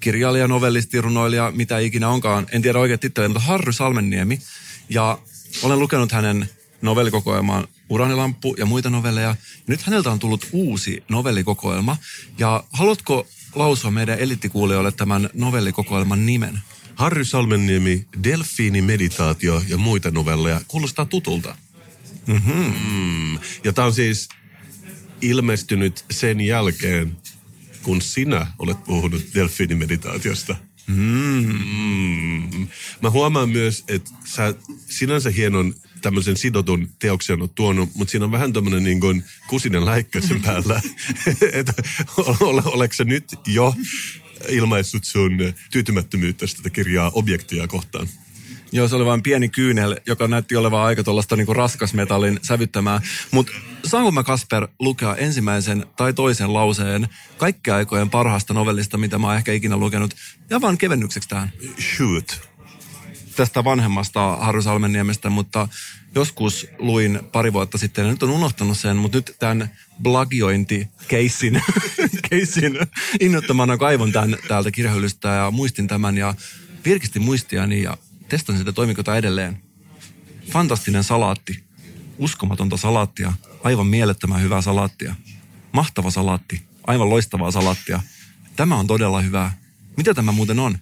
kirjailija, 0.00 0.48
novellisti, 0.48 1.00
runoilija, 1.00 1.52
mitä 1.54 1.78
ikinä 1.78 2.08
onkaan. 2.08 2.46
En 2.52 2.62
tiedä 2.62 2.78
oikein 2.78 3.00
titteliä, 3.00 3.28
mutta 3.28 3.40
Harry 3.40 3.72
Salmenniemi. 3.72 4.40
Ja 4.88 5.18
olen 5.62 5.78
lukenut 5.78 6.12
hänen 6.12 6.48
novellikokoelmaan 6.82 7.68
Uranilamppu 7.90 8.54
ja 8.58 8.66
muita 8.66 8.90
novelleja. 8.90 9.36
Nyt 9.66 9.82
häneltä 9.82 10.10
on 10.10 10.18
tullut 10.18 10.46
uusi 10.52 11.04
novellikokoelma. 11.08 11.96
Ja 12.38 12.64
haluatko 12.72 13.26
lausua 13.54 13.90
meidän 13.90 14.18
elittikuulijoille 14.18 14.92
tämän 14.92 15.30
novellikokoelman 15.34 16.26
nimen? 16.26 16.60
Harry 16.98 17.24
Salmenniemi, 17.24 18.06
Delfiini, 18.24 18.82
Meditaatio 18.82 19.62
ja 19.68 19.76
muita 19.76 20.10
novelleja 20.10 20.60
kuulostaa 20.68 21.04
tutulta. 21.04 21.56
Mm-hmm. 22.26 23.38
Ja 23.64 23.72
tämä 23.72 23.86
on 23.86 23.94
siis 23.94 24.28
ilmestynyt 25.20 26.04
sen 26.10 26.40
jälkeen, 26.40 27.16
kun 27.82 28.02
sinä 28.02 28.46
olet 28.58 28.84
puhunut 28.84 29.22
delfiinimeditaatiosta. 29.34 30.56
Mm. 30.86 32.68
Mä 33.02 33.10
huomaan 33.10 33.48
myös, 33.48 33.84
että 33.88 34.10
sä 34.24 34.54
sinänsä 34.88 35.30
hienon 35.30 35.74
tämmöisen 36.02 36.36
sidotun 36.36 36.88
teoksen 36.98 37.42
on 37.42 37.50
tuonut, 37.50 37.90
mutta 37.94 38.10
siinä 38.10 38.24
on 38.24 38.32
vähän 38.32 38.52
tämmöinen 38.52 38.84
niin 38.84 39.00
kuin 39.00 39.24
kusinen 39.46 39.84
läikkä 39.84 40.20
sen 40.20 40.42
päällä. 40.42 40.80
että 41.52 41.72
ole, 42.40 42.62
oletko 42.64 42.94
sä 42.94 43.04
nyt 43.04 43.24
jo 43.46 43.74
ilmaissut 44.48 45.04
sun 45.04 45.38
tyytymättömyyttä 45.70 46.46
tätä 46.56 46.70
kirjaa 46.70 47.10
objektia 47.14 47.68
kohtaan? 47.68 48.08
Joo, 48.72 48.88
se 48.88 48.96
oli 48.96 49.04
vain 49.04 49.22
pieni 49.22 49.48
kyynel, 49.48 49.96
joka 50.06 50.28
näytti 50.28 50.56
olevan 50.56 50.80
aika 50.80 51.04
tuollaista 51.04 51.36
niinku 51.36 51.54
raskasmetallin 51.54 52.38
sävyttämää. 52.42 53.00
Mutta 53.30 53.52
saanko 53.84 54.10
mä 54.10 54.22
Kasper 54.22 54.68
lukea 54.78 55.16
ensimmäisen 55.16 55.86
tai 55.96 56.12
toisen 56.12 56.52
lauseen 56.52 57.08
kaikkien 57.38 57.76
aikojen 57.76 58.10
parhaasta 58.10 58.54
novellista, 58.54 58.98
mitä 58.98 59.18
mä 59.18 59.26
oon 59.26 59.36
ehkä 59.36 59.52
ikinä 59.52 59.76
lukenut, 59.76 60.14
ja 60.50 60.60
vaan 60.60 60.78
kevennykseksi 60.78 61.28
tähän 61.28 61.52
Shoot. 61.96 62.40
tästä 63.36 63.64
vanhemmasta 63.64 64.36
Harry 64.36 64.62
Salmenniemestä, 64.62 65.30
mutta 65.30 65.68
joskus 66.14 66.66
luin 66.78 67.20
pari 67.32 67.52
vuotta 67.52 67.78
sitten, 67.78 68.04
ja 68.04 68.10
nyt 68.10 68.22
on 68.22 68.30
unohtanut 68.30 68.78
sen, 68.78 68.96
mutta 68.96 69.18
nyt 69.18 69.36
tämän 69.38 69.70
blagiointi-keissin 70.02 71.62
keissin 72.30 72.78
innoittamana 73.20 73.76
kaivon 73.76 74.12
tämän 74.12 74.36
täältä 74.48 74.70
kirjahyllystä 74.70 75.28
ja 75.28 75.50
muistin 75.50 75.88
tämän 75.88 76.18
ja 76.18 76.34
virkistin 76.84 77.22
muistiani 77.22 77.82
ja 77.82 77.96
testan 78.28 78.58
sitä 78.58 78.72
toimiko 78.72 79.02
tämä 79.02 79.16
edelleen. 79.16 79.62
Fantastinen 80.50 81.04
salaatti. 81.04 81.64
Uskomatonta 82.18 82.76
salaattia. 82.76 83.32
Aivan 83.64 83.86
mielettömän 83.86 84.42
hyvää 84.42 84.60
salaattia. 84.60 85.14
Mahtava 85.72 86.10
salaatti. 86.10 86.62
Aivan 86.86 87.10
loistavaa 87.10 87.50
salaattia. 87.50 88.00
Tämä 88.56 88.76
on 88.76 88.86
todella 88.86 89.20
hyvää. 89.20 89.58
Mitä 89.96 90.14
tämä 90.14 90.32
muuten 90.32 90.58
on? 90.58 90.78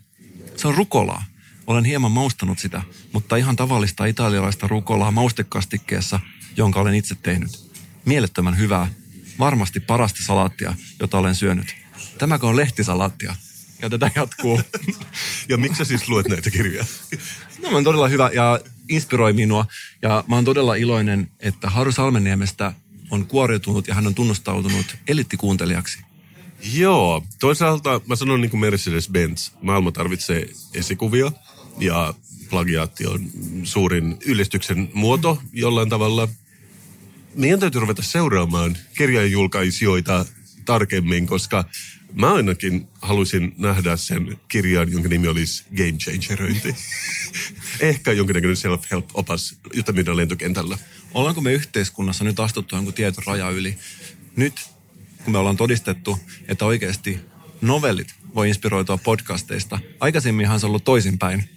Se 0.56 0.68
on 0.68 0.74
rukolaa. 0.74 1.24
Olen 1.66 1.84
hieman 1.84 2.12
maustanut 2.12 2.58
sitä, 2.58 2.82
mutta 3.12 3.36
ihan 3.36 3.56
tavallista 3.56 4.06
italialaista 4.06 4.68
rukolaa 4.68 5.10
maustekastikkeessa, 5.10 6.20
jonka 6.56 6.80
olen 6.80 6.94
itse 6.94 7.14
tehnyt. 7.14 7.70
Mielettömän 8.04 8.58
hyvää. 8.58 8.88
Varmasti 9.38 9.80
parasta 9.80 10.20
salaattia, 10.24 10.74
jota 11.00 11.18
olen 11.18 11.34
syönyt. 11.34 11.74
Tämäkö 12.18 12.46
on 12.46 12.56
lehtisalaattia? 12.56 13.36
Ja 13.82 13.90
tätä 13.90 14.10
jatkuu. 14.14 14.60
Ja 15.48 15.56
miksi 15.56 15.78
sä 15.78 15.84
siis 15.84 16.08
luet 16.08 16.28
näitä 16.28 16.50
kirjoja? 16.50 16.84
No, 17.62 17.76
on 17.76 17.84
todella 17.84 18.08
hyvä 18.08 18.30
ja 18.34 18.60
inspiroi 18.88 19.32
minua. 19.32 19.66
Ja 20.02 20.24
mä 20.28 20.34
oon 20.34 20.44
todella 20.44 20.74
iloinen, 20.74 21.30
että 21.40 21.70
Haru 21.70 21.92
Salmeniemestä 21.92 22.72
on 23.10 23.26
kuoriutunut 23.26 23.88
ja 23.88 23.94
hän 23.94 24.06
on 24.06 24.14
tunnustautunut 24.14 24.96
elittikuuntelijaksi. 25.08 25.98
Joo, 26.72 27.22
toisaalta 27.40 28.00
mä 28.06 28.16
sanon 28.16 28.40
niin 28.40 28.50
kuin 28.50 28.60
Mercedes-Benz, 28.60 29.50
maailma 29.62 29.92
tarvitsee 29.92 30.48
esikuvia 30.74 31.32
ja 31.78 32.14
plagiaatti 32.50 33.06
on 33.06 33.30
suurin 33.64 34.16
ylistyksen 34.26 34.90
muoto 34.92 35.42
jollain 35.52 35.88
tavalla. 35.88 36.28
Meidän 37.36 37.60
täytyy 37.60 37.80
ruveta 37.80 38.02
seuraamaan 38.02 38.76
kirjanjulkaisijoita 38.94 40.26
tarkemmin, 40.64 41.26
koska 41.26 41.64
mä 42.12 42.34
ainakin 42.34 42.88
haluaisin 43.02 43.54
nähdä 43.58 43.96
sen 43.96 44.36
kirjan, 44.48 44.92
jonka 44.92 45.08
nimi 45.08 45.28
olisi 45.28 45.64
Game 45.76 45.92
Changeröinti. 45.92 46.76
Ehkä 47.80 48.12
jonkinnäköinen 48.12 48.56
self-help-opas, 48.56 49.56
jota 49.74 49.92
myydään 49.92 50.16
lentokentällä. 50.16 50.78
Ollaanko 51.14 51.40
me 51.40 51.52
yhteiskunnassa 51.52 52.24
nyt 52.24 52.40
astuttu 52.40 52.76
jonkun 52.76 52.94
tietyn 52.94 53.24
raja 53.26 53.50
yli? 53.50 53.78
Nyt, 54.36 54.54
kun 55.24 55.32
me 55.32 55.38
ollaan 55.38 55.56
todistettu, 55.56 56.18
että 56.48 56.64
oikeasti 56.64 57.20
novellit 57.60 58.14
voi 58.34 58.48
inspiroitua 58.48 58.98
podcasteista. 58.98 59.78
Aikaisemminhan 60.00 60.60
se 60.60 60.66
on 60.66 60.70
ollut 60.70 60.84
toisinpäin. 60.84 61.48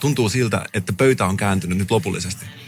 Tuntuu 0.00 0.28
siltä, 0.28 0.64
että 0.74 0.92
pöytä 0.92 1.26
on 1.26 1.36
kääntynyt 1.36 1.78
nyt 1.78 1.90
lopullisesti. 1.90 2.61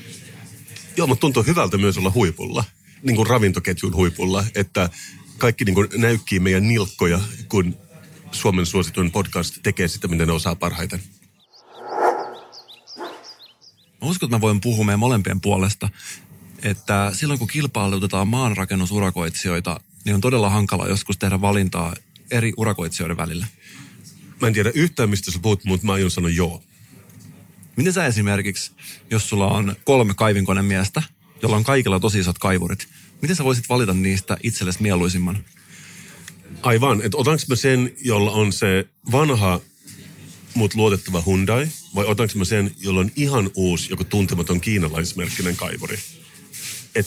Joo, 0.96 1.06
mutta 1.06 1.20
tuntuu 1.20 1.42
hyvältä 1.42 1.78
myös 1.78 1.98
olla 1.98 2.12
huipulla, 2.14 2.64
niin 3.02 3.16
kuin 3.16 3.26
ravintoketjun 3.26 3.94
huipulla, 3.94 4.44
että 4.54 4.90
kaikki 5.38 5.64
niin 5.64 5.74
kuin 5.74 5.88
näykkii 5.96 6.40
meidän 6.40 6.68
nilkkoja, 6.68 7.20
kun 7.48 7.76
Suomen 8.32 8.66
suosituin 8.66 9.10
podcast 9.10 9.58
tekee 9.62 9.88
sitä, 9.88 10.08
mitä 10.08 10.26
ne 10.26 10.32
osaa 10.32 10.54
parhaiten. 10.54 11.02
Mä 14.02 14.08
uskon, 14.10 14.26
että 14.26 14.36
mä 14.36 14.40
voin 14.40 14.60
puhua 14.60 14.84
meidän 14.84 14.98
molempien 14.98 15.40
puolesta, 15.40 15.88
että 16.62 17.10
silloin 17.14 17.38
kun 17.38 17.48
kilpailutetaan 17.48 18.28
maanrakennusurakoitsijoita, 18.28 19.80
niin 20.04 20.14
on 20.14 20.20
todella 20.20 20.50
hankala 20.50 20.88
joskus 20.88 21.18
tehdä 21.18 21.40
valintaa 21.40 21.94
eri 22.30 22.52
urakoitsijoiden 22.56 23.16
välillä. 23.16 23.46
Mä 24.40 24.48
en 24.48 24.54
tiedä 24.54 24.70
yhtään, 24.74 25.10
mistä 25.10 25.30
sä 25.30 25.38
puhut, 25.38 25.64
mutta 25.64 25.86
mä 25.86 25.92
aion 25.92 26.10
sanoa 26.10 26.30
joo. 26.30 26.62
Miten 27.76 27.92
sä 27.92 28.06
esimerkiksi, 28.06 28.72
jos 29.10 29.28
sulla 29.28 29.48
on 29.48 29.76
kolme 29.84 30.14
kaivinkonemiestä, 30.14 31.02
jolla 31.42 31.56
on 31.56 31.64
kaikilla 31.64 32.00
tosi 32.00 32.18
isot 32.18 32.38
kaivurit, 32.38 32.88
miten 33.22 33.36
sä 33.36 33.44
voisit 33.44 33.68
valita 33.68 33.94
niistä 33.94 34.36
itsellesi 34.42 34.82
mieluisimman? 34.82 35.44
Aivan, 36.62 37.02
että 37.02 37.16
otanko 37.16 37.42
mä 37.48 37.56
sen, 37.56 37.92
jolla 38.04 38.30
on 38.30 38.52
se 38.52 38.88
vanha, 39.12 39.60
mut 40.54 40.74
luotettava 40.74 41.22
Hyundai, 41.26 41.68
vai 41.94 42.04
otanko 42.06 42.32
mä 42.36 42.44
sen, 42.44 42.74
jolla 42.78 43.00
on 43.00 43.10
ihan 43.16 43.50
uusi, 43.54 43.90
joku 43.90 44.04
tuntematon 44.04 44.60
kiinalaismerkkinen 44.60 45.56
kaivuri? 45.56 45.98
Et 46.94 47.06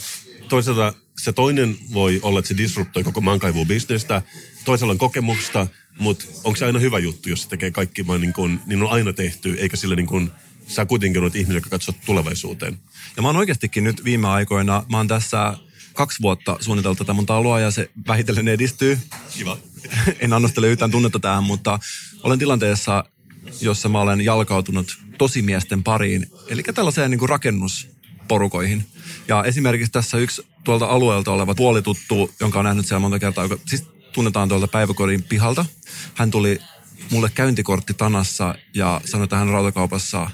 toisaalta 0.49 0.93
se 1.17 1.33
toinen 1.33 1.77
voi 1.93 2.19
olla, 2.23 2.39
että 2.39 2.47
se 2.47 2.57
disruptoi 2.57 3.03
koko 3.03 3.21
maankaivubisnestä, 3.21 4.21
toisella 4.65 4.91
on 4.91 4.97
kokemusta, 4.97 5.67
mutta 5.99 6.25
onko 6.43 6.55
se 6.55 6.65
aina 6.65 6.79
hyvä 6.79 6.99
juttu, 6.99 7.29
jos 7.29 7.41
se 7.41 7.49
tekee 7.49 7.71
kaikki 7.71 8.07
vaan 8.07 8.21
niin 8.21 8.33
kuin, 8.33 8.59
niin 8.65 8.83
on 8.83 8.89
aina 8.89 9.13
tehty, 9.13 9.55
eikä 9.59 9.77
sillä 9.77 9.95
niin 9.95 10.07
kuin, 10.07 10.31
sä 10.67 10.85
kuitenkin 10.85 11.21
olet 11.21 11.35
ihminen, 11.35 11.57
joka 11.57 11.69
katsoo 11.69 11.95
tulevaisuuteen. 12.05 12.79
Ja 13.15 13.21
mä 13.21 13.27
oon 13.27 13.37
oikeastikin 13.37 13.83
nyt 13.83 14.03
viime 14.03 14.27
aikoina, 14.27 14.83
mä 14.89 14.97
oon 14.97 15.07
tässä 15.07 15.57
kaksi 15.93 16.21
vuotta 16.21 16.57
suunnitellut 16.59 16.97
tätä 16.97 17.13
mun 17.13 17.25
taloa 17.25 17.59
ja 17.59 17.71
se 17.71 17.89
vähitellen 18.07 18.47
edistyy. 18.47 18.99
Kiva. 19.37 19.57
en 20.19 20.33
annostele 20.33 20.67
yhtään 20.67 20.91
tunnetta 20.91 21.19
tähän, 21.19 21.43
mutta 21.43 21.79
olen 22.23 22.39
tilanteessa, 22.39 23.03
jossa 23.61 23.89
mä 23.89 24.01
olen 24.01 24.21
jalkautunut 24.21 24.97
tosimiesten 25.17 25.83
pariin, 25.83 26.31
eli 26.47 26.63
tällaiseen 26.63 27.11
niin 27.11 27.19
kuin 27.19 27.29
rakennusporukoihin. 27.29 28.85
Ja 29.27 29.43
esimerkiksi 29.43 29.91
tässä 29.91 30.17
yksi 30.17 30.47
tuolta 30.63 30.85
alueelta 30.85 31.31
oleva 31.31 31.55
puolituttu, 31.55 32.31
jonka 32.39 32.59
on 32.59 32.65
nähnyt 32.65 32.85
siellä 32.85 32.99
monta 32.99 33.19
kertaa, 33.19 33.45
joka 33.45 33.57
siis 33.67 33.83
tunnetaan 34.13 34.49
tuolta 34.49 34.67
päiväkodin 34.67 35.23
pihalta. 35.23 35.65
Hän 36.15 36.31
tuli 36.31 36.59
mulle 37.11 37.29
käyntikortti 37.35 37.93
Tanassa 37.93 38.55
ja 38.73 39.01
sanoi, 39.05 39.23
että 39.23 39.37
hän 39.37 39.47
rautakaupassa 39.47 40.29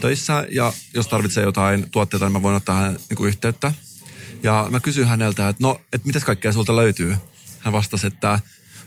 töissä 0.00 0.46
ja 0.50 0.72
jos 0.94 1.08
tarvitsee 1.08 1.44
jotain 1.44 1.90
tuotteita, 1.90 2.26
niin 2.26 2.32
mä 2.32 2.42
voin 2.42 2.56
ottaa 2.56 2.76
hänen 2.76 3.00
niin 3.08 3.16
kuin 3.16 3.28
yhteyttä. 3.28 3.72
Ja 4.42 4.66
mä 4.70 4.80
kysyin 4.80 5.06
häneltä, 5.06 5.48
että 5.48 5.62
no, 5.62 5.80
että 5.92 6.06
mitäs 6.06 6.24
kaikkea 6.24 6.52
sulta 6.52 6.76
löytyy? 6.76 7.16
Hän 7.58 7.72
vastasi, 7.72 8.06
että 8.06 8.40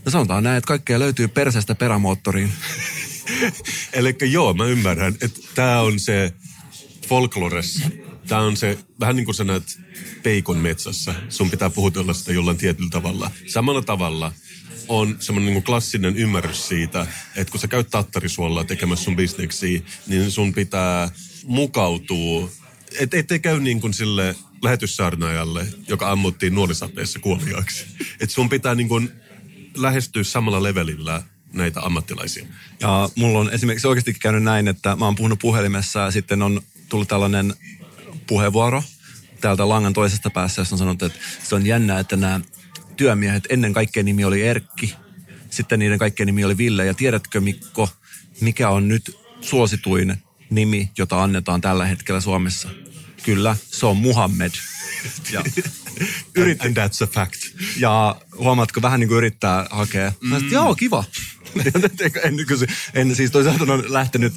no 0.06 0.12
sanotaan 0.12 0.44
näin, 0.44 0.58
että 0.58 0.68
kaikkea 0.68 1.00
löytyy 1.00 1.28
perseestä 1.28 1.76
perämoottoriin. 1.76 2.52
Eli 3.94 4.16
joo, 4.22 4.54
mä 4.54 4.66
ymmärrän, 4.66 5.16
että 5.22 5.40
tämä 5.56 5.82
on 5.82 6.00
se 6.00 6.34
folklores. 7.08 7.84
Tämä 8.28 8.42
on 8.42 8.58
se, 8.58 8.78
vähän 9.00 9.16
niin 9.16 9.26
kuin 9.26 9.36
sä 9.36 9.44
näet 9.44 9.80
peikon 10.24 10.58
metsässä. 10.58 11.16
Sun 11.30 11.50
pitää 11.50 11.70
puhutella 11.70 12.14
sitä 12.14 12.34
jollain 12.34 12.58
tietyllä 12.58 12.90
tavalla. 12.90 13.32
Samalla 13.48 13.82
tavalla 13.82 14.32
on 14.92 15.16
semmoinen 15.20 15.54
niin 15.54 15.64
klassinen 15.64 16.18
ymmärrys 16.18 16.68
siitä, 16.68 17.08
että 17.36 17.52
kun 17.52 17.60
sä 17.60 17.68
käyt 17.68 17.90
tattarisuolla 17.90 18.64
tekemässä 18.64 19.06
sun 19.06 19.16
bisneksiä, 19.16 19.82
niin 20.08 20.32
sun 20.32 20.54
pitää 20.54 21.10
mukautua, 21.46 22.50
et, 23.00 23.14
ettei 23.14 23.40
käy 23.40 23.60
niin 23.60 23.82
kuin 23.82 23.94
sille 23.94 24.36
lähetyssaarnaajalle, 24.62 25.68
joka 25.88 26.12
ammuttiin 26.12 26.56
nuorisateessa 26.56 27.20
kuoliaaksi. 27.20 27.86
Että 28.20 28.34
sun 28.34 28.50
pitää 28.50 28.76
niin 28.76 28.88
kuin 28.88 29.12
lähestyä 29.78 30.24
samalla 30.24 30.64
levelillä 30.64 31.24
näitä 31.54 31.82
ammattilaisia. 31.82 32.46
Ja 32.80 33.10
mulla 33.16 33.40
on 33.40 33.54
esimerkiksi 33.54 33.88
oikeasti 33.88 34.14
käynyt 34.14 34.44
näin, 34.44 34.68
että 34.68 34.96
mä 34.96 35.06
oon 35.06 35.16
puhunut 35.16 35.40
puhelimessa 35.40 36.00
ja 36.00 36.12
sitten 36.12 36.42
on 36.42 36.62
tullut 36.90 37.08
tällainen 37.08 37.54
puheenvuoro 38.28 38.84
täältä 39.42 39.70
langan 39.70 39.94
toisesta 39.94 40.30
päässä, 40.30 40.62
jossa 40.62 40.76
on 40.76 40.80
sanottu, 40.80 41.06
että 41.06 41.20
se 41.44 41.56
on 41.56 41.66
jännää, 41.66 42.00
että 42.00 42.18
nämä 42.18 42.40
työmiehet, 42.98 43.44
ennen 43.50 43.74
kaikkea 43.74 44.04
nimi 44.04 44.26
oli 44.26 44.42
Erkki, 44.42 44.96
sitten 45.50 45.80
niiden 45.80 46.00
kaikkien 46.00 46.28
nimi 46.28 46.46
oli 46.46 46.58
Ville. 46.58 46.86
Ja 46.86 46.94
tiedätkö 46.94 47.42
Mikko, 47.42 47.90
mikä 48.42 48.70
on 48.70 48.88
nyt 48.88 49.18
suosituin 49.42 50.16
nimi, 50.50 50.92
jota 50.98 51.24
annetaan 51.24 51.62
tällä 51.62 51.86
hetkellä 51.86 52.22
Suomessa? 52.22 52.70
Kyllä, 53.24 53.56
se 53.72 53.86
on 53.86 53.98
Muhammed. 53.98 54.52
Ja, 55.32 55.44
Yritti. 56.36 56.68
And 56.68 56.78
that's 56.78 57.04
a 57.04 57.08
fact. 57.08 57.42
ja 57.78 58.16
huomaatko, 58.38 58.82
vähän 58.82 59.00
niin 59.00 59.08
kuin 59.08 59.18
yrittää 59.18 59.68
hakea. 59.72 60.14
Mä 60.22 60.36
sanoin, 60.36 60.54
joo, 60.54 60.76
kiva. 60.76 61.04
en, 62.24 62.46
kysy, 62.48 62.68
en 62.94 63.16
siis 63.16 63.32
toisaalta 63.32 63.74
on 63.74 63.94
lähtenyt, 63.94 64.34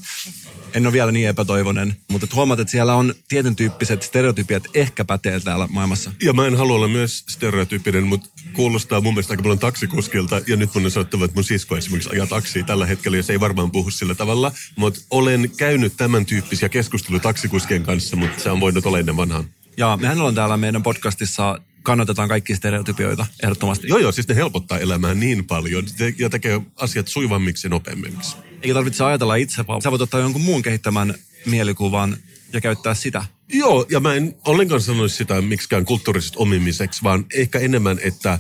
en 0.75 0.87
ole 0.87 0.93
vielä 0.93 1.13
niin 1.13 1.29
epätoivoinen, 1.29 1.97
mutta 2.11 2.25
et 2.25 2.35
huomaat, 2.35 2.61
että 2.61 2.71
siellä 2.71 2.95
on 2.95 3.15
tietyn 3.29 3.57
tyyppiset 3.57 4.03
stereotypiat 4.03 4.63
ehkä 4.75 5.05
pätee 5.05 5.41
täällä 5.41 5.69
maailmassa. 5.71 6.13
Ja 6.23 6.33
mä 6.33 6.47
en 6.47 6.57
halua 6.57 6.77
olla 6.77 6.89
myös 6.89 7.25
stereotyyppinen, 7.29 8.05
mutta 8.05 8.29
kuulostaa 8.53 9.01
mun 9.01 9.15
mielestä 9.15 9.33
aika 9.33 9.43
paljon 9.43 9.59
taksikuskilta. 9.59 10.41
Ja 10.47 10.57
nyt 10.57 10.75
mun 10.75 10.85
on 10.85 10.91
sanottava, 10.91 11.25
että 11.25 11.35
mun 11.35 11.45
sisko 11.45 11.77
esimerkiksi 11.77 12.11
ajaa 12.13 12.27
taksia 12.27 12.65
tällä 12.65 12.87
hetkellä, 12.87 13.17
ja 13.17 13.23
se 13.23 13.33
ei 13.33 13.41
varmaan 13.41 13.71
puhu 13.71 13.91
sillä 13.91 14.15
tavalla. 14.15 14.53
Mutta 14.77 15.01
olen 15.11 15.51
käynyt 15.57 15.93
tämän 15.97 16.27
tyyppisiä 16.27 16.69
keskusteluja 16.69 17.21
taksikuskien 17.21 17.83
kanssa, 17.83 18.17
mutta 18.17 18.43
se 18.43 18.51
on 18.51 18.61
voinut 18.61 18.87
olla 18.87 18.99
ennen 18.99 19.17
vanhaan. 19.17 19.45
Ja 19.77 19.99
mehän 20.01 20.19
ollaan 20.19 20.35
täällä 20.35 20.57
meidän 20.57 20.83
podcastissa, 20.83 21.59
kannatetaan 21.83 22.29
kaikki 22.29 22.55
stereotypioita 22.55 23.27
ehdottomasti. 23.43 23.89
Joo, 23.89 23.99
joo, 23.99 24.13
siis 24.13 24.29
ne 24.29 24.35
helpottaa 24.35 24.79
elämää 24.79 25.15
niin 25.15 25.45
paljon 25.45 25.85
ja 26.19 26.31
tekee 26.31 26.61
asiat 26.77 27.09
sujuvammiksi 27.09 27.67
ja 27.67 27.71
nopeammiksi. 27.71 28.37
Eikä 28.65 28.75
tarvitse 28.75 29.05
ajatella 29.05 29.35
itse, 29.35 29.67
vaan 29.67 29.83
sä 29.83 29.91
voit 29.91 30.03
ottaa 30.03 30.21
jonkun 30.21 30.43
muun 30.43 30.63
kehittämän 30.63 31.15
mielikuvan 31.47 32.17
ja 32.53 32.61
käyttää 32.61 32.95
sitä. 32.95 33.25
Joo, 33.53 33.87
ja 33.91 34.01
mä 34.01 34.15
en 34.15 34.37
ollenkaan 34.47 34.81
sanoisi 34.81 35.17
sitä 35.17 35.43
miksikään 35.43 35.85
kulttuurisesta 35.85 36.39
omimiseksi, 36.39 37.03
vaan 37.03 37.27
ehkä 37.35 37.59
enemmän, 37.59 37.99
että 38.03 38.39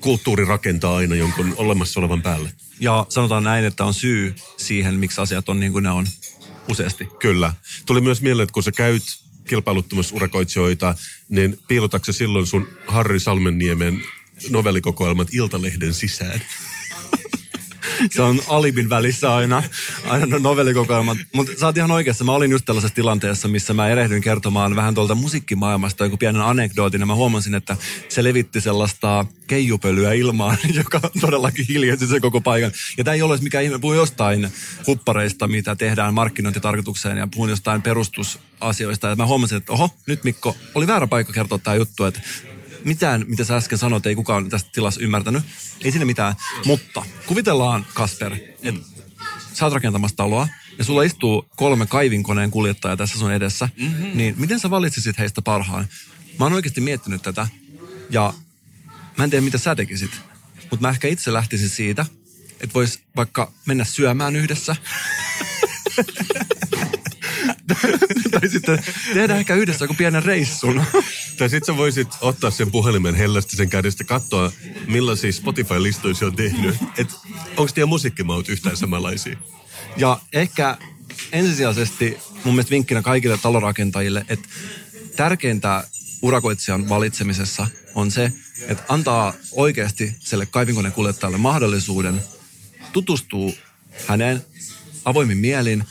kulttuuri 0.00 0.44
rakentaa 0.44 0.96
aina 0.96 1.14
jonkun 1.14 1.54
olemassa 1.56 2.00
olevan 2.00 2.22
päälle. 2.22 2.52
Ja 2.80 3.06
sanotaan 3.08 3.44
näin, 3.44 3.64
että 3.64 3.84
on 3.84 3.94
syy 3.94 4.34
siihen, 4.56 4.94
miksi 4.94 5.20
asiat 5.20 5.48
on 5.48 5.60
niin 5.60 5.72
kuin 5.72 5.82
ne 5.82 5.90
on 5.90 6.06
useasti. 6.70 7.08
Kyllä. 7.18 7.52
Tuli 7.86 8.00
myös 8.00 8.22
mieleen, 8.22 8.44
että 8.44 8.52
kun 8.52 8.62
sä 8.62 8.72
käyt 8.72 9.02
kilpailuttamassa 9.48 10.16
urakoitsijoita, 10.16 10.94
niin 11.28 11.58
piilotatko 11.68 12.12
silloin 12.12 12.46
sun 12.46 12.68
Harri 12.86 13.20
Salmenniemen 13.20 14.02
novellikokoelmat 14.50 15.28
Iltalehden 15.32 15.94
sisään? 15.94 16.42
Se 18.10 18.22
on 18.22 18.40
alibin 18.48 18.90
välissä 18.90 19.34
aina, 19.34 19.62
aina 20.06 20.38
novellikokoelmat. 20.38 21.18
Mutta 21.34 21.52
sä 21.60 21.66
oot 21.66 21.76
ihan 21.76 21.90
oikeassa. 21.90 22.24
Mä 22.24 22.32
olin 22.32 22.50
just 22.50 22.64
tällaisessa 22.64 22.94
tilanteessa, 22.94 23.48
missä 23.48 23.74
mä 23.74 23.88
erehdyin 23.88 24.22
kertomaan 24.22 24.76
vähän 24.76 24.94
tuolta 24.94 25.14
musiikkimaailmasta 25.14 26.04
joku 26.04 26.16
pienen 26.16 26.42
anekdootin. 26.42 27.00
Ja 27.00 27.06
mä 27.06 27.14
huomasin, 27.14 27.54
että 27.54 27.76
se 28.08 28.24
levitti 28.24 28.60
sellaista 28.60 29.26
keijupölyä 29.46 30.12
ilmaan, 30.12 30.56
joka 30.84 31.00
todellakin 31.20 31.66
hiljensi 31.68 32.06
sen 32.06 32.20
koko 32.20 32.40
paikan. 32.40 32.72
Ja 32.98 33.04
tämä 33.04 33.14
ei 33.14 33.22
ole 33.22 33.38
mikään 33.42 33.64
ihme. 33.64 33.78
Puhun 33.78 33.96
jostain 33.96 34.48
huppareista, 34.86 35.48
mitä 35.48 35.76
tehdään 35.76 36.14
markkinointitarkoitukseen 36.14 37.18
ja 37.18 37.28
puhun 37.34 37.50
jostain 37.50 37.82
perustusasioista. 37.82 39.08
Ja 39.08 39.16
mä 39.16 39.26
huomasin, 39.26 39.58
että 39.58 39.72
oho, 39.72 39.90
nyt 40.06 40.24
Mikko, 40.24 40.56
oli 40.74 40.86
väärä 40.86 41.06
paikka 41.06 41.32
kertoa 41.32 41.58
tämä 41.58 41.74
juttu, 41.74 42.04
että 42.04 42.20
mitään, 42.84 43.24
mitä 43.28 43.44
sä 43.44 43.56
äsken 43.56 43.78
sanoit, 43.78 44.06
ei 44.06 44.14
kukaan 44.14 44.48
tästä 44.48 44.70
tilassa 44.72 45.00
ymmärtänyt. 45.00 45.42
Ei 45.84 45.90
siinä 45.90 46.04
mitään. 46.04 46.34
Mutta 46.64 47.04
kuvitellaan, 47.26 47.86
Kasper, 47.94 48.36
että 48.62 48.80
sä 49.52 49.64
oot 49.66 49.74
rakentamassa 49.74 50.16
taloa 50.16 50.48
ja 50.78 50.84
sulla 50.84 51.02
istuu 51.02 51.48
kolme 51.56 51.86
kaivinkoneen 51.86 52.50
kuljettajaa 52.50 52.96
tässä 52.96 53.18
sun 53.18 53.32
edessä, 53.32 53.68
mm-hmm. 53.76 54.10
niin 54.14 54.34
miten 54.38 54.60
sä 54.60 54.70
valitsisit 54.70 55.18
heistä 55.18 55.42
parhaan? 55.42 55.88
Mä 56.38 56.44
oon 56.44 56.52
oikeasti 56.52 56.80
miettinyt 56.80 57.22
tätä 57.22 57.48
ja 58.10 58.34
mä 59.18 59.24
en 59.24 59.30
tiedä, 59.30 59.44
mitä 59.44 59.58
sä 59.58 59.74
tekisit. 59.74 60.10
Mutta 60.70 60.86
mä 60.86 60.90
ehkä 60.90 61.08
itse 61.08 61.32
lähtisin 61.32 61.68
siitä, 61.68 62.06
että 62.60 62.74
vois 62.74 63.00
vaikka 63.16 63.52
mennä 63.66 63.84
syömään 63.84 64.36
yhdessä. 64.36 64.76
tai 68.30 68.48
sitten 68.48 68.84
tehdä 69.14 69.36
ehkä 69.36 69.54
yhdessä 69.54 69.84
joku 69.84 69.94
pienen 69.94 70.22
reissun. 70.22 70.82
Tai 71.38 71.48
sit 71.48 71.64
sä 71.64 71.76
voisit 71.76 72.08
ottaa 72.20 72.50
sen 72.50 72.70
puhelimen 72.70 73.14
hellästi 73.14 73.56
sen 73.56 73.70
kädestä 73.70 74.04
katsoa, 74.04 74.52
millaisia 74.86 75.32
Spotify-listoja 75.32 76.14
se 76.14 76.24
on 76.24 76.36
tehnyt. 76.36 76.76
Et 76.98 77.08
onko 77.56 77.72
teidän 77.74 77.88
musiikkimaut 77.88 78.48
yhtään 78.48 78.76
samanlaisia? 78.76 79.36
Ja 79.96 80.20
ehkä 80.32 80.78
ensisijaisesti 81.32 82.18
mun 82.44 82.54
mielestä 82.54 82.70
vinkkinä 82.70 83.02
kaikille 83.02 83.38
talorakentajille, 83.38 84.26
että 84.28 84.48
tärkeintä 85.16 85.84
urakoitsijan 86.22 86.88
valitsemisessa 86.88 87.66
on 87.94 88.10
se, 88.10 88.32
että 88.68 88.82
antaa 88.88 89.34
oikeasti 89.52 90.16
sille 90.18 90.46
kaivinkoneen 90.46 90.94
kuljettajalle 90.94 91.38
mahdollisuuden 91.38 92.22
tutustua 92.92 93.52
häneen 94.06 94.44
avoimin 95.04 95.38
mielin. 95.38 95.84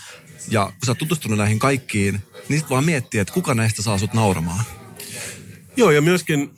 Ja 0.48 0.66
kun 0.66 0.86
sä 0.86 0.92
oot 0.92 0.98
tutustunut 0.98 1.38
näihin 1.38 1.60
kaikkiin, 1.60 2.20
niin 2.50 2.60
sit 2.60 2.70
vaan 2.70 2.86
miettiä, 2.86 3.22
että 3.22 3.34
kuka 3.34 3.54
näistä 3.54 3.82
saa 3.82 3.98
sut 3.98 4.14
nauramaan. 4.14 4.66
Joo, 5.76 5.92
ja 5.92 6.02
myöskin 6.02 6.52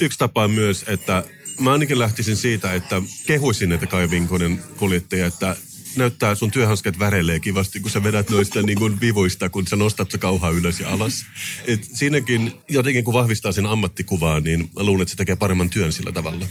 yksi 0.00 0.18
tapa 0.18 0.44
on 0.44 0.50
myös, 0.50 0.84
että 0.88 1.24
mä 1.60 1.72
ainakin 1.72 1.98
lähtisin 1.98 2.36
siitä, 2.36 2.74
että 2.74 3.02
kehuisin 3.26 3.68
näitä 3.68 3.86
kaivinkonen 3.86 4.62
kuljettajia, 4.76 5.26
että 5.26 5.56
näyttää 5.96 6.34
sun 6.34 6.50
työhanskat 6.50 6.98
väreilee 6.98 7.40
kivasti, 7.40 7.80
kun 7.80 7.90
sä 7.90 8.02
vedät 8.02 8.30
noista 8.30 8.62
niin 8.62 8.78
kuin 8.78 9.00
vivuista, 9.00 9.48
kun 9.48 9.66
sä 9.66 9.76
nostat 9.76 10.10
se 10.10 10.18
kauhaa 10.18 10.50
ylös 10.50 10.80
ja 10.80 10.88
alas. 10.88 11.26
Et 11.66 11.88
siinäkin 11.92 12.52
jotenkin 12.68 13.04
kun 13.04 13.14
vahvistaa 13.14 13.52
sen 13.52 13.66
ammattikuvaa, 13.66 14.40
niin 14.40 14.60
mä 14.60 14.82
luulen, 14.82 15.02
että 15.02 15.10
se 15.10 15.16
tekee 15.16 15.36
paremman 15.36 15.70
työn 15.70 15.92
sillä 15.92 16.12
tavalla. 16.12 16.46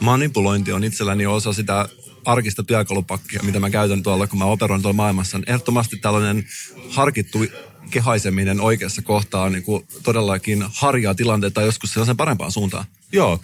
Manipulointi 0.00 0.72
on 0.72 0.84
itselläni 0.84 1.26
osa 1.26 1.52
sitä 1.52 1.88
arkista 2.26 2.62
työkalupakkia, 2.62 3.42
mitä 3.42 3.60
mä 3.60 3.70
käytän 3.70 4.02
tuolla, 4.02 4.26
kun 4.26 4.38
mä 4.38 4.44
operoin 4.44 4.82
tuolla 4.82 4.96
maailmassa. 4.96 5.40
Ehdottomasti 5.46 5.96
tällainen 5.96 6.46
harkittu 6.90 7.38
kehaiseminen 7.90 8.60
oikeassa 8.60 9.02
kohtaa 9.02 9.42
on 9.42 9.52
niin 9.52 9.62
kuin 9.62 9.86
todellakin 10.02 10.64
harjaa 10.74 11.14
tilanteita 11.14 11.62
joskus 11.62 11.92
sellaisen 11.92 12.16
parempaan 12.16 12.52
suuntaan. 12.52 12.84
Joo. 13.12 13.40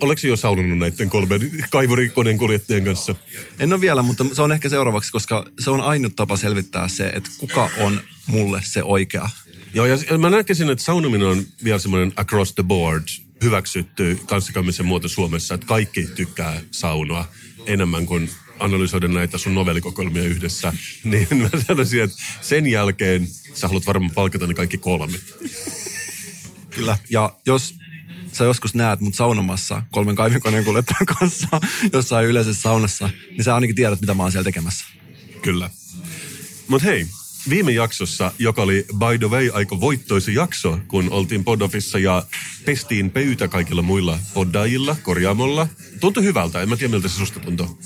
Oletko 0.00 0.26
jo 0.26 0.36
saununut 0.36 0.78
näiden 0.78 1.10
kolmen 1.10 1.50
kaivurikoneen 1.70 2.38
kuljettajien 2.38 2.84
kanssa? 2.84 3.14
En 3.58 3.72
ole 3.72 3.80
vielä, 3.80 4.02
mutta 4.02 4.24
se 4.32 4.42
on 4.42 4.52
ehkä 4.52 4.68
seuraavaksi, 4.68 5.12
koska 5.12 5.46
se 5.58 5.70
on 5.70 5.80
ainut 5.80 6.16
tapa 6.16 6.36
selvittää 6.36 6.88
se, 6.88 7.06
että 7.06 7.30
kuka 7.38 7.70
on 7.78 8.00
mulle 8.26 8.60
se 8.64 8.82
oikea. 8.82 9.28
Joo, 9.74 9.86
ja 9.86 9.98
mä 10.18 10.30
näkisin, 10.30 10.70
että 10.70 10.84
saunominen 10.84 11.28
on 11.28 11.44
vielä 11.64 11.78
semmoinen 11.78 12.12
across 12.16 12.54
the 12.54 12.62
board 12.62 13.02
hyväksytty 13.42 14.18
kanssakäymisen 14.26 14.86
muoto 14.86 15.08
Suomessa, 15.08 15.54
että 15.54 15.66
kaikki 15.66 16.06
tykkää 16.14 16.60
saunoa 16.70 17.28
enemmän 17.66 18.06
kuin 18.06 18.30
analysoida 18.58 19.08
näitä 19.08 19.38
sun 19.38 19.54
novellikokoelmia 19.54 20.22
yhdessä, 20.22 20.72
niin 21.04 21.28
mä 21.36 21.48
sanoisin, 21.66 22.02
että 22.02 22.16
sen 22.40 22.66
jälkeen 22.66 23.28
sä 23.54 23.68
haluat 23.68 23.86
varmaan 23.86 24.14
palkata 24.14 24.46
ne 24.46 24.54
kaikki 24.54 24.78
kolme. 24.78 25.18
Kyllä. 26.70 26.98
Ja 27.10 27.36
jos 27.46 27.74
sä 28.32 28.44
joskus 28.44 28.74
näet 28.74 29.00
mut 29.00 29.14
saunomassa 29.14 29.82
kolmen 29.90 30.16
kaivinkoneen 30.16 30.64
kuljettajan 30.64 31.06
kanssa 31.06 31.48
jossain 31.92 32.26
yleisessä 32.26 32.62
saunassa, 32.62 33.10
niin 33.30 33.44
sä 33.44 33.54
ainakin 33.54 33.76
tiedät, 33.76 34.00
mitä 34.00 34.14
mä 34.14 34.22
oon 34.22 34.32
siellä 34.32 34.44
tekemässä. 34.44 34.84
Kyllä. 35.42 35.70
Mutta 36.68 36.86
hei, 36.86 37.06
viime 37.48 37.72
jaksossa, 37.72 38.32
joka 38.38 38.62
oli 38.62 38.86
by 38.98 39.18
the 39.18 39.30
way 39.30 39.50
aika 39.52 39.80
voittoisa 39.80 40.30
jakso, 40.30 40.78
kun 40.88 41.10
oltiin 41.10 41.44
podofissa 41.44 41.98
ja 41.98 42.22
pestiin 42.64 43.10
pöytä 43.10 43.48
kaikilla 43.48 43.82
muilla 43.82 44.18
poddaajilla, 44.34 44.96
korjaamolla. 45.02 45.68
Tuntui 46.00 46.24
hyvältä, 46.24 46.62
en 46.62 46.68
mä 46.68 46.76
tiedä 46.76 46.90
miltä 46.90 47.08
se 47.08 47.14
susta 47.14 47.40
tuntuu. 47.40 47.78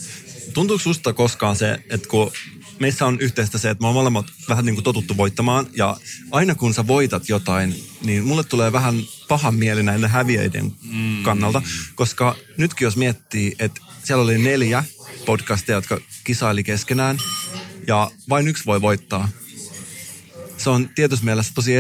Tuntuuko 0.55 0.83
susta 0.83 1.13
koskaan 1.13 1.57
se, 1.57 1.79
että 1.91 2.09
kun 2.09 2.33
meissä 2.81 3.07
on 3.07 3.21
yhteistä 3.21 3.59
se, 3.59 3.71
että 3.71 3.83
me 3.83 3.89
on 3.89 3.95
molemmat 3.95 4.27
vähän 4.49 4.65
niin 4.65 4.75
kuin 4.75 4.85
totuttu 4.85 5.17
voittamaan, 5.17 5.67
ja 5.77 5.97
aina 6.31 6.55
kun 6.55 6.75
sä 6.75 6.87
voitat 6.87 7.29
jotain, 7.29 7.85
niin 8.05 8.25
mulle 8.25 8.45
tulee 8.45 8.73
vähän 8.73 9.03
pahan 9.29 9.55
mieli 9.55 9.83
näiden 9.83 10.11
häviöiden 10.11 10.73
mm. 10.83 11.23
kannalta, 11.23 11.63
koska 11.95 12.37
nytkin 12.57 12.87
jos 12.87 12.97
miettii, 12.97 13.57
että 13.59 13.81
siellä 14.05 14.25
oli 14.25 14.39
neljä 14.39 14.85
podcastia, 15.27 15.75
jotka 15.75 16.01
kisaili 16.25 16.65
keskenään, 16.65 17.19
ja 17.87 18.11
vain 18.29 18.49
yksi 18.49 18.67
voi 18.67 18.81
voittaa. 18.81 19.29
Se 20.59 20.71
on 20.71 20.89
tietysti 20.95 21.25
mielessä 21.25 21.53
tosi 21.55 21.73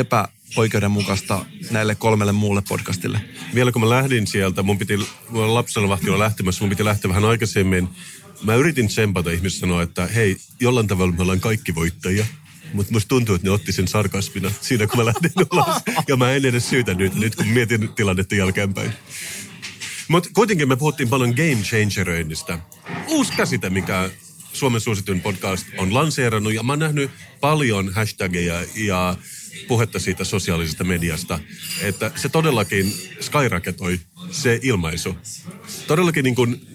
oikeudenmukaista 0.57 1.45
näille 1.71 1.95
kolmelle 1.95 2.33
muulle 2.33 2.62
podcastille. 2.69 3.21
Vielä 3.55 3.73
kun 3.73 3.83
mä 3.83 3.88
lähdin 3.88 4.27
sieltä, 4.27 4.62
mun 4.62 4.79
piti, 4.79 4.99
mulla 5.29 5.55
lapsella 5.55 5.88
vahti 5.88 6.11
olla 6.11 6.25
lähtemässä, 6.25 6.64
mun 6.64 6.71
piti 6.71 6.85
lähteä 6.85 7.09
vähän 7.09 7.25
aikaisemmin. 7.25 7.88
Mä 8.43 8.55
yritin 8.55 8.88
tsempata 8.88 9.31
ihmistä 9.31 9.61
sanoa, 9.61 9.83
että 9.83 10.07
hei, 10.07 10.37
jollain 10.61 10.87
tavalla 10.87 11.12
me 11.12 11.23
ollaan 11.23 11.41
kaikki 11.41 11.75
voittajia. 11.75 12.27
Mutta 12.73 12.93
musta 12.93 13.09
tuntuu, 13.09 13.35
että 13.35 13.47
ne 13.47 13.51
otti 13.51 13.73
sen 13.73 13.88
sarkasmina 13.88 14.51
siinä, 14.61 14.87
kun 14.87 14.99
mä 14.99 15.05
lähdin 15.05 15.33
ulos. 15.53 15.83
Ja 16.09 16.17
mä 16.17 16.33
en 16.33 16.45
edes 16.45 16.71
syytä 16.71 16.95
nyt, 16.95 17.14
nyt 17.14 17.37
kun 17.37 17.47
mietin 17.47 17.88
tilannetta 17.88 18.35
jälkeenpäin. 18.35 18.93
Mutta 20.09 20.29
kuitenkin 20.35 20.69
me 20.69 20.77
puhuttiin 20.77 21.09
paljon 21.09 21.31
game 21.31 21.62
changeröinnistä. 21.62 22.59
Uusi 23.09 23.33
käsite, 23.33 23.71
mikä 23.71 24.11
Suomen 24.59 24.81
suosituin 24.81 25.21
podcast 25.21 25.66
on 25.79 25.94
lanseerannut. 25.94 26.55
Ja 26.55 26.62
mä 26.62 26.73
oon 26.73 26.79
nähnyt 26.79 27.11
paljon 27.40 27.92
hashtageja 27.92 28.64
ja 28.75 29.16
puhetta 29.68 29.99
siitä 29.99 30.25
sosiaalisesta 30.25 30.85
mediasta, 30.85 31.40
että 31.81 32.11
se 32.16 32.29
todellakin 32.29 32.94
skyraketoi 33.21 34.01
se 34.31 34.61
ilmaisu. 34.62 35.16
Todellakin 35.87 36.25
niin 36.25 36.35
kuin 36.35 36.66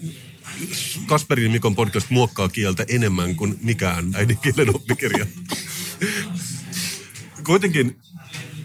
Kasperin 1.06 1.50
Mikon 1.50 1.74
podcast 1.74 2.10
muokkaa 2.10 2.48
kieltä 2.48 2.84
enemmän 2.88 3.36
kuin 3.36 3.58
mikään 3.62 4.14
äidinkielen 4.14 4.74
oppikirja. 4.74 5.26
Kuitenkin, 7.46 7.98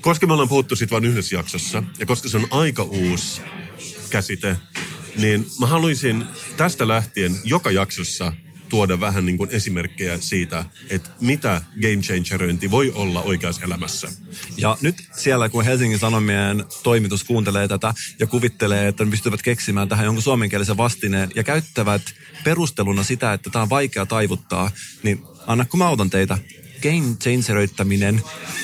koska 0.02 0.28
me 0.28 0.34
ollaan 0.34 0.50
puhuttu 0.50 0.76
siitä 0.76 0.92
vain 0.92 1.06
yhdessä 1.06 1.36
jaksossa, 1.36 1.84
ja 2.00 2.06
koska 2.06 2.30
se 2.30 2.38
on 2.38 2.48
aika 2.52 2.84
uusi 2.84 3.42
käsite, 4.10 4.58
niin 5.16 5.46
mä 5.60 5.66
haluaisin 5.66 6.26
tästä 6.58 6.88
lähtien 6.88 7.36
joka 7.44 7.72
jaksossa 7.72 8.34
tuoda 8.70 9.00
vähän 9.00 9.26
niin 9.26 9.38
kuin 9.38 9.50
esimerkkejä 9.52 10.18
siitä, 10.18 10.66
että 10.90 11.10
mitä 11.22 11.62
game 11.82 12.02
changeröinti 12.02 12.72
voi 12.72 12.92
olla 12.92 13.22
oikeassa 13.22 13.66
elämässä. 13.66 14.12
Ja 14.58 14.78
nyt 14.82 14.96
siellä, 15.18 15.50
kun 15.50 15.66
Helsingin 15.66 16.00
Sanomien 16.00 16.66
toimitus 16.84 17.24
kuuntelee 17.24 17.68
tätä 17.68 17.94
ja 18.20 18.28
kuvittelee, 18.28 18.88
että 18.88 19.06
ne 19.06 19.12
pystyvät 19.12 19.42
keksimään 19.42 19.90
tähän 19.90 20.06
jonkun 20.06 20.24
suomenkielisen 20.24 20.78
vastineen 20.78 21.32
ja 21.36 21.44
käyttävät 21.44 22.02
perusteluna 22.44 23.04
sitä, 23.04 23.34
että 23.34 23.50
tämä 23.50 23.64
on 23.64 23.70
vaikea 23.70 24.06
taivuttaa, 24.06 24.72
niin 25.04 25.24
anna 25.48 25.66
kun 25.66 25.78
mä 25.78 25.88
autan 25.88 26.10
teitä. 26.10 26.38
Game 26.82 27.16
changeröittäminen 27.24 28.22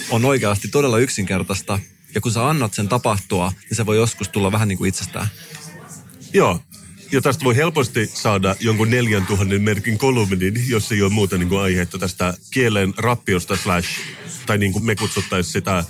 on 0.10 0.26
oikeasti 0.26 0.68
todella 0.68 0.98
yksinkertaista. 0.98 1.80
Ja 2.16 2.22
kun 2.22 2.32
sä 2.32 2.50
annat 2.50 2.74
sen 2.74 2.90
tapahtua, 2.90 3.54
niin 3.70 3.78
se 3.78 3.86
voi 3.86 3.98
joskus 3.98 4.30
tulla 4.30 4.52
vähän 4.52 4.68
niin 4.68 4.78
kuin 4.78 4.90
itsestään. 4.90 5.28
Joo, 6.34 6.60
ja 7.12 7.22
tästä 7.22 7.44
voi 7.44 7.56
helposti 7.56 8.10
saada 8.14 8.56
jonkun 8.60 8.90
neljän 8.90 9.26
tuhannen 9.26 9.62
merkin 9.62 9.98
kolumnin, 9.98 10.64
jos 10.68 10.92
ei 10.92 11.02
ole 11.02 11.12
muuta 11.12 11.38
niin 11.38 11.50
kuin 11.50 11.62
aihetta 11.62 11.98
tästä 11.98 12.34
kielen 12.52 12.94
rappiosta 12.98 13.56
slash, 13.56 13.90
tai 14.46 14.58
niin 14.58 14.74
kuin 14.74 14.86
me 14.86 14.96
kutsuttaisiin 14.96 15.54
sitä 15.54 15.84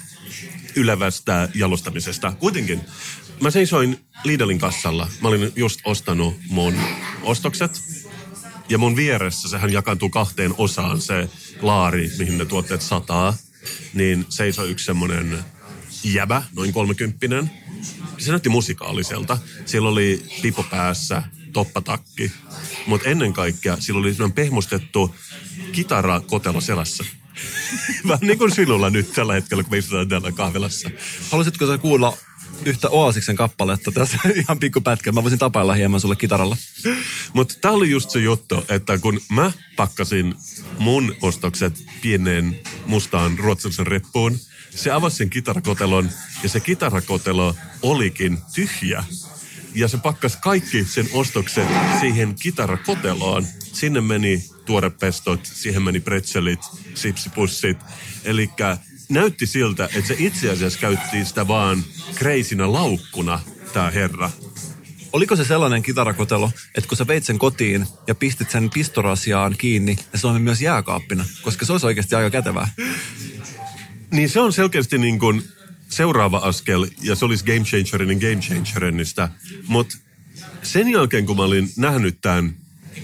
ylevästä 0.75 1.49
jalostamisesta. 1.53 2.31
Kuitenkin, 2.31 2.81
mä 3.41 3.51
seisoin 3.51 3.99
Lidlin 4.23 4.59
kassalla. 4.59 5.09
Mä 5.21 5.27
olin 5.27 5.51
just 5.55 5.79
ostanut 5.83 6.35
mun 6.49 6.73
ostokset. 7.21 7.81
Ja 8.69 8.77
mun 8.77 8.95
vieressä, 8.95 9.49
sehän 9.49 9.73
jakaantuu 9.73 10.09
kahteen 10.09 10.53
osaan, 10.57 11.01
se 11.01 11.29
laari, 11.61 12.11
mihin 12.17 12.37
ne 12.37 12.45
tuotteet 12.45 12.81
sataa. 12.81 13.37
Niin 13.93 14.25
seisoi 14.29 14.69
yksi 14.71 14.85
semmonen 14.85 15.39
jäbä, 16.03 16.43
noin 16.55 16.73
kolmekymppinen. 16.73 17.51
Se 18.17 18.29
näytti 18.29 18.49
musikaaliselta. 18.49 19.37
Siellä 19.65 19.89
oli 19.89 20.25
pipo 20.41 20.63
päässä, 20.63 21.23
toppatakki. 21.53 22.31
Mutta 22.87 23.09
ennen 23.09 23.33
kaikkea 23.33 23.77
sillä 23.79 23.99
oli 23.99 24.13
semmoinen 24.13 24.35
pehmustettu 24.35 25.15
kitarakotelo 25.71 26.61
selässä. 26.61 27.03
Vähän 28.07 28.19
niin 28.21 28.37
kuin 28.37 28.55
sinulla 28.55 28.89
nyt 28.89 29.13
tällä 29.13 29.33
hetkellä, 29.33 29.63
kun 29.63 29.71
me 29.71 29.77
istutaan 29.77 30.07
täällä 30.07 30.31
kahvilassa. 30.31 30.89
Haluaisitko 31.31 31.67
sä 31.67 31.77
kuulla 31.77 32.17
yhtä 32.65 32.89
Oasiksen 32.89 33.35
kappaletta 33.35 33.91
tässä 33.91 34.17
ihan 34.35 34.59
pikku 34.59 34.81
pätkä? 34.81 35.11
Mä 35.11 35.23
voisin 35.23 35.39
tapailla 35.39 35.73
hieman 35.73 35.99
sulle 35.99 36.15
kitaralla. 36.15 36.57
Mutta 37.33 37.55
tämä 37.61 37.73
oli 37.73 37.89
just 37.89 38.09
se 38.09 38.19
juttu, 38.19 38.65
että 38.69 38.97
kun 38.97 39.21
mä 39.31 39.51
pakkasin 39.75 40.35
mun 40.79 41.15
ostokset 41.21 41.85
pieneen 42.01 42.59
mustaan 42.85 43.39
ruotsalaisen 43.39 43.87
reppuun, 43.87 44.39
se 44.75 44.91
avasi 44.91 45.15
sen 45.15 45.29
kitarakotelon 45.29 46.09
ja 46.43 46.49
se 46.49 46.59
kitarakotelo 46.59 47.55
olikin 47.81 48.37
tyhjä. 48.55 49.03
Ja 49.75 49.87
se 49.87 49.97
pakkas 49.97 50.35
kaikki 50.35 50.83
sen 50.85 51.09
ostokset 51.13 51.67
siihen 51.99 52.35
kitarakoteloon. 52.35 53.45
Sinne 53.59 54.01
meni 54.01 54.45
tuorepestot, 54.65 55.39
siihen 55.45 55.83
meni 55.83 55.99
pretzelit, 55.99 56.59
sipsipussit. 56.93 57.77
Eli 58.23 58.49
näytti 59.09 59.45
siltä, 59.45 59.89
että 59.95 60.07
se 60.07 60.15
itse 60.17 60.51
asiassa 60.51 60.79
käytti 60.79 61.25
sitä 61.25 61.47
vaan 61.47 61.83
kreisinä 62.15 62.71
laukkuna, 62.71 63.39
tämä 63.73 63.91
herra. 63.91 64.31
Oliko 65.13 65.35
se 65.35 65.45
sellainen 65.45 65.83
kitarakotelo, 65.83 66.51
että 66.75 66.87
kun 66.87 66.97
sä 66.97 67.07
veit 67.07 67.23
sen 67.23 67.39
kotiin 67.39 67.87
ja 68.07 68.15
pistit 68.15 68.51
sen 68.51 68.69
pistorasiaan 68.69 69.55
kiinni, 69.57 69.97
ja 70.13 70.19
se 70.19 70.27
on 70.27 70.41
myös 70.41 70.61
jääkaappina, 70.61 71.25
koska 71.41 71.65
se 71.65 71.71
olisi 71.71 71.85
oikeasti 71.85 72.15
aika 72.15 72.29
kätevää. 72.29 72.67
Niin 74.11 74.29
se 74.29 74.39
on 74.39 74.53
selkeästi 74.53 74.97
niin 74.97 75.19
kuin 75.19 75.43
seuraava 75.89 76.37
askel, 76.37 76.87
ja 77.01 77.15
se 77.15 77.25
olisi 77.25 77.45
game 77.45 77.59
changerinen 77.59 78.17
game 78.17 78.41
changerennistä. 78.41 79.29
Mutta 79.67 79.97
sen 80.63 80.89
jälkeen, 80.89 81.25
kun 81.25 81.37
mä 81.37 81.43
olin 81.43 81.69
nähnyt 81.77 82.21
tämän, 82.21 82.55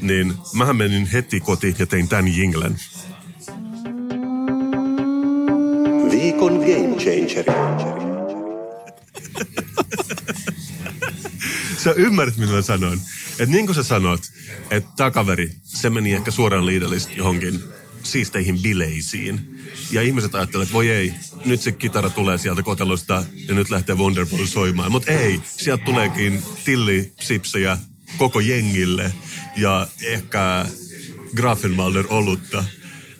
niin 0.02 0.34
mähän 0.54 0.76
menin 0.76 1.06
heti 1.06 1.40
kotiin 1.40 1.76
ja 1.80 1.86
tein 1.86 2.08
tämän 2.08 2.28
jinglen. 2.28 2.76
Viikon 6.12 6.54
Game 6.54 6.96
Changeri. 6.98 7.72
Sä 11.78 11.92
ymmärrät, 11.92 12.38
mitä 12.38 12.52
mä 12.52 12.62
sanoin. 12.62 13.00
Että 13.32 13.56
niin 13.56 13.66
kuin 13.66 13.76
sä 13.76 13.84
sanot, 13.84 14.22
että 14.72 14.90
tämä 14.98 15.12
kaveri, 15.12 15.52
se 15.64 15.90
meni 15.90 16.14
ehkä 16.14 16.32
suoraan 16.32 16.66
liidellistä 16.66 17.14
johonkin 17.16 17.64
siisteihin 18.12 18.62
bileisiin. 18.62 19.60
Ja 19.92 20.02
ihmiset 20.02 20.36
ajattelevat, 20.36 20.68
että 20.68 20.74
voi 20.74 20.90
ei, 20.90 21.14
nyt 21.46 21.62
se 21.62 21.72
kitara 21.72 22.10
tulee 22.10 22.38
sieltä 22.38 22.64
kotelosta 22.64 23.24
ja 23.48 23.54
nyt 23.54 23.70
lähtee 23.70 23.96
Wonderful 23.96 24.46
soimaan. 24.46 24.92
Mutta 24.92 25.12
ei, 25.12 25.40
sieltä 25.58 25.86
tuleekin 25.86 26.44
tillisipsejä 26.66 27.78
koko 28.18 28.40
jengille 28.40 29.14
ja 29.58 29.88
ehkä 30.04 30.66
Grafenwalder 31.36 32.06
olutta. 32.10 32.64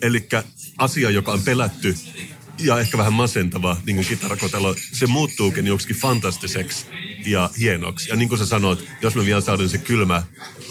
Eli 0.02 0.28
asia, 0.78 1.10
joka 1.10 1.32
on 1.32 1.42
pelätty 1.42 1.94
ja 2.58 2.78
ehkä 2.78 2.98
vähän 2.98 3.12
masentava, 3.12 3.76
niin 3.86 3.96
kuin 3.96 4.06
kitarakotelo, 4.06 4.76
se 4.92 5.06
muuttuukin 5.06 5.66
joksikin 5.66 5.96
fantastiseksi 5.96 6.86
ja 7.26 7.50
hienoksi. 7.58 8.08
Ja 8.08 8.16
niin 8.16 8.28
kuin 8.28 8.38
sä 8.38 8.46
sanot, 8.46 8.84
jos 9.02 9.14
me 9.14 9.24
vielä 9.24 9.40
saadaan 9.40 9.68
se 9.68 9.78
kylmä 9.78 10.22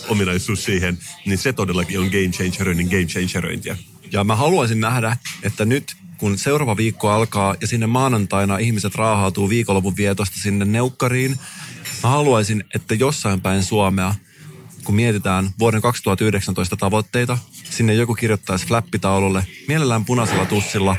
ominaisuus 0.07 0.63
siihen, 0.63 0.97
niin 1.25 1.37
se 1.37 1.53
todellakin 1.53 1.99
on 1.99 2.05
game 2.05 2.29
changeroinnin 2.29 2.87
game 2.87 3.05
changerointia. 3.05 3.77
Ja 4.11 4.23
mä 4.23 4.35
haluaisin 4.35 4.79
nähdä, 4.79 5.17
että 5.43 5.65
nyt 5.65 5.95
kun 6.17 6.37
seuraava 6.37 6.77
viikko 6.77 7.09
alkaa 7.09 7.55
ja 7.61 7.67
sinne 7.67 7.87
maanantaina 7.87 8.57
ihmiset 8.57 8.95
raahautuu 8.95 9.49
viikonlopun 9.49 9.97
vietosta 9.97 10.35
sinne 10.39 10.65
neukkariin, 10.65 11.39
mä 12.03 12.09
haluaisin, 12.09 12.63
että 12.75 12.95
jossain 12.95 13.41
päin 13.41 13.63
Suomea, 13.63 14.15
kun 14.83 14.95
mietitään 14.95 15.49
vuoden 15.59 15.81
2019 15.81 16.75
tavoitteita, 16.75 17.37
sinne 17.69 17.93
joku 17.93 18.15
kirjoittaisi 18.15 18.67
flappitaululle, 18.67 19.47
mielellään 19.67 20.05
punaisella 20.05 20.45
tussilla, 20.45 20.95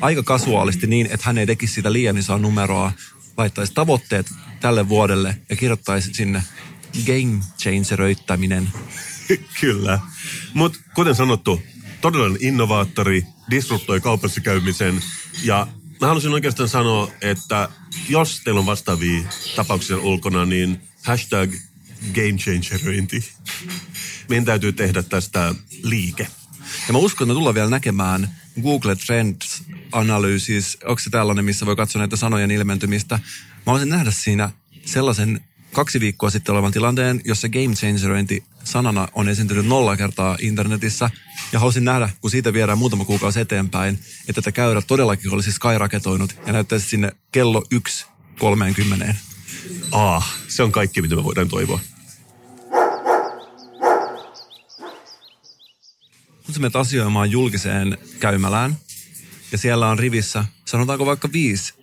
aika 0.00 0.22
kasuaalisti 0.22 0.86
niin, 0.86 1.06
että 1.06 1.26
hän 1.26 1.38
ei 1.38 1.46
tekisi 1.46 1.74
sitä 1.74 1.92
liian 1.92 2.18
isoa 2.18 2.38
numeroa, 2.38 2.92
laittaisi 3.36 3.74
tavoitteet 3.74 4.26
tälle 4.60 4.88
vuodelle 4.88 5.36
ja 5.48 5.56
kirjoittaisi 5.56 6.14
sinne 6.14 6.42
game 7.06 7.44
changeröittäminen. 7.58 8.68
Kyllä. 9.60 10.00
Mutta 10.54 10.78
kuten 10.94 11.14
sanottu, 11.14 11.62
todellinen 12.00 12.42
innovaattori, 12.42 13.26
disruptoi 13.50 14.00
kaupassa 14.00 14.40
käymisen. 14.40 15.02
Ja 15.42 15.66
mä 16.00 16.06
haluaisin 16.06 16.32
oikeastaan 16.32 16.68
sanoa, 16.68 17.10
että 17.20 17.68
jos 18.08 18.40
teillä 18.44 18.60
on 18.60 18.66
vastaavia 18.66 19.22
tapauksia 19.56 19.96
ulkona, 19.96 20.44
niin 20.44 20.80
hashtag 21.02 21.50
game 22.14 22.38
changerointi. 22.38 23.24
Meidän 24.28 24.44
täytyy 24.44 24.72
tehdä 24.72 25.02
tästä 25.02 25.54
liike. 25.82 26.26
Ja 26.86 26.92
mä 26.92 26.98
uskon, 26.98 27.26
että 27.26 27.34
tullaan 27.34 27.54
vielä 27.54 27.70
näkemään 27.70 28.36
Google 28.62 28.96
Trends 28.96 29.62
analyysis. 29.92 30.78
Onko 30.84 30.98
se 30.98 31.10
tällainen, 31.10 31.44
missä 31.44 31.66
voi 31.66 31.76
katsoa 31.76 32.00
näitä 32.00 32.16
sanojen 32.16 32.50
ilmentymistä? 32.50 33.16
Mä 33.16 33.62
haluaisin 33.66 33.88
nähdä 33.88 34.10
siinä 34.10 34.50
sellaisen 34.84 35.40
kaksi 35.76 36.00
viikkoa 36.00 36.30
sitten 36.30 36.52
olevan 36.52 36.72
tilanteen, 36.72 37.20
jossa 37.24 37.48
game 37.48 37.74
changerointi 37.74 38.44
sanana 38.64 39.08
on 39.12 39.28
esiintynyt 39.28 39.66
nolla 39.66 39.96
kertaa 39.96 40.36
internetissä. 40.40 41.10
Ja 41.52 41.58
haluaisin 41.58 41.84
nähdä, 41.84 42.08
kun 42.20 42.30
siitä 42.30 42.52
viedään 42.52 42.78
muutama 42.78 43.04
kuukausi 43.04 43.40
eteenpäin, 43.40 43.98
että 44.20 44.32
tätä 44.32 44.52
käyrä 44.52 44.82
todellakin 44.82 45.34
olisi 45.34 45.52
skyraketoinut 45.52 46.36
ja 46.46 46.52
näyttäisi 46.52 46.88
sinne 46.88 47.12
kello 47.32 47.64
1.30. 47.74 49.14
Ah, 49.92 50.36
se 50.48 50.62
on 50.62 50.72
kaikki, 50.72 51.02
mitä 51.02 51.16
me 51.16 51.24
voidaan 51.24 51.48
toivoa. 51.48 51.80
Kun 56.44 56.54
sä 56.54 56.60
menet 56.60 56.76
asioimaan 56.76 57.30
julkiseen 57.30 57.98
käymälään, 58.20 58.76
ja 59.52 59.58
siellä 59.58 59.88
on 59.88 59.98
rivissä 59.98 60.44
sanotaanko 60.64 61.06
vaikka 61.06 61.28
viisi 61.32 61.74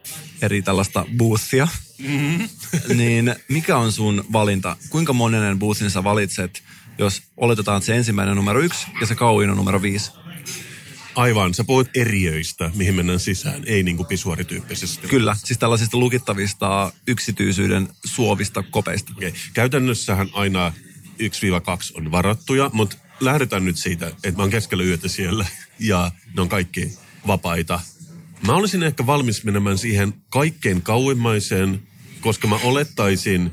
eri 0.41 0.61
tällaista 0.61 1.05
boothia, 1.17 1.67
mm-hmm. 1.99 2.49
niin 2.97 3.35
mikä 3.49 3.77
on 3.77 3.91
sun 3.91 4.25
valinta? 4.31 4.75
Kuinka 4.89 5.13
monenen 5.13 5.59
boothin 5.59 5.89
sä 5.89 6.03
valitset, 6.03 6.63
jos 6.97 7.23
oletetaan, 7.37 7.77
että 7.77 7.85
se 7.85 7.95
ensimmäinen 7.95 8.35
numero 8.35 8.59
yksi 8.61 8.87
ja 9.01 9.07
se 9.07 9.15
kauin 9.15 9.49
on 9.49 9.57
numero 9.57 9.81
viisi? 9.81 10.11
Aivan, 11.15 11.53
sä 11.53 11.63
puhut 11.63 11.89
eriöistä, 11.95 12.71
mihin 12.75 12.95
mennään 12.95 13.19
sisään, 13.19 13.63
ei 13.65 13.83
niinku 13.83 14.03
pisuarityyppisesti. 14.03 15.07
Kyllä, 15.07 15.35
siis 15.43 15.59
tällaisista 15.59 15.97
lukittavista 15.97 16.91
yksityisyyden 17.07 17.89
suovista 18.05 18.63
kopeista. 18.63 19.13
Okay. 19.17 19.31
Käytännössähän 19.53 20.29
aina 20.33 20.73
1-2 21.19 21.21
on 21.93 22.11
varattuja, 22.11 22.69
mutta 22.73 22.95
lähdetään 23.19 23.65
nyt 23.65 23.77
siitä, 23.77 24.07
että 24.07 24.31
mä 24.31 24.43
oon 24.43 24.49
keskellä 24.49 24.83
yötä 24.83 25.07
siellä 25.07 25.45
ja 25.79 26.11
ne 26.35 26.41
on 26.41 26.49
kaikki 26.49 26.93
vapaita. 27.27 27.79
Mä 28.47 28.53
olisin 28.53 28.83
ehkä 28.83 29.05
valmis 29.05 29.43
menemään 29.43 29.77
siihen 29.77 30.13
kaikkein 30.29 30.81
kauimmaiseen, 30.81 31.81
koska 32.21 32.47
mä 32.47 32.55
olettaisin, 32.63 33.51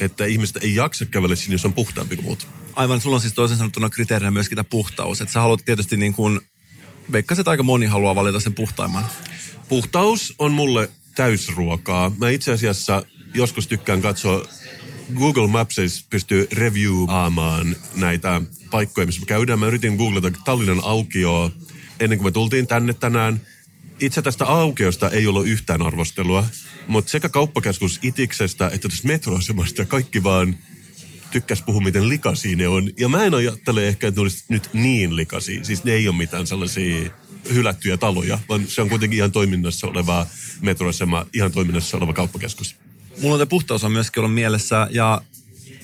että 0.00 0.24
ihmistä 0.24 0.60
ei 0.62 0.74
jaksa 0.74 1.06
kävellä 1.06 1.36
sinne, 1.36 1.54
jos 1.54 1.64
on 1.64 1.72
puhtaampi 1.72 2.16
kuin 2.16 2.26
muut. 2.26 2.48
Aivan, 2.76 3.00
sulla 3.00 3.16
on 3.16 3.20
siis 3.20 3.34
toisen 3.34 3.58
sanottuna 3.58 3.90
kriteerinä 3.90 4.30
myöskin 4.30 4.56
tämä 4.56 4.68
puhtaus. 4.70 5.20
Että 5.20 5.32
sä 5.32 5.40
haluat 5.40 5.64
tietysti 5.64 5.96
niin 5.96 6.12
kuin, 6.12 6.40
veikkasin, 7.12 7.40
että 7.40 7.50
aika 7.50 7.62
moni 7.62 7.86
haluaa 7.86 8.14
valita 8.14 8.40
sen 8.40 8.54
puhtaimman. 8.54 9.04
Puhtaus 9.68 10.34
on 10.38 10.52
mulle 10.52 10.90
täysruokaa. 11.14 12.12
Mä 12.18 12.30
itse 12.30 12.52
asiassa 12.52 13.02
joskus 13.34 13.66
tykkään 13.66 14.02
katsoa 14.02 14.48
Google 15.14 15.46
Mapsissa 15.46 16.06
pystyy 16.10 16.48
reviewaamaan 16.52 17.76
näitä 17.94 18.42
paikkoja, 18.70 19.06
missä 19.06 19.20
me 19.20 19.26
käydään. 19.26 19.58
Mä 19.58 19.66
yritin 19.66 19.96
googlata 19.96 20.30
Tallinnan 20.44 20.80
aukioa 20.82 21.50
ennen 22.00 22.18
kuin 22.18 22.26
me 22.26 22.30
tultiin 22.30 22.66
tänne 22.66 22.94
tänään. 22.94 23.40
Itse 24.00 24.22
tästä 24.22 24.46
aukiosta 24.46 25.10
ei 25.10 25.26
ollut 25.26 25.46
yhtään 25.46 25.82
arvostelua, 25.82 26.44
mutta 26.86 27.10
sekä 27.10 27.28
kauppakeskus 27.28 27.98
Itiksestä 28.02 28.70
että 28.74 28.88
tästä 28.88 29.08
metroasemasta 29.08 29.84
kaikki 29.84 30.22
vaan 30.22 30.56
tykkäs 31.30 31.62
puhua, 31.62 31.80
miten 31.80 32.08
likaisia 32.08 32.56
ne 32.56 32.68
on. 32.68 32.90
Ja 32.98 33.08
mä 33.08 33.24
en 33.24 33.34
ajattele 33.34 33.88
ehkä, 33.88 34.08
että 34.08 34.18
ne 34.18 34.22
olisi 34.22 34.44
nyt 34.48 34.70
niin 34.72 35.16
likaisia. 35.16 35.64
Siis 35.64 35.84
ne 35.84 35.92
ei 35.92 36.08
ole 36.08 36.16
mitään 36.16 36.46
sellaisia 36.46 37.10
hylättyjä 37.52 37.96
taloja, 37.96 38.38
vaan 38.48 38.66
se 38.66 38.82
on 38.82 38.88
kuitenkin 38.88 39.16
ihan 39.16 39.32
toiminnassa 39.32 39.86
oleva 39.86 40.26
metroasema, 40.60 41.26
ihan 41.32 41.52
toiminnassa 41.52 41.96
oleva 41.96 42.12
kauppakeskus. 42.12 42.76
Mulla 43.20 43.34
on 43.34 43.38
tämä 43.38 43.48
puhtaus 43.48 43.84
on 43.84 43.92
myöskin 43.92 44.20
ollut 44.20 44.34
mielessä 44.34 44.88
ja 44.90 45.22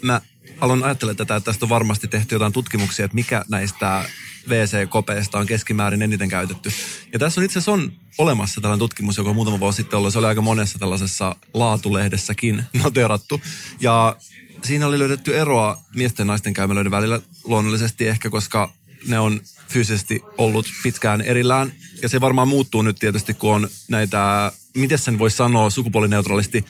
mä 0.02 0.20
aloin 0.60 0.84
ajattelemaan 0.84 1.16
tätä, 1.16 1.36
että 1.36 1.44
tästä 1.50 1.64
on 1.64 1.68
varmasti 1.68 2.08
tehty 2.08 2.34
jotain 2.34 2.52
tutkimuksia, 2.52 3.04
että 3.04 3.14
mikä 3.14 3.44
näistä 3.48 4.08
WC-kopeista 4.48 5.38
on 5.38 5.46
keskimäärin 5.46 6.02
eniten 6.02 6.28
käytetty. 6.28 6.72
Ja 7.12 7.18
tässä 7.18 7.40
on 7.40 7.44
itse 7.44 7.58
asiassa 7.58 7.72
on 7.72 7.92
olemassa 8.18 8.60
tällainen 8.60 8.78
tutkimus, 8.78 9.16
joka 9.16 9.30
on 9.30 9.36
muutama 9.36 9.60
vuosi 9.60 9.76
sitten 9.76 9.96
ollut. 9.96 10.12
Se 10.12 10.18
oli 10.18 10.26
aika 10.26 10.42
monessa 10.42 10.78
tällaisessa 10.78 11.36
laatulehdessäkin 11.54 12.64
noterattu. 12.84 13.40
Ja 13.80 14.16
siinä 14.64 14.86
oli 14.86 14.98
löydetty 14.98 15.38
eroa 15.38 15.78
miesten 15.94 16.24
ja 16.24 16.26
naisten 16.26 16.54
käymälöiden 16.54 16.90
välillä 16.90 17.20
luonnollisesti 17.44 18.08
ehkä, 18.08 18.30
koska 18.30 18.72
ne 19.06 19.18
on 19.18 19.40
fyysisesti 19.68 20.22
ollut 20.38 20.66
pitkään 20.82 21.20
erillään. 21.20 21.72
Ja 22.02 22.08
se 22.08 22.20
varmaan 22.20 22.48
muuttuu 22.48 22.82
nyt 22.82 22.98
tietysti, 22.98 23.34
kun 23.34 23.54
on 23.54 23.68
näitä, 23.88 24.52
miten 24.74 24.98
sen 24.98 25.18
voi 25.18 25.30
sanoa 25.30 25.70
sukupuolineutraalisti, 25.70 26.64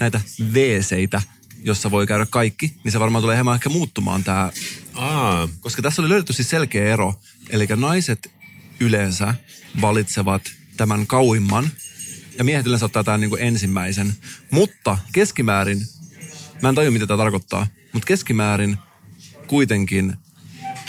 näitä 0.00 0.20
WC-tä, 0.52 1.22
jossa 1.62 1.90
voi 1.90 2.06
käydä 2.06 2.26
kaikki, 2.30 2.72
niin 2.84 2.92
se 2.92 3.00
varmaan 3.00 3.22
tulee 3.22 3.36
hieman 3.36 3.54
ehkä 3.54 3.68
muuttumaan 3.68 4.24
tämä 4.24 4.50
Aa, 4.94 5.48
koska 5.60 5.82
tässä 5.82 6.02
oli 6.02 6.08
löydetty 6.08 6.32
siis 6.32 6.50
selkeä 6.50 6.92
ero. 6.92 7.14
Eli 7.50 7.66
naiset 7.76 8.30
yleensä 8.80 9.34
valitsevat 9.80 10.42
tämän 10.76 11.06
kauimman 11.06 11.70
ja 12.38 12.44
miehet 12.44 12.66
yleensä 12.66 12.84
ottaa 12.84 13.04
tämän 13.04 13.20
niin 13.20 13.30
kuin 13.30 13.42
ensimmäisen. 13.42 14.14
Mutta 14.50 14.98
keskimäärin, 15.12 15.86
mä 16.62 16.68
en 16.68 16.74
tajua 16.74 16.90
mitä 16.90 17.06
tämä 17.06 17.18
tarkoittaa, 17.18 17.66
mutta 17.92 18.06
keskimäärin 18.06 18.78
kuitenkin 19.46 20.16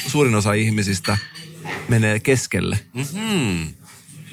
suurin 0.07 0.35
osa 0.35 0.53
ihmisistä 0.53 1.17
menee 1.87 2.19
keskelle. 2.19 2.79
Mm-hmm. 2.93 3.73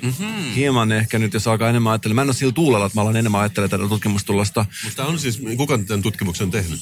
Mm-hmm. 0.02 0.52
Hieman 0.54 0.92
ehkä 0.92 1.18
nyt, 1.18 1.34
jos 1.34 1.48
alkaa 1.48 1.68
enemmän 1.68 1.90
ajattelemaan. 1.90 2.16
Mä 2.16 2.22
en 2.22 2.28
ole 2.28 2.34
sillä 2.34 2.52
tuulella, 2.52 2.86
että 2.86 2.98
mä 2.98 3.02
alan 3.02 3.16
enemmän 3.16 3.40
ajattelemaan 3.40 3.70
tätä 3.70 3.88
tutkimustulosta. 3.88 4.66
mutta 4.84 5.04
on 5.06 5.18
siis, 5.18 5.42
kuka 5.56 5.78
tämän 5.78 6.02
tutkimuksen 6.02 6.50
tehnyt? 6.50 6.80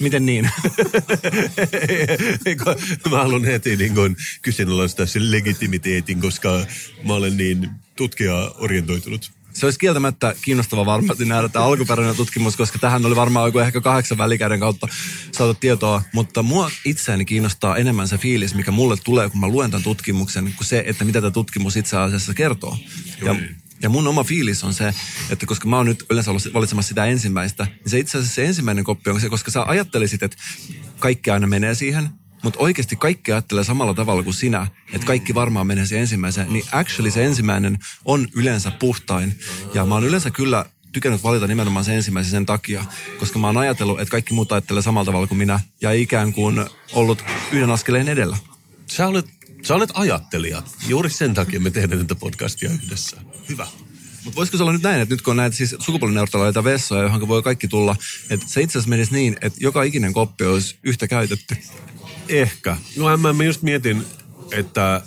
Miten 0.00 0.26
niin? 0.26 0.44
Mä 3.10 3.16
haluan 3.16 3.44
heti 3.44 3.76
niin 3.76 3.94
kuin 3.94 4.16
kyseenalaistaa 4.42 5.06
sen 5.06 5.30
legitimiteetin, 5.30 6.20
koska 6.20 6.66
mä 7.02 7.14
olen 7.14 7.36
niin 7.36 7.70
tutkija-orientoitunut. 7.96 9.30
Se 9.52 9.66
olisi 9.66 9.78
kieltämättä 9.78 10.34
kiinnostava 10.42 10.86
varmasti 10.86 11.24
nähdä 11.24 11.48
tämä 11.48 11.64
alkuperäinen 11.64 12.16
tutkimus, 12.16 12.56
koska 12.56 12.78
tähän 12.78 13.06
oli 13.06 13.16
varmaan 13.16 13.48
joku 13.48 13.58
ehkä 13.58 13.80
kahdeksan 13.80 14.18
välikäden 14.18 14.60
kautta 14.60 14.88
saatu 15.32 15.54
tietoa. 15.54 16.02
Mutta 16.12 16.42
mua 16.42 16.70
itseäni 16.84 17.24
kiinnostaa 17.24 17.76
enemmän 17.76 18.08
se 18.08 18.18
fiilis, 18.18 18.54
mikä 18.54 18.70
mulle 18.70 18.96
tulee, 19.04 19.30
kun 19.30 19.40
mä 19.40 19.48
luen 19.48 19.70
tämän 19.70 19.82
tutkimuksen, 19.82 20.52
kuin 20.56 20.66
se, 20.66 20.84
että 20.86 21.04
mitä 21.04 21.20
tämä 21.20 21.30
tutkimus 21.30 21.76
itse 21.76 21.96
asiassa 21.96 22.34
kertoo. 22.34 22.78
Ja, 23.24 23.36
ja 23.82 23.88
mun 23.88 24.08
oma 24.08 24.24
fiilis 24.24 24.64
on 24.64 24.74
se, 24.74 24.94
että 25.30 25.46
koska 25.46 25.68
mä 25.68 25.76
oon 25.76 25.86
nyt 25.86 26.04
yleensä 26.10 26.30
ollut 26.30 26.54
valitsemassa 26.54 26.88
sitä 26.88 27.04
ensimmäistä, 27.04 27.64
niin 27.64 27.90
se 27.90 27.98
itse 27.98 28.18
asiassa 28.18 28.34
se 28.34 28.44
ensimmäinen 28.44 28.84
koppi 28.84 29.10
on 29.10 29.20
se, 29.20 29.28
koska 29.28 29.50
sä 29.50 29.62
ajattelisit, 29.62 30.22
että 30.22 30.36
kaikki 30.98 31.30
aina 31.30 31.46
menee 31.46 31.74
siihen, 31.74 32.08
mutta 32.42 32.60
oikeasti 32.60 32.96
kaikki 32.96 33.32
ajattelee 33.32 33.64
samalla 33.64 33.94
tavalla 33.94 34.22
kuin 34.22 34.34
sinä, 34.34 34.66
että 34.92 35.06
kaikki 35.06 35.34
varmaan 35.34 35.66
menee 35.66 35.86
siihen 35.86 36.00
ensimmäiseen, 36.00 36.52
niin 36.52 36.64
actually 36.72 37.10
se 37.10 37.24
ensimmäinen 37.24 37.78
on 38.04 38.28
yleensä 38.34 38.70
puhtain. 38.70 39.38
Ja 39.74 39.86
mä 39.86 39.94
oon 39.94 40.04
yleensä 40.04 40.30
kyllä 40.30 40.64
tykännyt 40.92 41.22
valita 41.22 41.46
nimenomaan 41.46 41.84
sen 41.84 41.94
ensimmäisen 41.94 42.30
sen 42.30 42.46
takia, 42.46 42.84
koska 43.18 43.38
mä 43.38 43.46
oon 43.46 43.56
ajatellut, 43.56 44.00
että 44.00 44.10
kaikki 44.10 44.34
muut 44.34 44.52
ajattelee 44.52 44.82
samalla 44.82 45.04
tavalla 45.04 45.26
kuin 45.26 45.38
minä 45.38 45.60
ja 45.80 45.92
ikään 45.92 46.32
kuin 46.32 46.64
ollut 46.92 47.24
yhden 47.52 47.70
askeleen 47.70 48.08
edellä. 48.08 48.36
Sä 48.86 49.06
olet, 49.06 49.26
sä 49.66 49.74
olet 49.74 49.90
ajattelija. 49.94 50.62
Juuri 50.88 51.10
sen 51.10 51.34
takia 51.34 51.60
me 51.60 51.70
tehdään 51.70 52.00
tätä 52.00 52.20
podcastia 52.20 52.70
yhdessä. 52.70 53.16
Hyvä. 53.48 53.66
Mutta 54.24 54.36
voisiko 54.36 54.56
se 54.56 54.62
olla 54.62 54.72
nyt 54.72 54.82
näin, 54.82 55.00
että 55.00 55.14
nyt 55.14 55.22
kun 55.22 55.30
on 55.30 55.36
näitä 55.36 55.56
siis 55.56 55.76
sukupuolineutraaleita 55.78 56.64
vessoja, 56.64 57.02
johon 57.02 57.28
voi 57.28 57.42
kaikki 57.42 57.68
tulla, 57.68 57.96
että 58.30 58.46
se 58.48 58.62
itse 58.62 58.78
asiassa 58.78 58.90
menisi 58.90 59.12
niin, 59.12 59.36
että 59.42 59.58
joka 59.60 59.82
ikinen 59.82 60.12
koppi 60.12 60.44
olisi 60.44 60.78
yhtä 60.82 61.08
käytetty. 61.08 61.56
Ehkä. 62.28 62.76
No 62.96 63.16
mä, 63.16 63.32
mä 63.32 63.44
just 63.44 63.62
mietin, 63.62 64.04
että 64.52 65.02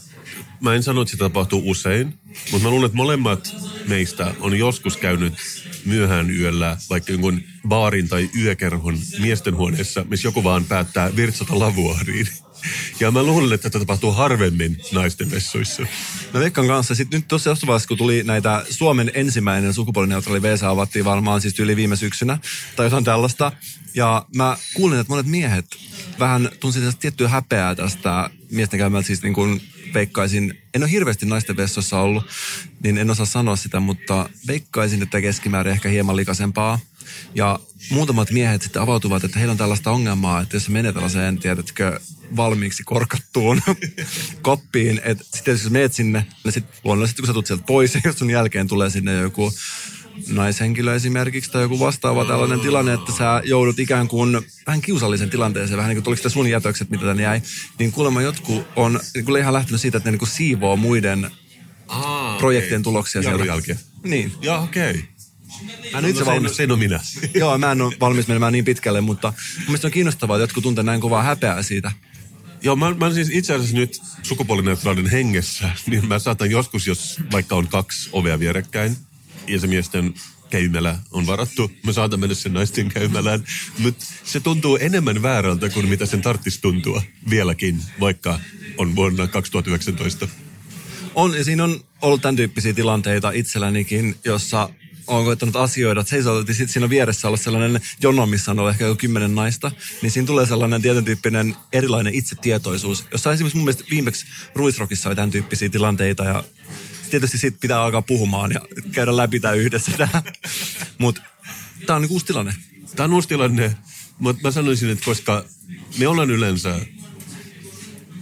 mä 0.61 0.75
en 0.75 0.83
sano, 0.83 1.01
että 1.01 1.11
se 1.11 1.17
tapahtuu 1.17 1.61
usein, 1.65 2.19
mutta 2.51 2.67
mä 2.67 2.69
luulen, 2.69 2.85
että 2.85 2.97
molemmat 2.97 3.55
meistä 3.87 4.33
on 4.39 4.59
joskus 4.59 4.97
käynyt 4.97 5.33
myöhään 5.85 6.29
yöllä 6.29 6.77
vaikka 6.89 7.11
jonkun 7.11 7.41
baarin 7.67 8.09
tai 8.09 8.29
yökerhon 8.41 8.99
miesten 9.19 9.55
huoneessa, 9.55 10.05
missä 10.09 10.27
joku 10.27 10.43
vaan 10.43 10.65
päättää 10.65 11.15
virtsata 11.15 11.59
lavuariin. 11.59 12.27
Ja 12.99 13.11
mä 13.11 13.23
luulen, 13.23 13.53
että 13.53 13.69
tätä 13.69 13.79
tapahtuu 13.79 14.11
harvemmin 14.11 14.77
naisten 14.91 15.31
vessoissa. 15.31 15.83
Mä 16.33 16.39
veikkaan 16.39 16.67
kanssa. 16.67 16.95
Sitten 16.95 17.19
nyt 17.19 17.27
tuossa 17.27 17.49
jossain 17.49 17.67
vaiheessa, 17.67 17.87
kun 17.87 17.97
tuli 17.97 18.23
näitä 18.23 18.65
Suomen 18.69 19.11
ensimmäinen 19.13 19.73
sukupuolineutraali 19.73 20.41
WC 20.41 20.63
avattiin 20.63 21.05
varmaan 21.05 21.41
siis 21.41 21.59
yli 21.59 21.75
viime 21.75 21.95
syksynä 21.95 22.37
tai 22.75 22.85
jotain 22.85 23.03
tällaista. 23.03 23.51
Ja 23.95 24.25
mä 24.35 24.57
kuulin, 24.73 24.99
että 24.99 25.13
monet 25.13 25.25
miehet 25.25 25.65
vähän 26.19 26.49
tunsi 26.59 26.79
tiettyä 26.99 27.29
häpeää 27.29 27.75
tästä 27.75 28.29
miesten 28.51 28.79
käymältä 28.79 29.07
siis 29.07 29.23
niin 29.23 29.33
kuin 29.33 29.61
veikkaisin, 29.93 30.61
en 30.73 30.83
ole 30.83 30.91
hirveästi 30.91 31.25
naisten 31.25 31.57
vessossa 31.57 31.99
ollut, 31.99 32.27
niin 32.83 32.97
en 32.97 33.09
osaa 33.09 33.25
sanoa 33.25 33.55
sitä, 33.55 33.79
mutta 33.79 34.29
veikkaisin, 34.47 35.01
että 35.01 35.21
keskimäärin 35.21 35.73
ehkä 35.73 35.89
hieman 35.89 36.15
likaisempaa. 36.15 36.79
Ja 37.35 37.59
muutamat 37.91 38.31
miehet 38.31 38.61
sitten 38.61 38.81
avautuvat, 38.81 39.23
että 39.23 39.39
heillä 39.39 39.51
on 39.51 39.57
tällaista 39.57 39.91
ongelmaa, 39.91 40.41
että 40.41 40.55
jos 40.55 40.65
se 40.65 40.71
menee 40.71 40.93
tällaiseen, 40.93 41.39
tiedätkö, 41.39 41.99
valmiiksi 42.35 42.83
korkattuun 42.83 43.61
koppiin, 44.41 45.01
että 45.03 45.23
sitten 45.23 45.51
jos 45.51 45.69
menet 45.69 45.93
sinne, 45.93 46.25
niin 46.43 46.51
sitten 46.51 46.75
luonnollisesti 46.83 47.21
kun 47.21 47.27
sä 47.27 47.33
tulet 47.33 47.47
sieltä 47.47 47.63
pois, 47.67 47.97
ja 48.03 48.13
sun 48.13 48.29
jälkeen 48.29 48.67
tulee 48.67 48.89
sinne 48.89 49.13
joku 49.13 49.53
naishenkilö 50.27 50.95
esimerkiksi 50.95 51.51
tai 51.51 51.61
joku 51.61 51.79
vastaava 51.79 52.25
tällainen 52.25 52.59
tilanne, 52.59 52.93
että 52.93 53.11
sä 53.17 53.41
joudut 53.45 53.79
ikään 53.79 54.07
kuin 54.07 54.41
vähän 54.67 54.81
kiusallisen 54.81 55.29
tilanteeseen, 55.29 55.77
vähän 55.77 55.89
niin 55.89 55.97
kuin 55.97 56.03
tuliko 56.03 56.29
sun 56.29 56.49
jätökset, 56.49 56.89
mitä 56.89 57.05
tänne 57.05 57.23
jäi, 57.23 57.41
niin 57.79 57.91
kuulemma 57.91 58.21
jotkut 58.21 58.67
on 58.75 58.99
niin 59.15 59.25
kuin 59.25 59.41
ihan 59.41 59.53
lähtenyt 59.53 59.81
siitä, 59.81 59.97
että 59.97 60.07
ne 60.07 60.11
niin 60.11 60.19
kuin 60.19 60.29
siivoo 60.29 60.75
muiden 60.75 61.31
Aa, 61.87 62.37
projektien 62.37 62.83
tuloksia 62.83 63.21
sieltä. 63.21 63.37
Jarrujälkiä. 63.37 63.77
Niin. 64.03 64.31
Joo, 64.41 64.63
okei. 64.63 64.89
Okay. 64.89 65.01
Mä 65.93 65.99
en 65.99 66.05
itse 66.05 66.25
valmis. 66.25 66.57
se, 66.57 66.67
minä. 66.67 66.99
Joo, 67.33 67.57
mä 67.57 67.71
en 67.71 67.81
ole 67.81 67.95
valmis 67.99 68.27
menemään 68.27 68.53
niin 68.53 68.65
pitkälle, 68.65 69.01
mutta 69.01 69.33
mun 69.57 69.65
mielestä 69.67 69.87
on 69.87 69.91
kiinnostavaa, 69.91 70.37
että 70.37 70.43
jotkut 70.43 70.63
tuntee 70.63 70.83
näin 70.83 71.01
kovaa 71.01 71.23
häpeää 71.23 71.63
siitä. 71.63 71.91
Joo, 72.61 72.75
mä, 72.75 72.93
mä 72.93 73.13
siis 73.13 73.29
itse 73.31 73.53
asiassa 73.53 73.75
nyt 73.75 74.01
sukupuolineutraalin 74.23 75.09
hengessä, 75.09 75.69
niin 75.87 76.07
mä 76.07 76.19
saatan 76.19 76.51
joskus, 76.51 76.87
jos 76.87 77.17
vaikka 77.31 77.55
on 77.55 77.67
kaksi 77.67 78.09
ovea 78.13 78.39
vierekkäin, 78.39 78.97
ja 79.47 79.59
se 79.59 79.67
miesten 79.67 80.13
käymälä 80.49 80.99
on 81.11 81.27
varattu, 81.27 81.71
mä 81.83 81.91
saatan 81.91 82.19
mennä 82.19 82.35
sen 82.35 82.53
naisten 82.53 82.89
käymälään, 82.89 83.43
mutta 83.77 84.05
se 84.23 84.39
tuntuu 84.39 84.77
enemmän 84.81 85.21
väärältä 85.21 85.69
kuin 85.69 85.89
mitä 85.89 86.05
sen 86.05 86.21
tarttisi 86.21 86.61
tuntua 86.61 87.01
vieläkin, 87.29 87.81
vaikka 87.99 88.39
on 88.77 88.95
vuonna 88.95 89.27
2019. 89.27 90.27
On, 91.15 91.37
ja 91.37 91.43
siinä 91.43 91.63
on 91.63 91.79
ollut 92.01 92.21
tämän 92.21 92.35
tyyppisiä 92.35 92.73
tilanteita 92.73 93.31
itsellänikin, 93.31 94.15
jossa 94.25 94.69
on 95.09 95.25
koittanut 95.25 95.55
asioida, 95.55 96.03
ja 96.47 96.53
sitten 96.53 96.67
siinä 96.67 96.89
vieressä 96.89 97.27
ollut 97.27 97.41
sellainen 97.41 97.81
jono, 98.01 98.25
missä 98.25 98.51
on 98.51 98.59
ollut 98.59 98.71
ehkä 98.71 98.85
joku 98.85 98.97
kymmenen 98.97 99.35
naista, 99.35 99.71
niin 100.01 100.11
siinä 100.11 100.27
tulee 100.27 100.45
sellainen 100.45 100.81
tietyn 100.81 101.05
tyyppinen 101.05 101.55
erilainen 101.73 102.13
itsetietoisuus, 102.13 103.05
jossa 103.11 103.33
esimerkiksi 103.33 103.57
mun 103.57 103.65
mielestä 103.65 103.83
viimeksi 103.91 104.25
Ruisrockissa 104.55 105.09
oli 105.09 105.15
tämän 105.15 105.31
tyyppisiä 105.31 105.69
tilanteita, 105.69 106.23
ja 106.23 106.43
tietysti 107.09 107.37
siitä 107.37 107.57
pitää 107.61 107.83
alkaa 107.83 108.01
puhumaan 108.01 108.51
ja 108.51 108.61
käydä 108.91 109.17
läpi 109.17 109.39
tämä 109.39 109.53
yhdessä. 109.53 110.09
Mutta 110.97 111.21
tämä 111.85 111.95
on 111.95 112.01
niin 112.01 112.11
uusi 112.11 112.25
tilanne. 112.25 112.55
Tämä 112.95 113.05
on 113.05 113.13
uusi 113.13 113.27
tilanne, 113.27 113.75
mutta 114.19 114.47
mä 114.47 114.51
sanoisin, 114.51 114.89
että 114.89 115.05
koska 115.05 115.45
me 115.97 116.07
ollaan 116.07 116.31
yleensä 116.31 116.79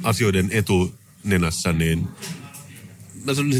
asioiden 0.04 0.50
etunenässä, 0.52 1.74
niin 1.74 2.08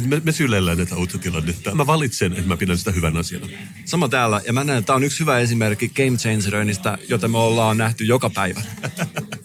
me, 0.06 0.22
me 0.24 0.32
sylellään 0.32 0.78
tätä 0.78 0.96
uutta 0.96 1.18
tilannetta. 1.18 1.76
Mä 1.76 1.88
valitsen, 1.88 2.34
että 2.34 2.48
mä 2.48 2.58
pidän 2.58 2.78
sitä 2.78 2.92
hyvän 2.92 3.18
asiana. 3.18 3.48
Sama 3.86 4.10
täällä, 4.10 4.42
ja 4.46 4.54
mä 4.54 4.64
näen, 4.64 4.80
että 4.80 4.88
tämä 4.88 4.98
on 4.98 5.04
yksi 5.04 5.20
hyvä 5.20 5.40
esimerkki 5.40 5.90
game 5.90 6.18
changeroinnista, 6.18 6.98
jota 7.10 7.28
me 7.28 7.38
ollaan 7.38 7.78
nähty 7.78 8.04
joka 8.04 8.30
päivä. 8.30 8.62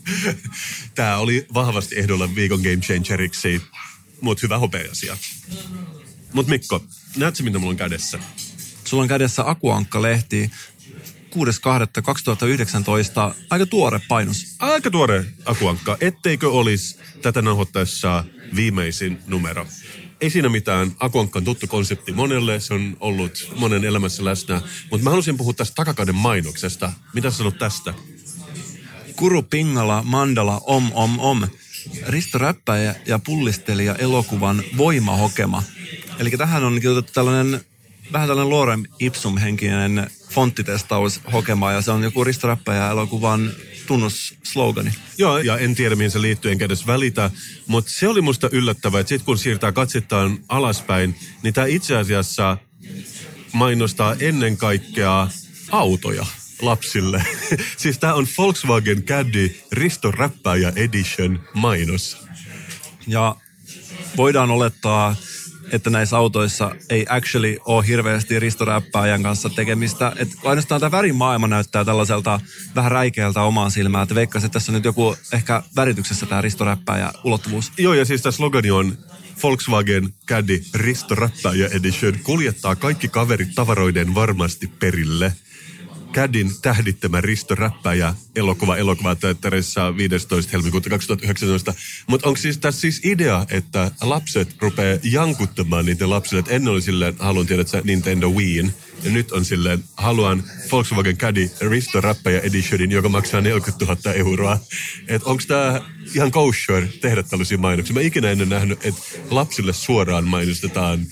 Tämä 0.94 1.16
oli 1.16 1.46
vahvasti 1.54 1.98
ehdolla 1.98 2.34
viikon 2.34 2.60
game 2.60 2.76
changeriksi, 2.76 3.62
mutta 4.20 4.40
hyvä 4.42 4.58
hopea-asia. 4.58 5.16
Mutta 6.32 6.50
Mikko, 6.50 6.84
näetkö 7.16 7.42
mitä 7.42 7.58
mulla 7.58 7.70
on 7.70 7.76
kädessä? 7.76 8.18
Sulla 8.84 9.02
on 9.02 9.08
kädessä 9.08 9.42
Akuankka-lehti 9.46 10.50
6.2.2019, 11.34 11.40
aika 13.50 13.66
tuore 13.66 14.00
painos. 14.08 14.56
Aika 14.58 14.90
tuore 14.90 15.24
akuankka. 15.44 15.96
Etteikö 16.00 16.50
olisi 16.50 16.98
tätä 17.22 17.42
nauhoittaessa 17.42 18.24
viimeisin 18.56 19.18
numero? 19.26 19.66
Ei 20.22 20.30
siinä 20.30 20.48
mitään. 20.48 20.92
Akuankka 20.98 21.38
on 21.38 21.44
tuttu 21.44 21.66
konsepti 21.66 22.12
monelle, 22.12 22.60
se 22.60 22.74
on 22.74 22.96
ollut 23.00 23.52
monen 23.56 23.84
elämässä 23.84 24.24
läsnä. 24.24 24.62
Mutta 24.90 25.04
mä 25.04 25.10
halusin 25.10 25.36
puhua 25.36 25.52
tästä 25.52 25.74
takakauden 25.74 26.14
mainoksesta. 26.14 26.92
Mitä 27.14 27.30
sä 27.30 27.36
sanot 27.36 27.58
tästä? 27.58 27.94
Kuru 29.16 29.42
Pingala, 29.42 30.02
Mandala, 30.02 30.60
Om 30.66 30.90
Om 30.94 31.18
Om. 31.18 31.42
Risto 32.06 32.38
Räppäjä 32.38 32.94
ja 33.06 33.18
pullistelija 33.18 33.94
elokuvan 33.94 34.62
Voimahokema. 34.76 35.62
Eli 36.18 36.30
tähän 36.30 36.64
on 36.64 36.74
kirjoitettu 36.74 37.12
tällainen, 37.12 37.60
vähän 38.12 38.28
tällainen 38.28 38.50
Lorem 38.50 38.82
Ipsum-henkinen 38.98 40.10
fonttitestaus 40.30 41.20
hokema, 41.32 41.72
ja 41.72 41.82
se 41.82 41.90
on 41.90 42.02
joku 42.02 42.24
Risto 42.24 42.48
Räppäjä 42.48 42.90
elokuvan 42.90 43.52
tunnusslogani. 43.86 44.90
Joo, 45.18 45.38
ja 45.38 45.58
en 45.58 45.74
tiedä 45.74 45.96
mihin 45.96 46.10
se 46.10 46.20
liittyy, 46.20 46.50
enkä 46.50 46.64
edes 46.64 46.86
välitä. 46.86 47.30
Mutta 47.66 47.92
se 47.92 48.08
oli 48.08 48.20
musta 48.20 48.48
yllättävää, 48.52 49.00
että 49.00 49.08
sitten 49.08 49.26
kun 49.26 49.38
siirtää 49.38 49.72
katsettaan 49.72 50.38
alaspäin, 50.48 51.14
niin 51.42 51.54
tämä 51.54 51.66
itse 51.66 51.96
asiassa 51.96 52.56
mainostaa 53.52 54.16
ennen 54.20 54.56
kaikkea 54.56 55.28
autoja 55.70 56.26
lapsille. 56.62 57.24
siis 57.76 57.98
tämä 57.98 58.14
on 58.14 58.26
Volkswagen 58.38 59.02
Caddy 59.02 59.56
Risto 59.72 60.10
Räppäjä 60.10 60.72
Edition 60.76 61.40
mainos. 61.54 62.16
Ja 63.06 63.36
voidaan 64.16 64.50
olettaa, 64.50 65.16
että 65.72 65.90
näissä 65.90 66.16
autoissa 66.16 66.74
ei 66.88 67.06
actually 67.08 67.56
ole 67.64 67.86
hirveästi 67.86 68.40
ristoräppääjän 68.40 69.22
kanssa 69.22 69.50
tekemistä. 69.50 70.12
Että 70.16 70.36
ainoastaan 70.44 70.80
tämä 70.80 70.90
värimaailma 70.90 71.48
näyttää 71.48 71.84
tällaiselta 71.84 72.40
vähän 72.74 72.92
räikeältä 72.92 73.42
omaan 73.42 73.70
silmään. 73.70 74.02
Että 74.02 74.14
veikkasin, 74.14 74.46
että 74.46 74.52
tässä 74.52 74.72
on 74.72 74.74
nyt 74.74 74.84
joku 74.84 75.16
ehkä 75.32 75.62
värityksessä 75.76 76.26
tämä 76.26 76.40
ristoräppääjä 76.40 77.12
ulottuvuus. 77.24 77.72
Joo, 77.78 77.94
ja 77.94 78.04
siis 78.04 78.22
tämä 78.22 78.32
slogani 78.32 78.70
on 78.70 78.98
Volkswagen 79.42 80.14
Caddy 80.28 80.62
Risto 80.74 81.14
Räppäjä 81.14 81.68
Edition 81.72 82.14
kuljettaa 82.22 82.76
kaikki 82.76 83.08
kaverit 83.08 83.54
tavaroiden 83.54 84.14
varmasti 84.14 84.66
perille. 84.66 85.32
Cadin 86.12 86.50
tähdittämä 86.62 87.20
Risto 87.20 87.54
Räppäjä 87.54 88.14
elokuva 88.36 88.76
elokuvateatterissa 88.76 89.96
15. 89.96 90.50
helmikuuta 90.52 90.90
2019. 90.90 91.74
Mutta 92.06 92.28
onko 92.28 92.40
siis 92.40 92.58
tässä 92.58 92.80
siis 92.80 93.00
idea, 93.04 93.46
että 93.50 93.90
lapset 94.00 94.56
rupeaa 94.60 94.98
jankuttamaan 95.02 95.86
niiden 95.86 96.10
lapsille, 96.10 96.40
että 96.40 96.52
ennen 96.52 96.72
oli 96.72 96.82
silleen, 96.82 97.14
haluan 97.18 97.46
tiedä, 97.46 97.62
että 97.62 97.80
Nintendo 97.84 98.30
Wiiin, 98.30 98.74
ja 99.02 99.10
nyt 99.10 99.32
on 99.32 99.44
silleen, 99.44 99.84
haluan 99.96 100.44
Volkswagen 100.72 101.16
Caddy 101.16 101.50
Risto 101.60 102.00
Räppäjä 102.00 102.40
Editionin, 102.40 102.90
joka 102.90 103.08
maksaa 103.08 103.40
40 103.40 103.84
000 103.84 104.14
euroa. 104.14 104.58
Että 105.08 105.28
onko 105.28 105.42
tämä 105.48 105.80
ihan 106.14 106.30
kosher 106.30 106.86
tehdä 107.00 107.22
tällaisia 107.22 107.58
mainoksia? 107.58 107.94
Mä 107.94 108.00
ikinä 108.00 108.30
ennen 108.30 108.48
nähnyt, 108.48 108.86
että 108.86 109.02
lapsille 109.30 109.72
suoraan 109.72 110.24
mainostetaan 110.24 111.06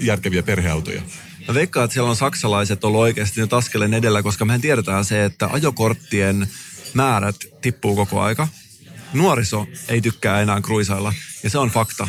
järkeviä 0.00 0.42
perheautoja. 0.42 1.02
Mä 1.48 1.54
veikkaan, 1.54 1.84
että 1.84 1.92
siellä 1.92 2.10
on 2.10 2.16
saksalaiset 2.16 2.84
ollut 2.84 3.00
oikeasti 3.00 3.40
nyt 3.40 3.52
askeleen 3.52 3.94
edellä, 3.94 4.22
koska 4.22 4.44
mehän 4.44 4.60
tiedetään 4.60 5.04
se, 5.04 5.24
että 5.24 5.48
ajokorttien 5.52 6.48
määrät 6.94 7.36
tippuu 7.60 7.96
koko 7.96 8.20
aika. 8.20 8.48
Nuoriso 9.12 9.66
ei 9.88 10.00
tykkää 10.00 10.40
enää 10.40 10.60
kruisailla, 10.60 11.12
ja 11.42 11.50
se 11.50 11.58
on 11.58 11.68
fakta. 11.68 12.08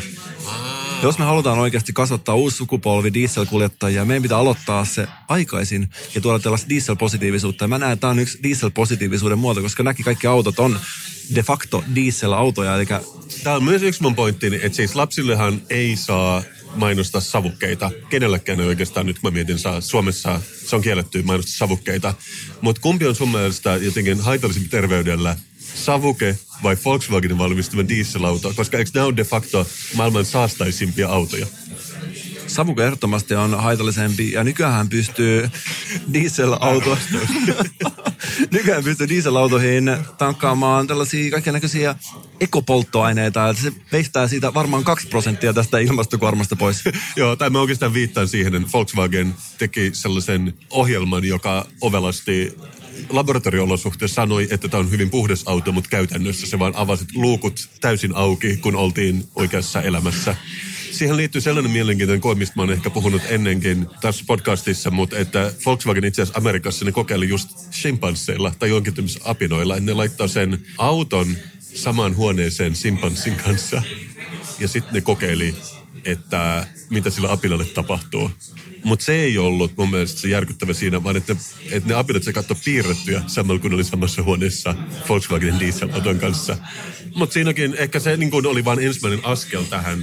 Jos 1.02 1.18
me 1.18 1.24
halutaan 1.24 1.58
oikeasti 1.58 1.92
kasvattaa 1.92 2.34
uusi 2.34 2.56
sukupolvi 2.56 3.14
dieselkuljettajia, 3.14 4.04
meidän 4.04 4.22
pitää 4.22 4.38
aloittaa 4.38 4.84
se 4.84 5.08
aikaisin 5.28 5.90
ja 6.14 6.20
tuoda 6.20 6.38
tällaista 6.38 6.68
dieselpositiivisuutta. 6.68 7.64
Ja 7.64 7.68
mä 7.68 7.78
näen, 7.78 7.92
että 7.92 8.00
tämä 8.00 8.10
on 8.10 8.18
yksi 8.18 8.38
dieselpositiivisuuden 8.42 9.38
muoto, 9.38 9.62
koska 9.62 9.82
näki 9.82 10.02
kaikki 10.02 10.26
autot 10.26 10.58
on 10.58 10.78
de 11.34 11.42
facto 11.42 11.84
dieselautoja, 11.94 12.74
eli 12.76 12.86
Tämä 13.42 13.56
on 13.56 13.64
myös 13.64 13.82
yksi 13.82 14.02
mun 14.02 14.14
pointtini, 14.14 14.60
että 14.62 14.76
siis 14.76 14.94
lapsillehan 14.94 15.62
ei 15.70 15.96
saa 15.96 16.42
mainostaa 16.74 17.20
savukkeita. 17.20 17.90
Kenellekään 18.08 18.60
ei 18.60 18.66
oikeastaan 18.66 19.06
nyt, 19.06 19.18
kun 19.18 19.30
mä 19.30 19.34
mietin, 19.34 19.58
saa 19.58 19.80
Suomessa 19.80 20.40
se 20.66 20.76
on 20.76 20.82
kielletty 20.82 21.22
mainostaa 21.22 21.56
savukkeita. 21.56 22.14
Mutta 22.60 22.80
kumpi 22.80 23.06
on 23.06 23.14
sun 23.14 23.28
mielestä 23.28 23.76
jotenkin 23.76 24.20
haitallisempi 24.20 24.68
terveydellä, 24.68 25.36
savuke 25.74 26.38
vai 26.62 26.76
Volkswagenin 26.84 27.38
valmistama 27.38 27.88
dieselauto? 27.88 28.52
Koska 28.56 28.78
eikö 28.78 28.90
nämä 28.94 29.06
ole 29.06 29.16
de 29.16 29.24
facto 29.24 29.66
maailman 29.94 30.24
saastaisimpia 30.24 31.08
autoja? 31.08 31.46
savuke 32.46 32.84
ehdottomasti 32.84 33.34
on 33.34 33.60
haitallisempi 33.60 34.32
ja 34.32 34.44
nykyään 34.44 34.88
pystyy 34.88 35.50
dieselauto... 36.12 36.98
nykyään 38.54 38.84
pystyy 38.84 39.08
dieselautoihin 39.08 39.96
tankkaamaan 40.18 40.86
tällaisia 40.86 41.30
kaikenlaisia 41.30 41.94
ekopolttoaineita, 42.40 43.54
se 43.54 43.72
veistää 43.92 44.28
siitä 44.28 44.54
varmaan 44.54 44.84
2 44.84 45.08
prosenttia 45.08 45.52
tästä 45.52 45.78
ilmastokuormasta 45.78 46.56
pois. 46.56 46.84
Joo, 47.16 47.36
tai 47.36 47.50
mä 47.50 47.60
oikeastaan 47.60 47.94
viittaan 47.94 48.28
siihen, 48.28 48.54
että 48.54 48.68
Volkswagen 48.72 49.34
teki 49.58 49.90
sellaisen 49.92 50.54
ohjelman, 50.70 51.24
joka 51.24 51.66
ovelasti 51.80 52.56
laboratorio-olosuhteessa 53.10 54.14
sanoi, 54.14 54.48
että 54.50 54.68
tämä 54.68 54.80
on 54.80 54.90
hyvin 54.90 55.10
puhdas 55.10 55.42
auto, 55.46 55.72
mutta 55.72 55.90
käytännössä 55.90 56.46
se 56.46 56.58
vaan 56.58 56.76
avasi 56.76 57.04
luukut 57.14 57.68
täysin 57.80 58.14
auki, 58.14 58.56
kun 58.56 58.76
oltiin 58.76 59.28
oikeassa 59.34 59.82
elämässä. 59.82 60.36
Siihen 60.94 61.16
liittyy 61.16 61.40
sellainen 61.40 61.72
mielenkiintoinen 61.72 62.20
koe, 62.20 62.34
mistä 62.34 62.52
mä 62.56 62.62
oon 62.62 62.72
ehkä 62.72 62.90
puhunut 62.90 63.22
ennenkin 63.28 63.86
tässä 64.00 64.24
podcastissa, 64.26 64.90
mutta 64.90 65.18
että 65.18 65.52
Volkswagen 65.66 66.04
itse 66.04 66.22
asiassa 66.22 66.38
Amerikassa 66.38 66.84
ne 66.84 66.92
kokeili 66.92 67.28
just 67.28 67.70
chimpansseilla 67.70 68.52
tai 68.58 68.68
jonkin 68.68 68.94
apinoilla, 69.24 69.76
että 69.76 69.86
ne 69.86 69.92
laittaa 69.92 70.28
sen 70.28 70.58
auton 70.78 71.36
samaan 71.60 72.16
huoneeseen 72.16 72.74
simpanssin 72.76 73.34
kanssa. 73.34 73.82
Ja 74.58 74.68
sitten 74.68 74.94
ne 74.94 75.00
kokeili, 75.00 75.54
että 76.04 76.66
mitä 76.90 77.10
sillä 77.10 77.32
apinalle 77.32 77.64
tapahtuu. 77.64 78.30
Mutta 78.84 79.04
se 79.04 79.14
ei 79.14 79.38
ollut 79.38 79.76
mun 79.76 79.90
mielestä 79.90 80.20
se 80.20 80.28
järkyttävä 80.28 80.72
siinä, 80.72 81.04
vaan 81.04 81.16
että, 81.16 81.36
että 81.70 81.88
ne 81.88 81.94
apinat 81.94 82.22
se 82.22 82.32
katsoi 82.32 82.56
piirrettyjä 82.64 83.22
samalla 83.26 83.60
kun 83.60 83.74
oli 83.74 83.84
samassa 83.84 84.22
huoneessa 84.22 84.74
Volkswagenin 85.08 85.60
dieselauton 85.60 86.18
kanssa. 86.18 86.56
Mutta 87.14 87.32
siinäkin 87.32 87.74
ehkä 87.78 88.00
se 88.00 88.16
niin 88.16 88.30
kun 88.30 88.46
oli 88.46 88.64
vain 88.64 88.78
ensimmäinen 88.78 89.24
askel 89.24 89.62
tähän 89.62 89.98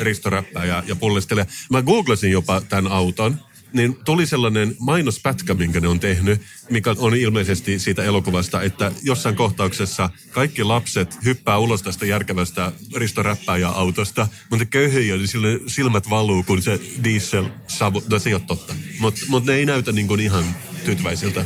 ristoräppää 0.00 0.64
ja, 0.64 0.82
ja 0.86 0.96
pullistele. 0.96 1.46
Mä 1.70 1.82
googlasin 1.82 2.32
jopa 2.32 2.60
tämän 2.60 2.92
auton, 2.92 3.40
niin 3.72 3.98
tuli 4.04 4.26
sellainen 4.26 4.76
mainospätkä, 4.78 5.54
minkä 5.54 5.80
ne 5.80 5.88
on 5.88 6.00
tehnyt, 6.00 6.40
mikä 6.70 6.94
on 6.98 7.14
ilmeisesti 7.14 7.78
siitä 7.78 8.04
elokuvasta, 8.04 8.62
että 8.62 8.92
jossain 9.02 9.36
kohtauksessa 9.36 10.10
kaikki 10.30 10.64
lapset 10.64 11.18
hyppää 11.24 11.58
ulos 11.58 11.82
tästä 11.82 12.06
järkevästä 12.06 12.72
ristoräppäjä-autosta, 12.96 14.28
mutta 14.50 14.64
köyhiä, 14.64 15.16
niin 15.16 15.60
silmät 15.66 16.10
valuu, 16.10 16.42
kun 16.42 16.62
se 16.62 16.80
diesel 17.04 17.48
savu, 17.68 18.02
no 18.10 18.18
se 18.18 18.30
ei 18.30 18.34
ole 18.34 18.42
totta. 18.46 18.74
Mutta 19.00 19.20
mut 19.28 19.44
ne 19.44 19.54
ei 19.54 19.66
näytä 19.66 19.92
niin 19.92 20.08
kuin 20.08 20.20
ihan 20.20 20.44
tyytyväisiltä. 20.84 21.44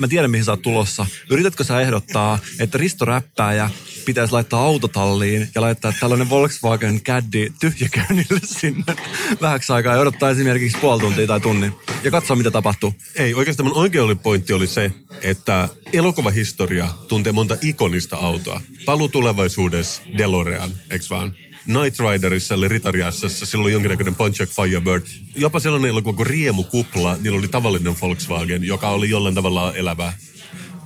Mä 0.00 0.08
tiedän, 0.08 0.30
mihin 0.30 0.44
sä 0.44 0.52
oot 0.52 0.62
tulossa. 0.62 1.06
Yritätkö 1.30 1.64
sä 1.64 1.80
ehdottaa, 1.80 2.38
että 2.58 2.78
Risto 2.78 3.04
Räppääjä 3.04 3.70
pitäisi 4.04 4.32
laittaa 4.32 4.60
autotalliin 4.60 5.48
ja 5.54 5.60
laittaa 5.60 5.92
tällainen 6.00 6.30
Volkswagen 6.30 7.00
Caddy 7.00 7.52
tyhjäkäynnille 7.60 8.40
sinne 8.44 8.96
vähäksi 9.40 9.72
aikaa 9.72 9.94
ja 9.94 10.00
odottaa 10.00 10.30
esimerkiksi 10.30 10.78
puoli 10.78 11.00
tuntia 11.00 11.26
tai 11.26 11.40
tunnin 11.40 11.72
ja 12.04 12.10
katsoa, 12.10 12.36
mitä 12.36 12.50
tapahtuu. 12.50 12.94
Ei, 13.16 13.34
oikeastaan 13.34 13.68
mun 13.68 13.76
oikea 13.76 14.04
oli 14.04 14.14
pointti 14.14 14.52
oli 14.52 14.66
se, 14.66 14.92
että 15.22 15.68
elokuvahistoria 15.92 16.88
tuntee 17.08 17.32
monta 17.32 17.56
ikonista 17.62 18.16
autoa. 18.16 18.60
Palu 18.84 19.08
tulevaisuudessa, 19.08 20.02
DeLorean, 20.18 20.70
eikö 20.90 21.04
vaan? 21.10 21.34
Night 21.70 22.00
Riderissa, 22.00 22.54
eli 22.54 22.68
Ritariassassa, 22.68 23.46
sillä 23.46 23.62
oli 23.62 23.72
jonkinnäköinen 23.72 24.14
Pontiac 24.14 24.50
Firebird. 24.50 25.06
Jopa 25.36 25.60
sellainen 25.60 25.90
elokuva 25.90 26.16
kuin 26.16 26.26
Riemukupla, 26.26 27.16
niillä 27.20 27.38
oli 27.38 27.48
tavallinen 27.48 27.96
Volkswagen, 28.00 28.64
joka 28.64 28.88
oli 28.88 29.10
jollain 29.10 29.34
tavalla 29.34 29.74
elävä. 29.74 30.12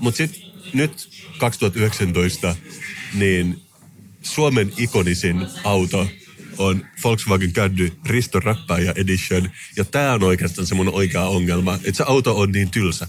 Mutta 0.01 0.18
sitten 0.18 0.43
nyt 0.72 1.09
2019, 1.39 2.57
niin 3.14 3.61
Suomen 4.22 4.72
ikonisin 4.76 5.47
auto 5.64 6.09
on 6.59 6.87
Volkswagen 7.05 7.53
Caddy 7.53 7.93
Risto 8.07 8.41
Räppäjä 8.41 8.93
Edition. 8.97 9.51
Ja 9.76 9.85
tämä 9.85 10.12
on 10.12 10.22
oikeastaan 10.22 10.66
se 10.66 10.74
mun 10.74 10.89
oikea 10.89 11.24
ongelma, 11.24 11.74
että 11.74 11.97
se 11.97 12.05
auto 12.07 12.39
on 12.39 12.53
niin 12.53 12.70
tylsä. 12.70 13.07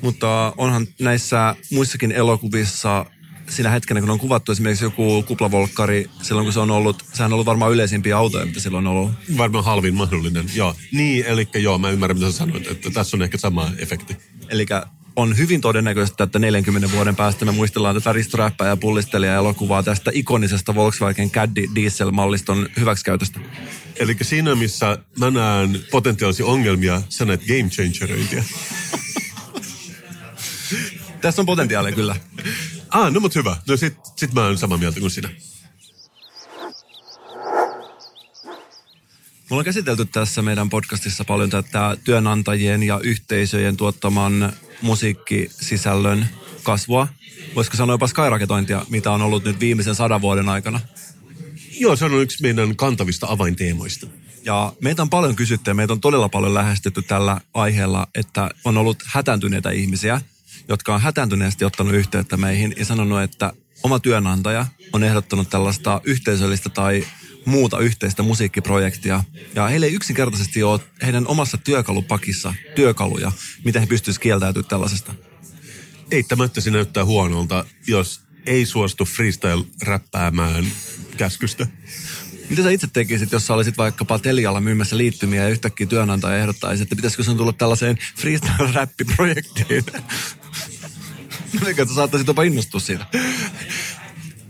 Mutta 0.00 0.52
onhan 0.56 0.86
näissä 1.00 1.56
muissakin 1.70 2.12
elokuvissa 2.12 3.06
siinä 3.48 3.70
hetkenä, 3.70 4.00
kun 4.00 4.10
on 4.10 4.18
kuvattu 4.18 4.52
esimerkiksi 4.52 4.84
joku 4.84 5.22
kuplavolkkari, 5.22 6.10
silloin 6.22 6.46
kun 6.46 6.52
se 6.52 6.60
on 6.60 6.70
ollut, 6.70 7.04
sehän 7.12 7.28
on 7.28 7.32
ollut 7.32 7.46
varmaan 7.46 7.72
yleisimpiä 7.72 8.16
autoja, 8.16 8.46
mitä 8.46 8.60
silloin 8.60 8.86
on 8.86 8.92
ollut. 8.92 9.12
Varmaan 9.36 9.64
halvin 9.64 9.94
mahdollinen, 9.94 10.46
joo. 10.54 10.74
Niin, 10.92 11.24
eli 11.26 11.48
joo, 11.54 11.78
mä 11.78 11.90
ymmärrän 11.90 12.18
mitä 12.18 12.30
sä 12.30 12.36
sanoit, 12.36 12.66
että 12.66 12.90
tässä 12.90 13.16
on 13.16 13.22
ehkä 13.22 13.38
sama 13.38 13.70
efekti. 13.78 14.16
Eli 14.48 14.66
on 15.16 15.36
hyvin 15.36 15.60
todennäköistä, 15.60 16.24
että 16.24 16.38
40 16.38 16.90
vuoden 16.90 17.16
päästä 17.16 17.44
me 17.44 17.52
muistellaan 17.52 17.94
tätä 17.94 18.12
Risto 18.12 18.36
Räppää 18.36 18.68
ja 18.68 18.76
pullistelija 18.76 19.34
elokuvaa 19.34 19.82
tästä 19.82 20.10
ikonisesta 20.14 20.74
Volkswagen 20.74 21.30
Caddy 21.30 21.64
diesel-malliston 21.74 22.68
hyväksikäytöstä. 22.76 23.40
Eli 23.96 24.16
siinä, 24.22 24.54
missä 24.54 24.98
mä 25.18 25.30
näen 25.30 25.80
potentiaalisia 25.90 26.46
ongelmia, 26.46 27.02
sä 27.08 27.24
näet 27.24 27.46
game 27.46 27.68
changeröintiä. 27.70 28.44
Tässä 31.20 31.42
on 31.42 31.46
potentiaalia 31.46 31.92
kyllä. 31.92 32.16
Ah, 32.94 33.12
no 33.12 33.20
mut 33.20 33.34
hyvä. 33.34 33.56
No 33.68 33.76
sit, 33.76 33.94
sit 34.16 34.32
mä 34.32 34.44
oon 34.44 34.58
samaa 34.58 34.78
mieltä 34.78 35.00
kuin 35.00 35.10
sinä. 35.10 35.28
Mulla 39.50 39.60
on 39.60 39.64
käsitelty 39.64 40.04
tässä 40.04 40.42
meidän 40.42 40.70
podcastissa 40.70 41.24
paljon 41.24 41.50
tätä 41.50 41.96
työnantajien 42.04 42.82
ja 42.82 43.00
yhteisöjen 43.02 43.76
tuottaman 43.76 44.52
musiikkisisällön 44.82 46.26
kasvua. 46.62 47.08
Voisiko 47.54 47.76
sanoa 47.76 47.94
jopa 47.94 48.06
skyraketointia, 48.06 48.86
mitä 48.88 49.10
on 49.10 49.22
ollut 49.22 49.44
nyt 49.44 49.60
viimeisen 49.60 49.94
sadan 49.94 50.20
vuoden 50.20 50.48
aikana. 50.48 50.80
Joo, 51.80 51.96
se 51.96 52.04
on 52.04 52.22
yksi 52.22 52.42
meidän 52.42 52.76
kantavista 52.76 53.26
avainteemoista. 53.30 54.06
Ja 54.44 54.72
meitä 54.80 55.02
on 55.02 55.10
paljon 55.10 55.36
kysytty 55.36 55.70
ja 55.70 55.74
meitä 55.74 55.92
on 55.92 56.00
todella 56.00 56.28
paljon 56.28 56.54
lähestytty 56.54 57.02
tällä 57.02 57.40
aiheella, 57.54 58.06
että 58.14 58.50
on 58.64 58.76
ollut 58.76 59.02
hätääntyneitä 59.06 59.70
ihmisiä, 59.70 60.20
jotka 60.68 60.94
on 60.94 61.00
hätääntyneesti 61.00 61.64
ottanut 61.64 61.94
yhteyttä 61.94 62.36
meihin 62.36 62.74
ja 62.78 62.84
sanonut, 62.84 63.22
että 63.22 63.52
oma 63.82 63.98
työnantaja 63.98 64.66
on 64.92 65.04
ehdottanut 65.04 65.50
tällaista 65.50 66.00
yhteisöllistä 66.04 66.68
tai 66.68 67.06
muuta 67.44 67.78
yhteistä 67.78 68.22
musiikkiprojektia. 68.22 69.24
Ja 69.54 69.66
heillä 69.66 69.86
ei 69.86 69.94
yksinkertaisesti 69.94 70.62
ole 70.62 70.80
heidän 71.02 71.26
omassa 71.26 71.58
työkalupakissa 71.58 72.54
työkaluja, 72.74 73.32
miten 73.64 73.82
he 73.82 73.86
pystyisivät 73.86 74.22
kieltäytymään 74.22 74.68
tällaisesta. 74.68 75.14
Eittämättä 76.10 76.60
se 76.60 76.70
näyttää 76.70 77.04
huonolta, 77.04 77.64
jos 77.86 78.20
ei 78.46 78.66
suostu 78.66 79.04
freestyle-räppäämään 79.04 80.66
käskystä. 81.16 81.66
Mitä 82.50 82.62
sä 82.62 82.70
itse 82.70 82.86
tekisit, 82.92 83.32
jos 83.32 83.46
sä 83.46 83.54
olisit 83.54 83.78
vaikkapa 83.78 84.18
Telialla 84.18 84.60
myymässä 84.60 84.96
liittymiä 84.96 85.42
ja 85.42 85.48
yhtäkkiä 85.48 85.86
työnantaja 85.86 86.38
ehdottaisi, 86.38 86.82
että 86.82 86.96
pitäisikö 86.96 87.22
sun 87.22 87.36
tulla 87.36 87.52
tällaiseen 87.52 87.98
freestyle-räppiprojektiin? 88.16 89.84
Että 91.68 91.84
sä 91.86 91.94
saattaisit 91.94 92.28
jopa 92.28 92.42
innostua 92.42 92.80
siitä? 92.80 93.06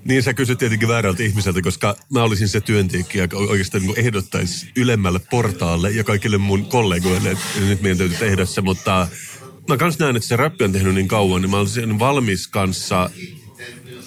Niin 0.04 0.22
sä 0.22 0.34
kysyt 0.34 0.58
tietenkin 0.58 0.88
väärältä 0.88 1.22
ihmiseltä, 1.22 1.62
koska 1.62 1.96
mä 2.12 2.22
olisin 2.22 2.48
se 2.48 2.60
työntekijä, 2.60 3.24
joka 3.24 3.36
oikeastaan 3.36 3.82
niin 3.82 3.98
ehdottaisi 3.98 4.66
ylemmälle 4.76 5.20
portaalle 5.30 5.90
ja 5.90 6.04
kaikille 6.04 6.38
mun 6.38 6.66
kollegoille, 6.66 7.30
että 7.30 7.44
nyt 7.60 7.82
meidän 7.82 7.98
täytyy 7.98 8.18
tehdä 8.18 8.44
se, 8.44 8.60
mutta 8.60 9.08
mä 9.68 9.76
kans 9.76 9.98
näen, 9.98 10.16
että 10.16 10.28
se 10.28 10.36
räppi 10.36 10.64
on 10.64 10.72
tehnyt 10.72 10.94
niin 10.94 11.08
kauan, 11.08 11.42
niin 11.42 11.50
mä 11.50 11.56
olisin 11.56 11.98
valmis 11.98 12.48
kanssa 12.48 13.10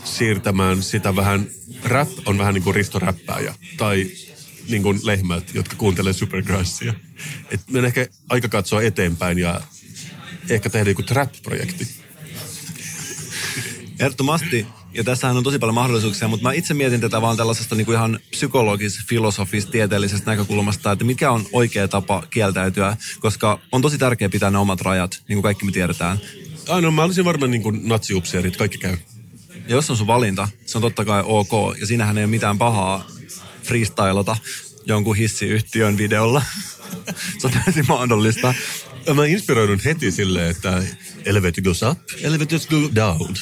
siirtämään 0.07 0.83
sitä 0.83 1.15
vähän, 1.15 1.47
rap 1.83 2.09
on 2.25 2.37
vähän 2.37 2.53
niin 2.53 2.63
kuin 2.63 2.75
ristoräppääjä 2.75 3.55
tai 3.77 4.11
niin 4.69 4.83
kuin 4.83 4.99
lehmät, 5.03 5.53
jotka 5.53 5.75
kuuntelee 5.75 6.13
supergrassia. 6.13 6.93
Et 7.51 7.61
meidän 7.71 7.87
ehkä 7.87 8.07
aika 8.29 8.49
katsoa 8.49 8.81
eteenpäin 8.81 9.39
ja 9.39 9.61
ehkä 10.49 10.69
tehdä 10.69 10.89
joku 10.89 11.03
trap-projekti. 11.03 11.87
Ehdottomasti. 13.99 14.67
Ja 14.93 15.03
tässähän 15.03 15.37
on 15.37 15.43
tosi 15.43 15.59
paljon 15.59 15.75
mahdollisuuksia, 15.75 16.27
mutta 16.27 16.43
mä 16.43 16.53
itse 16.53 16.73
mietin 16.73 17.01
tätä 17.01 17.21
vaan 17.21 17.37
tällaisesta 17.37 17.75
niin 17.75 17.85
kuin 17.85 17.95
ihan 17.95 18.19
psykologis, 18.31 18.99
filosofis, 19.07 19.65
tieteellisestä 19.65 20.31
näkökulmasta, 20.31 20.91
että 20.91 21.05
mikä 21.05 21.31
on 21.31 21.45
oikea 21.51 21.87
tapa 21.87 22.23
kieltäytyä, 22.29 22.97
koska 23.19 23.59
on 23.71 23.81
tosi 23.81 23.97
tärkeää 23.97 24.29
pitää 24.29 24.51
ne 24.51 24.57
omat 24.57 24.81
rajat, 24.81 25.23
niin 25.27 25.35
kuin 25.35 25.43
kaikki 25.43 25.65
me 25.65 25.71
tiedetään. 25.71 26.17
Ai 26.67 26.81
no, 26.81 26.91
mä 26.91 27.03
olisin 27.03 27.25
varmaan 27.25 27.51
niin 27.51 27.63
kuin 27.63 27.87
natsiupseerit, 27.87 28.57
kaikki 28.57 28.77
käy. 28.77 28.97
Ja 29.67 29.75
jos 29.75 29.89
on 29.89 29.97
sun 29.97 30.07
valinta, 30.07 30.47
se 30.65 30.77
on 30.77 30.81
totta 30.81 31.05
kai 31.05 31.23
ok, 31.25 31.51
ja 31.79 31.87
siinähän 31.87 32.17
ei 32.17 32.23
ole 32.23 32.29
mitään 32.29 32.57
pahaa 32.57 33.07
freestylata 33.63 34.37
jonkun 34.85 35.15
hissiyhtiön 35.15 35.97
videolla. 35.97 36.41
se 37.39 37.47
on 37.47 37.53
täysin 37.53 37.85
mahdollista. 37.87 38.53
Mä 39.13 39.25
inspiroidun 39.25 39.79
heti 39.85 40.11
silleen, 40.11 40.51
että 40.51 40.83
elevator 41.25 41.63
goes 41.63 41.81
up, 41.83 41.99
elevator 42.21 42.59
goes 42.69 42.95
down. 42.95 43.35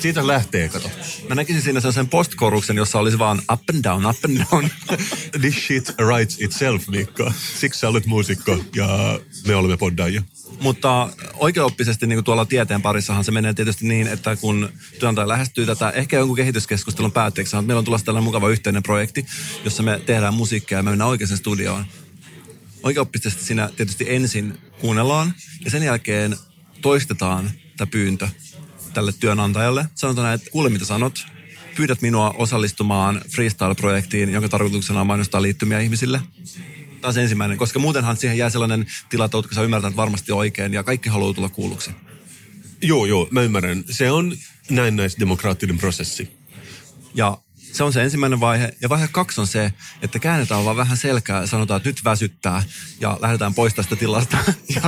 Siitä 0.00 0.26
lähtee, 0.26 0.68
kato. 0.68 0.90
Mä 1.28 1.34
näkisin 1.34 1.62
siinä 1.62 1.80
sen 1.80 2.08
postkoruksen, 2.08 2.76
jossa 2.76 2.98
olisi 2.98 3.18
vaan 3.18 3.42
up 3.52 3.60
and 3.74 3.84
down, 3.84 4.06
up 4.06 4.24
and 4.24 4.38
down. 4.38 4.70
This 5.40 5.66
shit 5.66 5.94
writes 6.00 6.40
itself, 6.40 6.88
Mikko. 6.88 7.32
Siksi 7.60 7.80
sä 7.80 7.88
olet 7.88 8.06
muusikko 8.06 8.64
ja 8.74 9.20
me 9.46 9.54
olemme 9.54 9.76
poddaajia. 9.76 10.22
Mutta 10.62 11.08
oikeoppisesti 11.34 12.06
niin 12.06 12.16
kuin 12.16 12.24
tuolla 12.24 12.46
tieteen 12.46 12.82
parissahan 12.82 13.24
se 13.24 13.32
menee 13.32 13.54
tietysti 13.54 13.88
niin, 13.88 14.06
että 14.06 14.36
kun 14.36 14.68
työnantaja 14.98 15.28
lähestyy 15.28 15.66
tätä, 15.66 15.90
ehkä 15.90 16.16
jonkun 16.16 16.36
kehityskeskustelun 16.36 17.12
päätteeksi, 17.12 17.56
että 17.56 17.66
meillä 17.66 17.78
on 17.78 17.84
tulossa 17.84 18.04
tällainen 18.04 18.24
mukava 18.24 18.48
yhteinen 18.48 18.82
projekti, 18.82 19.26
jossa 19.64 19.82
me 19.82 20.00
tehdään 20.06 20.34
musiikkia 20.34 20.78
ja 20.78 20.82
me 20.82 20.90
mennään 20.90 21.10
oikeaan 21.10 21.36
studioon. 21.36 21.84
Oikeoppisesti 22.82 23.44
siinä 23.44 23.70
tietysti 23.76 24.06
ensin 24.08 24.58
kuunnellaan 24.80 25.34
ja 25.64 25.70
sen 25.70 25.82
jälkeen 25.82 26.36
toistetaan 26.82 27.50
tämä 27.76 27.90
pyyntö 27.90 28.28
tälle 28.94 29.12
työnantajalle. 29.20 29.86
Sanotaan, 29.94 30.34
että 30.34 30.50
kuule 30.50 30.68
mitä 30.68 30.84
sanot, 30.84 31.26
pyydät 31.76 32.02
minua 32.02 32.34
osallistumaan 32.38 33.20
freestyle-projektiin, 33.34 34.32
jonka 34.32 34.48
tarkoituksena 34.48 35.00
on 35.00 35.06
mainostaa 35.06 35.42
liittymiä 35.42 35.80
ihmisille. 35.80 36.20
Se 37.10 37.22
ensimmäinen, 37.22 37.58
koska 37.58 37.78
muutenhan 37.78 38.16
siihen 38.16 38.38
jää 38.38 38.50
sellainen 38.50 38.86
tila, 39.08 39.24
että 39.24 39.36
oletko 39.36 39.54
sä 39.54 39.62
ymmärtänyt 39.62 39.96
varmasti 39.96 40.32
oikein 40.32 40.72
ja 40.72 40.82
kaikki 40.82 41.08
haluaa 41.08 41.34
tulla 41.34 41.48
kuulluksi. 41.48 41.90
Joo, 42.82 43.06
joo, 43.06 43.28
mä 43.30 43.42
ymmärrän. 43.42 43.84
Se 43.90 44.10
on 44.10 44.36
näennäisdemokraattinen 44.70 45.78
prosessi. 45.78 46.30
Ja 47.14 47.38
se 47.72 47.84
on 47.84 47.92
se 47.92 48.02
ensimmäinen 48.02 48.40
vaihe. 48.40 48.74
Ja 48.80 48.88
vaihe 48.88 49.08
kaksi 49.08 49.40
on 49.40 49.46
se, 49.46 49.72
että 50.02 50.18
käännetään 50.18 50.64
vaan 50.64 50.76
vähän 50.76 50.96
selkää 50.96 51.40
ja 51.40 51.46
sanotaan, 51.46 51.76
että 51.76 51.88
nyt 51.88 52.04
väsyttää 52.04 52.62
ja 53.00 53.18
lähdetään 53.20 53.54
pois 53.54 53.74
tästä 53.74 53.96
tilasta. 53.96 54.38
Ja, 54.74 54.82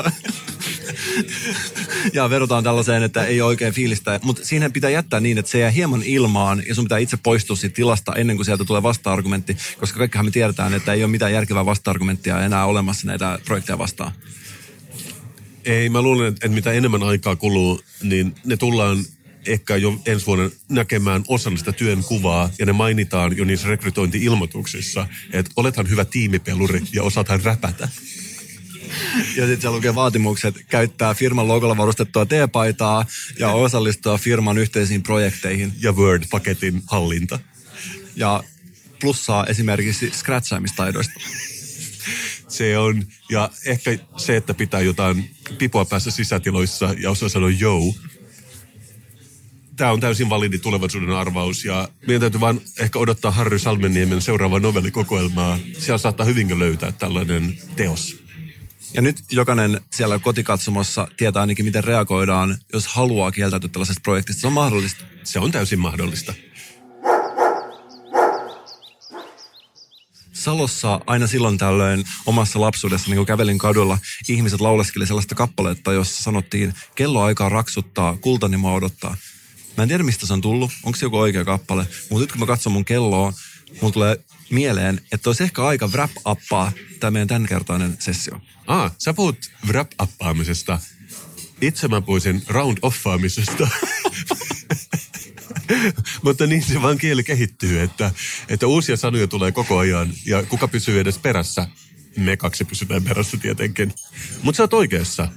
ja 2.12 2.30
vedotaan 2.30 2.64
tällaiseen, 2.64 3.02
että 3.02 3.24
ei 3.24 3.42
oikein 3.42 3.74
fiilistä. 3.74 4.20
Mutta 4.22 4.44
siihen 4.44 4.72
pitää 4.72 4.90
jättää 4.90 5.20
niin, 5.20 5.38
että 5.38 5.50
se 5.50 5.58
jää 5.58 5.70
hieman 5.70 6.02
ilmaan 6.02 6.62
ja 6.68 6.74
sun 6.74 6.84
pitää 6.84 6.98
itse 6.98 7.16
poistua 7.16 7.56
siitä 7.56 7.76
tilasta 7.76 8.12
ennen 8.12 8.36
kuin 8.36 8.46
sieltä 8.46 8.64
tulee 8.64 8.82
vasta-argumentti. 8.82 9.56
Koska 9.80 9.98
kaikkihan 9.98 10.24
me 10.24 10.30
tiedetään, 10.30 10.74
että 10.74 10.92
ei 10.92 11.04
ole 11.04 11.10
mitään 11.10 11.32
järkevää 11.32 11.66
vasta-argumenttia 11.66 12.44
enää 12.44 12.66
olemassa 12.66 13.06
näitä 13.06 13.38
projekteja 13.44 13.78
vastaan. 13.78 14.12
Ei, 15.64 15.88
mä 15.88 16.02
luulen, 16.02 16.28
että 16.28 16.48
mitä 16.48 16.72
enemmän 16.72 17.02
aikaa 17.02 17.36
kuluu, 17.36 17.80
niin 18.02 18.34
ne 18.44 18.56
tullaan 18.56 19.04
ehkä 19.46 19.76
jo 19.76 20.00
ensi 20.06 20.26
vuonna 20.26 20.50
näkemään 20.68 21.24
osan 21.28 21.58
sitä 21.58 21.72
työn 21.72 22.04
kuvaa, 22.04 22.50
ja 22.58 22.66
ne 22.66 22.72
mainitaan 22.72 23.36
jo 23.36 23.44
niissä 23.44 23.68
rekrytointi-ilmoituksissa, 23.68 25.06
että 25.32 25.52
olethan 25.56 25.90
hyvä 25.90 26.04
tiimipeluri 26.04 26.80
ja 26.92 27.02
osaathan 27.02 27.42
räpätä. 27.42 27.88
Ja 29.36 29.46
sitten 29.46 29.60
siellä 29.60 29.76
lukee 29.76 29.94
vaatimukset 29.94 30.54
käyttää 30.68 31.14
firman 31.14 31.48
logolla 31.48 31.76
varustettua 31.76 32.26
T-paitaa 32.26 33.06
ja 33.38 33.48
osallistua 33.48 34.18
firman 34.18 34.58
yhteisiin 34.58 35.02
projekteihin. 35.02 35.72
Ja 35.80 35.92
Word-paketin 35.92 36.82
hallinta. 36.86 37.38
Ja 38.16 38.42
plussaa 39.00 39.46
esimerkiksi 39.46 40.10
scratchaamistaidoista. 40.10 41.20
Se 42.48 42.78
on, 42.78 43.06
ja 43.30 43.50
ehkä 43.66 43.98
se, 44.16 44.36
että 44.36 44.54
pitää 44.54 44.80
jotain 44.80 45.30
pipoa 45.58 45.84
päässä 45.84 46.10
sisätiloissa 46.10 46.94
ja 46.98 47.10
osaa 47.10 47.28
sanoa 47.28 47.50
jou. 47.50 47.94
Tämä 49.76 49.92
on 49.92 50.00
täysin 50.00 50.28
validi 50.28 50.58
tulevaisuuden 50.58 51.10
arvaus 51.10 51.64
ja 51.64 51.88
meidän 52.06 52.20
täytyy 52.20 52.40
vaan 52.40 52.60
ehkä 52.80 52.98
odottaa 52.98 53.30
Harry 53.30 53.58
Salmeniemen 53.58 54.22
seuraavaa 54.22 54.60
novellikokoelmaa. 54.60 55.58
Siellä 55.78 55.98
saattaa 55.98 56.26
hyvinkin 56.26 56.58
löytää 56.58 56.92
tällainen 56.92 57.58
teos. 57.76 58.23
Ja 58.94 59.02
nyt 59.02 59.16
jokainen 59.30 59.80
siellä 59.92 60.18
kotikatsomossa 60.18 61.08
tietää 61.16 61.40
ainakin, 61.40 61.64
miten 61.64 61.84
reagoidaan, 61.84 62.58
jos 62.72 62.86
haluaa 62.86 63.32
kieltäytyä 63.32 63.68
tällaisesta 63.68 64.00
projektista. 64.00 64.40
Se 64.40 64.46
on 64.46 64.52
mahdollista. 64.52 65.04
Se 65.24 65.38
on 65.38 65.52
täysin 65.52 65.78
mahdollista. 65.78 66.34
Salossa 70.32 71.00
aina 71.06 71.26
silloin 71.26 71.58
tällöin 71.58 72.04
omassa 72.26 72.60
lapsuudessa, 72.60 73.08
niin 73.10 73.16
kun 73.16 73.26
kävelin 73.26 73.58
kadulla, 73.58 73.98
ihmiset 74.28 74.60
lauleskeli 74.60 75.06
sellaista 75.06 75.34
kappaletta, 75.34 75.92
jossa 75.92 76.22
sanottiin, 76.22 76.74
kello 76.94 77.22
aikaa 77.22 77.48
raksuttaa, 77.48 78.16
kultani 78.16 78.56
mä 78.56 78.72
odottaa. 78.72 79.16
Mä 79.76 79.82
en 79.82 79.88
tiedä, 79.88 80.02
mistä 80.02 80.26
se 80.26 80.32
on 80.32 80.40
tullut, 80.40 80.70
onko 80.82 80.98
se 80.98 81.06
joku 81.06 81.18
oikea 81.18 81.44
kappale, 81.44 81.86
mutta 82.10 82.22
nyt 82.22 82.32
kun 82.32 82.40
mä 82.40 82.46
katson 82.46 82.72
mun 82.72 82.84
kelloa, 82.84 83.32
mulla 83.80 83.92
tulee 83.92 84.24
mieleen, 84.50 85.00
että 85.12 85.28
olisi 85.28 85.42
ehkä 85.42 85.64
aika 85.64 85.86
wrap-uppaa 85.86 86.72
tämä 87.04 87.10
meidän 87.10 87.28
tämänkertainen 87.28 87.96
sessio. 87.98 88.40
Ah, 88.66 88.92
sä 88.98 89.14
puhut 89.14 89.36
wrap-appaamisesta. 89.66 90.78
Itse 91.60 91.88
mä 91.88 92.00
puhuisin 92.00 92.42
round-offaamisesta. 92.48 93.68
Mutta 96.24 96.46
niin 96.46 96.62
se 96.62 96.82
vaan 96.82 96.98
kieli 96.98 97.24
kehittyy, 97.24 97.80
että, 97.80 98.10
että 98.48 98.66
uusia 98.66 98.96
sanoja 98.96 99.26
tulee 99.26 99.52
koko 99.52 99.78
ajan 99.78 100.12
ja 100.26 100.42
kuka 100.42 100.68
pysyy 100.68 101.00
edes 101.00 101.18
perässä? 101.18 101.68
Me 102.16 102.36
kaksi 102.36 102.64
pysytään 102.64 103.04
perässä 103.04 103.36
tietenkin. 103.36 103.94
Mutta 104.42 104.56
sä 104.56 104.62
oot 104.62 104.74
oikeassa. 104.74 105.28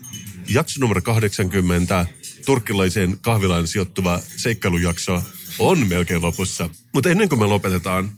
Jakso 0.49 0.80
numero 0.80 1.01
80, 1.01 2.05
turkkilaiseen 2.45 3.18
kahvilaan 3.22 3.68
sijoittuva 3.68 4.20
seikkailujakso 4.38 5.24
on 5.59 5.88
melkein 5.88 6.22
lopussa. 6.22 6.70
Mutta 6.93 7.09
ennen 7.09 7.30
kuin 7.30 7.39
me 7.39 7.45
lopetetaan, 7.45 8.16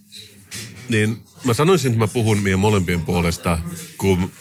niin 0.90 1.24
mä 1.44 1.54
sanoisin, 1.54 1.92
että 1.92 2.00
mä 2.00 2.08
puhun 2.08 2.40
meidän 2.40 2.60
molempien 2.60 3.02
puolesta, 3.02 3.60
kun 3.98 4.32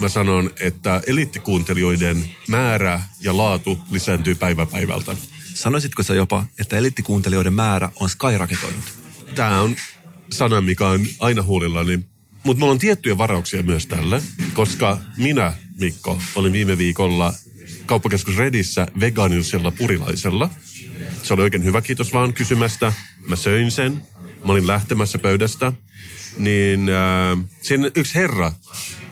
mä 0.00 0.08
sanon, 0.08 0.50
että 0.60 1.02
eliittikuuntelijoiden 1.06 2.30
määrä 2.48 3.02
ja 3.20 3.36
laatu 3.36 3.78
lisääntyy 3.90 4.34
päivä 4.34 4.66
päivältä. 4.66 5.16
Sanoisitko 5.54 6.02
sä 6.02 6.14
jopa, 6.14 6.44
että 6.58 6.76
eliittikuuntelijoiden 6.76 7.52
määrä 7.52 7.90
on 8.00 8.08
skyraketoinut? 8.08 8.84
Tämä 9.34 9.60
on 9.60 9.76
sana, 10.32 10.60
mikä 10.60 10.88
on 10.88 11.06
aina 11.20 11.42
huulillani. 11.42 12.00
Mutta 12.44 12.60
mulla 12.60 12.72
on 12.72 12.78
tiettyjä 12.78 13.18
varauksia 13.18 13.62
myös 13.62 13.86
tälle, 13.86 14.22
koska 14.54 14.98
minä, 15.16 15.52
Mikko, 15.78 16.18
olin 16.34 16.52
viime 16.52 16.78
viikolla 16.78 17.34
kauppakeskus 17.86 18.36
Redissä 18.36 18.86
vegaanilisella 19.00 19.70
purilaisella. 19.70 20.50
Se 21.22 21.34
oli 21.34 21.42
oikein 21.42 21.64
hyvä, 21.64 21.82
kiitos 21.82 22.12
vaan 22.12 22.32
kysymästä. 22.32 22.92
Mä 23.28 23.36
söin 23.36 23.70
sen, 23.70 24.02
mä 24.46 24.52
olin 24.52 24.66
lähtemässä 24.66 25.18
pöydästä. 25.18 25.72
Niin 26.38 26.88
äh, 26.88 27.48
siinä 27.62 27.90
yksi 27.94 28.14
herra 28.14 28.52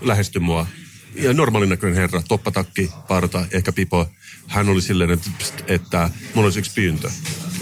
lähestyi 0.01 0.41
mua. 0.41 0.67
Ja 1.15 1.33
normaalin 1.33 1.69
näköinen 1.69 1.97
herra, 1.97 2.23
toppatakki, 2.29 2.91
parta, 3.09 3.47
ehkä 3.51 3.73
pipo. 3.73 4.09
Hän 4.47 4.69
oli 4.69 4.83
silleen, 4.83 5.11
että, 5.11 5.31
pst, 5.39 5.55
että 5.67 6.11
mulla 6.35 6.47
olisi 6.47 6.59
yksi 6.59 6.73
pyyntö. 6.75 7.11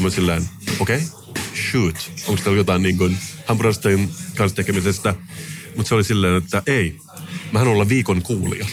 Mä 0.01 0.11
silleen, 0.11 0.49
okei, 0.79 0.97
okay, 0.97 1.43
shoot. 1.71 2.11
Onko 2.27 2.43
täällä 2.43 2.61
jotain 2.61 2.83
niin 2.83 2.99
kuin 2.99 3.19
hampurilaisten 3.47 4.11
kanssa 4.37 4.57
tekemisestä? 4.57 5.15
Mutta 5.77 5.89
se 5.89 5.95
oli 5.95 6.05
silleen, 6.05 6.37
että 6.37 6.63
ei, 6.67 6.97
mä 7.53 7.59
haluan 7.59 7.75
olla 7.75 7.89
viikon 7.89 8.23
kuulija. 8.23 8.67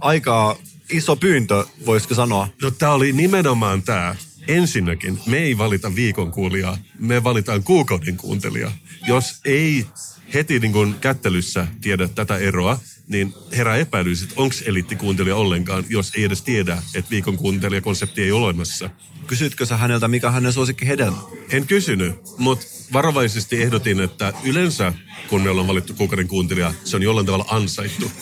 Aika 0.00 0.58
iso 0.90 1.16
pyyntö, 1.16 1.66
voisiko 1.86 2.14
sanoa. 2.14 2.48
No 2.62 2.70
tää 2.70 2.92
oli 2.92 3.12
nimenomaan 3.12 3.82
tää. 3.82 4.16
Ensinnäkin, 4.50 5.20
me 5.26 5.38
ei 5.38 5.58
valita 5.58 5.94
viikon 5.94 6.30
kuulijaa, 6.30 6.78
me 6.98 7.24
valitaan 7.24 7.62
kuukauden 7.62 8.16
kuuntelijaa. 8.16 8.72
Jos 9.06 9.40
ei 9.44 9.86
heti 10.34 10.58
niin 10.58 10.72
kuin 10.72 10.94
kättelyssä 11.00 11.66
tiedä 11.80 12.08
tätä 12.08 12.36
eroa, 12.36 12.78
niin 13.08 13.34
herää 13.56 13.76
epäilys, 13.76 14.22
että 14.22 14.34
onko 14.36 14.54
eliittikuuntelija 14.66 15.36
ollenkaan, 15.36 15.84
jos 15.88 16.12
ei 16.16 16.24
edes 16.24 16.42
tiedä, 16.42 16.82
että 16.94 17.10
viikon 17.10 17.36
kuuntelijakonsepti 17.36 18.22
ei 18.22 18.32
ole 18.32 18.44
olemassa. 18.44 18.90
Kysytkö 19.26 19.66
sä 19.66 19.76
häneltä, 19.76 20.08
mikä 20.08 20.30
hänen 20.30 20.52
suosikki 20.52 20.86
hedelmä? 20.86 21.18
En 21.50 21.66
kysynyt, 21.66 22.14
mutta 22.38 22.66
varovaisesti 22.92 23.62
ehdotin, 23.62 24.00
että 24.00 24.32
yleensä 24.44 24.92
kun 25.28 25.42
me 25.42 25.50
ollaan 25.50 25.68
valittu 25.68 25.94
kuukauden 25.94 26.28
kuuntelija, 26.28 26.74
se 26.84 26.96
on 26.96 27.02
jollain 27.02 27.26
tavalla 27.26 27.46
ansaittu. 27.48 28.12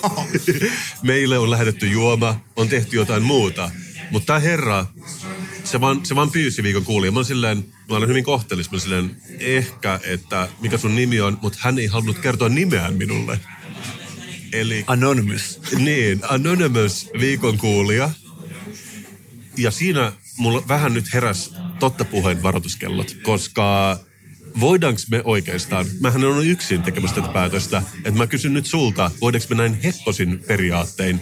Meille 1.03 1.39
on 1.39 1.51
lähetetty 1.51 1.87
juoma, 1.87 2.41
on 2.57 2.68
tehty 2.68 2.97
jotain 2.97 3.22
muuta. 3.22 3.70
Mutta 4.11 4.26
tämä 4.26 4.39
herra, 4.39 4.87
se 5.69 5.81
vaan, 5.81 6.07
se 6.07 6.14
vaan 6.14 6.31
pyysi 6.31 6.62
viikon 6.62 6.85
kuulija. 6.85 7.12
Mä, 7.12 7.19
olen 7.19 7.27
silleen, 7.27 7.64
mä 7.91 7.97
olen 7.97 8.09
hyvin 8.09 8.25
kohtelis. 8.25 8.71
Mä 8.71 8.75
olen 8.75 8.81
silleen, 8.81 9.16
ehkä, 9.41 10.01
että 10.05 10.49
mikä 10.61 10.79
sun 10.79 10.97
nimi 10.97 11.21
on, 11.21 11.39
mutta 11.43 11.59
hän 11.62 11.79
ei 11.79 11.87
halunnut 11.87 12.19
kertoa 12.19 12.49
nimeään 12.49 12.95
minulle. 12.95 13.41
Eli 14.53 14.85
Anonymous. 14.87 15.61
niin, 15.79 16.21
Anonymous 16.29 17.11
viikon 17.21 17.59
kuulija. 17.59 18.11
Ja 19.57 19.71
siinä 19.71 20.12
mulla 20.37 20.62
vähän 20.69 20.95
nyt 20.95 21.14
heräs 21.14 21.55
totta 21.79 22.05
puheen 22.05 22.43
varoituskellot, 22.43 23.16
koska 23.23 23.99
voidaanko 24.61 25.01
me 25.11 25.23
oikeastaan, 25.25 25.87
mähän 26.01 26.25
on 26.25 26.47
yksin 26.47 26.83
tekemässä 26.83 27.16
tätä 27.16 27.29
päätöstä, 27.29 27.83
että 27.97 28.19
mä 28.19 28.27
kysyn 28.27 28.53
nyt 28.53 28.66
sulta, 28.66 29.11
voidaanko 29.21 29.47
me 29.51 29.57
näin 29.57 29.81
hepposin 29.85 30.45
periaattein 30.47 31.21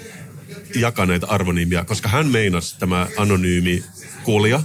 jakaa 0.74 1.06
näitä 1.06 1.26
arvonimiä, 1.26 1.84
koska 1.84 2.08
hän 2.08 2.26
meinasi 2.26 2.78
tämä 2.78 3.06
anonyymi 3.16 3.84
kuulija, 4.26 4.62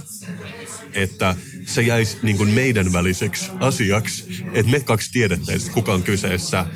että 0.94 1.34
se 1.66 1.82
jäisi 1.82 2.18
niin 2.22 2.36
kuin 2.36 2.50
meidän 2.50 2.92
väliseksi 2.92 3.50
asiaksi, 3.60 4.44
että 4.52 4.72
me 4.72 4.80
kaksi 4.80 5.12
tiedettäisiin, 5.12 5.72
kuka 5.72 5.94
on 5.94 6.02
kyseessä. 6.02 6.66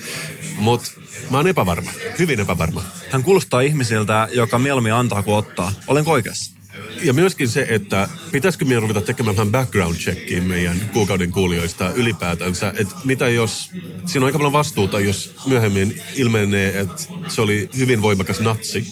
Mutta 0.59 0.91
mä 1.31 1.37
oon 1.37 1.47
epävarma, 1.47 1.91
hyvin 2.19 2.41
epävarma. 2.41 2.83
Hän 3.11 3.23
kuulostaa 3.23 3.61
ihmisiltä, 3.61 4.29
joka 4.33 4.59
mieluummin 4.59 4.93
antaa 4.93 5.23
kuin 5.23 5.37
ottaa. 5.37 5.73
Olenko 5.87 6.11
oikeassa? 6.11 6.56
Ja 7.03 7.13
myöskin 7.13 7.49
se, 7.49 7.67
että 7.69 8.09
pitäisikö 8.33 8.65
meidän 8.65 8.83
ruveta 8.83 9.01
tekemään 9.01 9.37
vähän 9.37 9.53
background 9.53 9.97
checkiin 9.97 10.45
meidän 10.45 10.91
kuukauden 10.93 11.31
kuulijoista 11.31 11.91
ylipäätänsä. 11.91 12.73
Että 12.77 12.95
mitä 13.05 13.29
jos, 13.29 13.71
siinä 14.07 14.25
on 14.25 14.27
aika 14.27 14.39
paljon 14.39 14.53
vastuuta, 14.53 15.01
jos 15.01 15.35
myöhemmin 15.47 16.03
ilmenee, 16.15 16.81
että 16.81 17.03
se 17.29 17.41
oli 17.41 17.69
hyvin 17.77 18.03
voimakas 18.03 18.41
natsi 18.41 18.87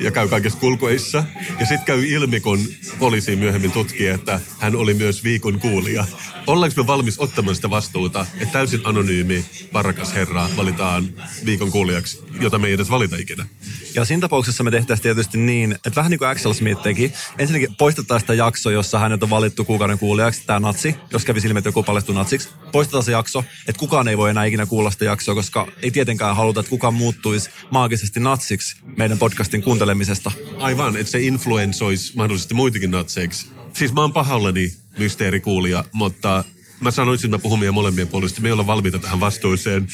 ja 0.00 0.10
käy 0.10 0.28
kaikissa 0.28 0.58
kulkueissa. 0.58 1.24
Ja 1.60 1.66
sitten 1.66 1.86
käy 1.86 2.04
ilmi, 2.06 2.40
kun 2.40 2.68
poliisi 2.98 3.36
myöhemmin 3.36 3.72
tutkii, 3.72 4.06
että 4.06 4.40
hän 4.58 4.76
oli 4.76 4.94
myös 4.94 5.24
viikon 5.24 5.60
kuulija. 5.60 6.06
Ollaanko 6.46 6.82
me 6.82 6.86
valmis 6.86 7.18
ottamaan 7.18 7.54
sitä 7.56 7.70
vastuuta, 7.70 8.26
että 8.34 8.52
täysin 8.52 8.80
anonyymi, 8.84 9.44
varakas 9.72 10.14
herra 10.14 10.48
valitaan 10.56 11.08
viikon 11.46 11.70
kuulijaksi, 11.70 12.20
jota 12.40 12.58
me 12.58 12.66
ei 12.66 12.72
edes 12.72 12.90
valita 12.90 13.16
ikinä? 13.16 13.46
Ja 13.94 14.04
siinä 14.04 14.20
tapauksessa 14.20 14.64
me 14.64 14.70
tehtäisiin 14.70 15.02
tietysti 15.02 15.38
niin, 15.38 15.72
että 15.72 15.94
vähän 15.96 16.10
niin 16.10 16.18
kuin 16.18 16.28
Axel 16.28 16.52
Smith 16.52 16.82
teki. 16.82 17.12
Ensinnäkin 17.38 17.76
poistetaan 17.76 18.20
sitä 18.20 18.34
jakso, 18.34 18.70
jossa 18.70 18.98
hänet 18.98 19.22
on 19.22 19.30
valittu 19.30 19.64
kuukauden 19.64 19.98
kuulijaksi, 19.98 20.42
tämä 20.46 20.60
natsi, 20.60 20.94
jos 21.12 21.24
kävi 21.24 21.40
silmät 21.40 21.64
joku 21.64 21.82
paljastui 21.82 22.14
natsiksi. 22.14 22.48
Poistetaan 22.72 23.04
se 23.04 23.12
jakso, 23.12 23.44
että 23.68 23.78
kukaan 23.78 24.08
ei 24.08 24.18
voi 24.18 24.30
enää 24.30 24.44
ikinä 24.44 24.66
kuulla 24.66 24.90
sitä 24.90 25.04
jaksoa, 25.04 25.34
koska 25.34 25.66
ei 25.82 25.90
tietenkään 25.90 26.36
haluta, 26.36 26.60
että 26.60 26.70
kukaan 26.70 26.94
muuttuisi 26.94 27.50
maagisesti 27.70 28.20
natsiksi 28.20 28.76
meidän 28.96 29.18
podcastin 29.18 29.62
kuuntelemisesta. 29.62 30.32
Aivan, 30.58 30.96
että 30.96 31.10
se 31.10 31.20
influensoisi 31.20 32.12
mahdollisesti 32.16 32.54
muitakin 32.54 32.90
natseiksi. 32.90 33.46
Siis 33.72 33.92
mä 33.92 34.00
oon 34.00 34.12
pahallani 34.12 34.72
mysteerikuulija, 34.98 35.84
mutta 35.92 36.44
mä 36.80 36.90
sanoisin, 36.90 37.28
että 37.28 37.36
mä 37.36 37.42
puhun 37.42 37.58
meidän 37.58 37.74
molempien 37.74 38.08
puolesta. 38.08 38.40
Me 38.40 38.48
ei 38.48 38.52
olla 38.52 38.66
valmiita 38.66 38.98
tähän 38.98 39.20
vastuuseen. 39.20 39.88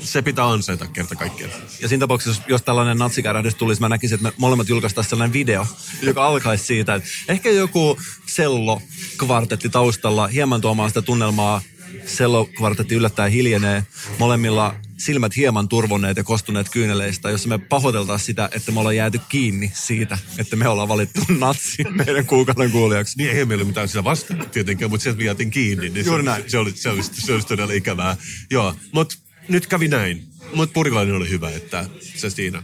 Se 0.00 0.22
pitää 0.22 0.50
ansaita 0.50 0.86
kerta 0.86 1.16
kaikkiaan. 1.16 1.52
Ja 1.80 1.88
siinä 1.88 2.00
tapauksessa, 2.00 2.42
jos, 2.42 2.48
jos 2.48 2.62
tällainen 2.62 2.98
natsikärähdys 2.98 3.54
tulisi, 3.54 3.80
mä 3.80 3.88
näkisin, 3.88 4.14
että 4.14 4.28
me 4.28 4.32
molemmat 4.36 4.68
julkaistaisiin 4.68 5.10
sellainen 5.10 5.32
video, 5.32 5.66
joka 6.02 6.26
alkaisi 6.26 6.64
siitä, 6.64 6.94
että 6.94 7.08
ehkä 7.28 7.50
joku 7.50 7.98
sello-kvartetti 8.26 9.68
taustalla 9.68 10.26
hieman 10.26 10.60
tuomaan 10.60 10.90
sitä 10.90 11.02
tunnelmaa. 11.02 11.62
Sello-kvartetti 12.06 12.94
yllättäen 12.94 13.32
hiljenee. 13.32 13.84
Molemmilla 14.18 14.74
silmät 14.96 15.36
hieman 15.36 15.68
turvonneet 15.68 16.16
ja 16.16 16.24
kostuneet 16.24 16.68
kyyneleistä, 16.68 17.30
jossa 17.30 17.48
me 17.48 17.58
pahoiteltaisiin 17.58 18.26
sitä, 18.26 18.48
että 18.52 18.72
me 18.72 18.80
ollaan 18.80 18.96
jääty 18.96 19.20
kiinni 19.28 19.72
siitä, 19.74 20.18
että 20.38 20.56
me 20.56 20.68
ollaan 20.68 20.88
valittu 20.88 21.20
natsi 21.38 21.84
meidän 21.90 22.26
kuukauden 22.26 22.70
kuulijaksi. 22.70 23.18
Niin 23.18 23.30
eihän 23.30 23.48
meillä 23.48 23.62
ole 23.62 23.68
mitään 23.68 23.88
sitä 23.88 24.04
vastaan 24.04 24.50
tietenkään, 24.50 24.90
mutta 24.90 25.02
sieltä 25.02 25.18
me 25.18 25.24
jäätiin 25.24 25.50
kiinni. 25.50 25.88
Niin 25.88 26.06
Juuri 26.06 26.22
se, 26.22 26.26
näin. 26.26 26.44
Se, 26.46 26.58
oli, 26.58 26.72
se, 26.74 26.88
olisi, 26.88 27.10
se 27.14 27.32
olisi 27.32 27.46
todella 27.46 27.72
ikävää. 27.72 28.16
Joo, 28.50 28.74
mutta 28.92 29.16
nyt 29.48 29.66
kävi 29.66 29.88
näin. 29.88 30.24
Mutta 30.54 30.72
purilainen 30.72 31.14
oli 31.14 31.30
hyvä, 31.30 31.50
että 31.50 31.84
se 32.16 32.30
siinä. 32.30 32.62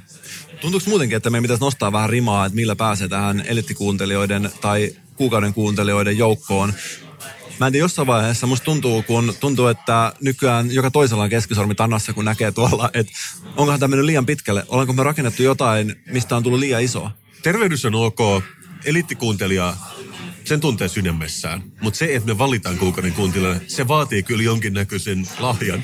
Tuntuuko 0.60 0.90
muutenkin, 0.90 1.16
että 1.16 1.30
meidän 1.30 1.42
pitäisi 1.42 1.60
nostaa 1.60 1.92
vähän 1.92 2.10
rimaa, 2.10 2.46
että 2.46 2.56
millä 2.56 2.76
pääsee 2.76 3.08
tähän 3.08 3.44
elittikuuntelijoiden 3.46 4.50
tai 4.60 4.96
kuukauden 5.16 5.54
kuuntelijoiden 5.54 6.18
joukkoon? 6.18 6.74
Mä 7.60 7.66
en 7.66 7.72
tiedä, 7.72 7.84
jossain 7.84 8.06
vaiheessa 8.06 8.46
musta 8.46 8.64
tuntuu, 8.64 9.02
kun 9.02 9.34
tuntuu, 9.40 9.66
että 9.66 10.12
nykyään 10.20 10.74
joka 10.74 10.90
toisella 10.90 11.22
on 11.22 11.30
keskisormi 11.30 11.74
tannassa, 11.74 12.12
kun 12.12 12.24
näkee 12.24 12.52
tuolla, 12.52 12.90
että 12.94 13.12
onkohan 13.56 13.80
tämä 13.80 13.90
mennyt 13.90 14.06
liian 14.06 14.26
pitkälle. 14.26 14.64
Ollaanko 14.68 14.92
me 14.92 15.02
rakennettu 15.02 15.42
jotain, 15.42 15.96
mistä 16.10 16.36
on 16.36 16.42
tullut 16.42 16.60
liian 16.60 16.82
isoa? 16.82 17.10
Tervehdys 17.42 17.84
on 17.84 17.94
ok. 17.94 18.18
Eliittikuuntelija, 18.84 19.76
sen 20.44 20.60
tuntee 20.60 20.88
sydämessään. 20.88 21.62
Mutta 21.80 21.98
se, 21.98 22.14
että 22.14 22.26
me 22.26 22.38
valitaan 22.38 22.78
kuukauden 22.78 23.12
kuuntelijana, 23.12 23.60
se 23.66 23.88
vaatii 23.88 24.22
kyllä 24.22 24.42
jonkinnäköisen 24.42 25.28
lahjan. 25.38 25.82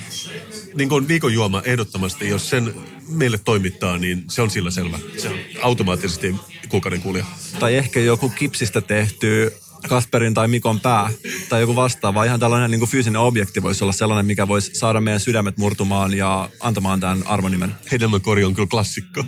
Niin 0.75 0.89
kuin 0.89 1.09
viikon 1.09 1.35
juoma 1.35 1.63
ehdottomasti, 1.65 2.29
jos 2.29 2.51
sen 2.51 2.75
meille 3.09 3.39
toimittaa, 3.45 3.99
niin 3.99 4.25
se 4.29 4.43
on 4.43 4.51
sillä 4.51 4.71
selvä. 4.71 4.99
Se 5.19 5.29
on 5.29 5.37
automaattisesti 5.63 6.35
kuukauden 6.69 7.03
kuulija. 7.03 7.25
Tai 7.59 7.75
ehkä 7.75 8.01
joku 8.01 8.29
kipsistä 8.29 8.81
tehty 8.81 9.53
Kasperin 9.89 10.35
tai 10.35 10.49
Mikon 10.49 10.81
pää 10.81 11.11
tai 11.49 11.61
joku 11.61 11.77
vastaava. 11.77 12.25
Ihan 12.25 12.41
tällainen 12.41 12.71
niin 12.71 12.79
kuin 12.79 12.91
fyysinen 12.91 13.21
objekti 13.21 13.63
voisi 13.63 13.85
olla 13.85 13.93
sellainen, 13.93 14.27
mikä 14.27 14.49
voisi 14.49 14.75
saada 14.75 15.01
meidän 15.01 15.21
sydämet 15.21 15.59
murtumaan 15.59 16.15
ja 16.15 16.51
antamaan 16.61 17.01
tämän 17.01 17.27
arvonimen. 17.27 17.75
Hedelmäkori 17.93 18.45
on 18.45 18.55
kyllä 18.55 18.69
klassikko. 18.69 19.25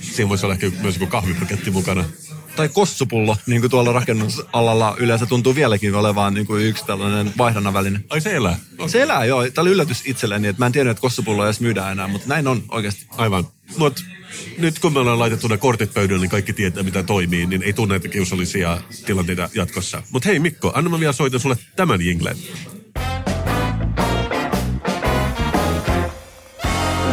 Siinä 0.00 0.28
voisi 0.28 0.46
olla 0.46 0.54
ehkä 0.54 0.70
myös 0.82 0.94
joku 0.94 1.06
kahvipaketti 1.06 1.70
mukana. 1.70 2.04
Tai 2.56 2.68
kossupullo, 2.68 3.36
niin 3.46 3.60
kuin 3.60 3.70
tuolla 3.70 3.92
rakennusalalla 3.92 4.96
yleensä 4.98 5.26
tuntuu 5.26 5.54
vieläkin 5.54 5.94
olevan 5.94 6.34
niin 6.34 6.46
kuin 6.46 6.64
yksi 6.64 6.86
tällainen 6.86 7.32
vaihdannan 7.38 7.74
väline. 7.74 8.00
Ai 8.10 8.20
se 8.20 8.36
elää. 8.36 8.58
Se 8.86 9.02
elää 9.02 9.24
joo. 9.24 9.50
Tämä 9.50 9.62
oli 9.62 9.70
yllätys 9.70 10.02
itselleni, 10.06 10.48
että 10.48 10.62
mä 10.62 10.66
en 10.66 10.72
tiennyt, 10.72 10.90
että 10.90 11.00
kossupulloa 11.00 11.44
edes 11.44 11.60
myydään 11.60 11.92
enää, 11.92 12.08
mutta 12.08 12.28
näin 12.28 12.48
on 12.48 12.62
oikeasti. 12.68 13.06
Aivan. 13.16 13.46
Mut 13.76 14.04
nyt 14.58 14.78
kun 14.78 14.92
me 14.92 14.98
ollaan 14.98 15.18
laitettu 15.18 15.48
ne 15.48 15.56
kortit 15.56 15.94
pöydälle, 15.94 16.20
niin 16.20 16.30
kaikki 16.30 16.52
tietää, 16.52 16.82
mitä 16.82 17.02
toimii, 17.02 17.46
niin 17.46 17.62
ei 17.62 17.72
tule 17.72 17.88
näitä 17.88 18.08
kiusallisia 18.08 18.80
tilanteita 19.06 19.48
jatkossa. 19.54 20.02
Mutta 20.10 20.28
hei 20.28 20.38
Mikko, 20.38 20.72
anna 20.74 20.90
mä 20.90 21.00
vielä 21.00 21.12
soitan 21.12 21.40
sulle 21.40 21.56
tämän 21.76 22.00
jinglen. 22.00 22.36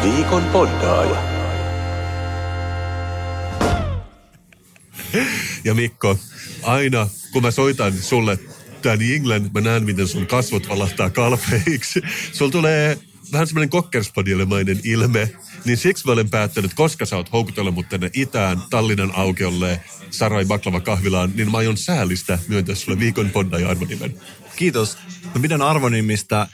Viikon 0.03 0.43
poddaaja. 0.43 1.36
Ja 5.63 5.73
Mikko, 5.73 6.19
aina 6.63 7.09
kun 7.31 7.41
mä 7.41 7.51
soitan 7.51 7.93
sulle 7.93 8.39
tämän 8.81 9.01
jinglen, 9.01 9.49
mä 9.53 9.61
näen, 9.61 9.83
miten 9.83 10.07
sun 10.07 10.27
kasvot 10.27 10.69
valahtaa 10.69 11.09
kalpeiksi. 11.09 12.01
Sulla 12.33 12.51
tulee 12.51 12.97
vähän 13.31 13.47
semmoinen 13.47 13.69
kokkerspadielemainen 13.69 14.79
ilme. 14.83 15.31
Niin 15.65 15.77
siksi 15.77 16.05
mä 16.05 16.11
olen 16.11 16.29
päättänyt, 16.29 16.73
koska 16.73 17.05
sä 17.05 17.15
oot 17.15 17.31
houkutella 17.31 17.71
mut 17.71 17.89
tänne 17.89 18.09
itään, 18.13 18.61
Tallinnan 18.69 19.11
aukiolle, 19.15 19.81
Sarai 20.11 20.45
Baklava 20.45 20.79
kahvilaan, 20.81 21.31
niin 21.35 21.51
mä 21.51 21.57
aion 21.57 21.77
säällistä 21.77 22.39
myöntää 22.47 22.75
sulle 22.75 22.99
viikon 22.99 23.29
poddaaja 23.29 23.69
arvonimen. 23.69 24.21
Kiitos. 24.55 24.97
Mä 25.35 25.41
pidän 25.41 25.61
arvonimistä, 25.61 26.47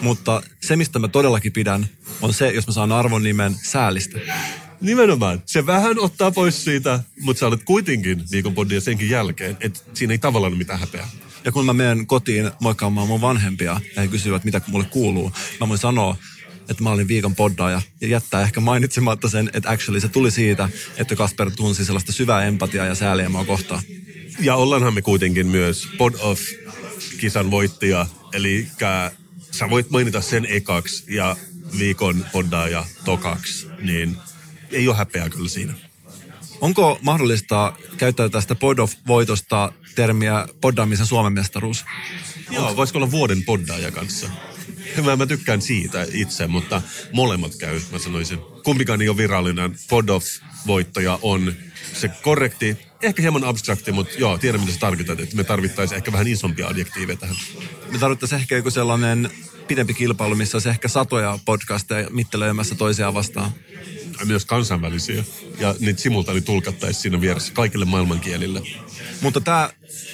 mutta 0.00 0.42
se, 0.60 0.76
mistä 0.76 0.98
mä 0.98 1.08
todellakin 1.08 1.52
pidän, 1.52 1.86
on 2.20 2.34
se, 2.34 2.50
jos 2.50 2.66
mä 2.66 2.72
saan 2.72 2.92
arvonimen 2.92 3.56
säälistä. 3.62 4.18
Nimenomaan. 4.82 5.42
Se 5.46 5.66
vähän 5.66 5.98
ottaa 5.98 6.30
pois 6.30 6.64
siitä, 6.64 7.00
mutta 7.20 7.40
sä 7.40 7.46
olet 7.46 7.62
kuitenkin 7.64 8.24
viikon 8.30 8.54
poddia 8.54 8.80
senkin 8.80 9.10
jälkeen, 9.10 9.56
että 9.60 9.80
siinä 9.94 10.14
ei 10.14 10.18
tavallaan 10.18 10.52
ole 10.52 10.58
mitään 10.58 10.80
häpeää. 10.80 11.08
Ja 11.44 11.52
kun 11.52 11.66
mä 11.66 11.72
menen 11.72 12.06
kotiin 12.06 12.50
moikkaamaan 12.60 13.08
mun 13.08 13.20
vanhempia 13.20 13.80
ja 13.96 14.02
he 14.02 14.08
kysyvät, 14.08 14.44
mitä 14.44 14.60
mulle 14.66 14.84
kuuluu, 14.84 15.32
mä 15.60 15.68
voin 15.68 15.78
sanoa, 15.78 16.16
että 16.70 16.82
mä 16.82 16.90
olin 16.90 17.08
viikon 17.08 17.34
poddaaja 17.34 17.82
ja 18.00 18.08
jättää 18.08 18.42
ehkä 18.42 18.60
mainitsematta 18.60 19.28
sen, 19.28 19.50
että 19.52 19.70
actually 19.70 20.00
se 20.00 20.08
tuli 20.08 20.30
siitä, 20.30 20.68
että 20.96 21.16
Kasper 21.16 21.50
tunsi 21.50 21.84
sellaista 21.84 22.12
syvää 22.12 22.44
empatiaa 22.44 22.86
ja 22.86 22.94
sääliä 22.94 23.28
mua 23.28 23.44
kohtaan. 23.44 23.82
Ja 24.40 24.54
ollaanhan 24.54 24.94
me 24.94 25.02
kuitenkin 25.02 25.46
myös 25.46 25.88
Pod 25.98 26.14
Off 26.20 26.42
kisan 27.20 27.50
voittaja, 27.50 28.06
eli 28.32 28.68
sä 29.50 29.70
voit 29.70 29.90
mainita 29.90 30.20
sen 30.20 30.46
ekaksi 30.46 31.04
ja 31.08 31.36
viikon 31.78 32.26
poddaaja 32.32 32.84
tokaksi, 33.04 33.66
niin 33.80 34.16
ei 34.72 34.88
ole 34.88 34.96
häpeää 34.96 35.30
kyllä 35.30 35.48
siinä. 35.48 35.74
Onko 36.60 36.98
mahdollista 37.02 37.72
käyttää 37.96 38.28
tästä 38.28 38.54
Pod-off-voitosta 38.54 39.72
termiä 39.94 40.48
poddaamisen 40.60 41.06
Suomen 41.06 41.32
mestaruus? 41.32 41.84
Joo, 42.50 42.76
voisiko 42.76 42.98
olla 42.98 43.10
vuoden 43.10 43.44
poddaaja 43.44 43.90
kanssa? 43.90 44.30
Mä, 45.04 45.16
mä 45.16 45.26
tykkään 45.26 45.62
siitä 45.62 46.06
itse, 46.12 46.46
mutta 46.46 46.82
molemmat 47.12 47.54
käy, 47.54 47.80
mä 47.92 47.98
sanoisin. 47.98 48.38
Kumpikaan 48.64 49.02
ei 49.02 49.08
ole 49.08 49.16
virallinen. 49.16 49.76
Pod-off-voittaja 49.88 51.18
on 51.22 51.52
se 51.94 52.08
korrekti, 52.08 52.76
ehkä 53.02 53.22
hieman 53.22 53.44
abstrakti, 53.44 53.92
mutta 53.92 54.14
joo, 54.18 54.38
tiedän 54.38 54.60
mitä 54.60 54.72
sä 54.72 54.78
tarkoitat, 54.78 55.20
että 55.20 55.36
me 55.36 55.44
tarvittaisiin 55.44 55.96
ehkä 55.96 56.12
vähän 56.12 56.26
isompia 56.26 56.68
adjektiiveja 56.68 57.16
tähän. 57.16 57.36
Me 57.92 57.98
tarvittaisiin 57.98 58.40
ehkä 58.40 58.56
joku 58.56 58.70
sellainen 58.70 59.30
pidempi 59.68 59.94
kilpailu, 59.94 60.34
missä 60.34 60.56
olisi 60.56 60.68
ehkä 60.68 60.88
satoja 60.88 61.38
podcasteja 61.44 62.10
mittelöimässä 62.10 62.74
toisiaan 62.74 63.14
vastaan. 63.14 63.52
Ja 64.20 64.26
myös 64.26 64.44
kansainvälisiä. 64.44 65.24
Ja 65.58 65.74
niitä 65.80 66.00
simultaani 66.00 66.40
tulkattaisiin 66.40 67.02
siinä 67.02 67.20
vieressä 67.20 67.52
kaikille 67.52 67.84
maailmankielille. 67.84 68.62
Mutta 69.20 69.40
tämä 69.40 69.70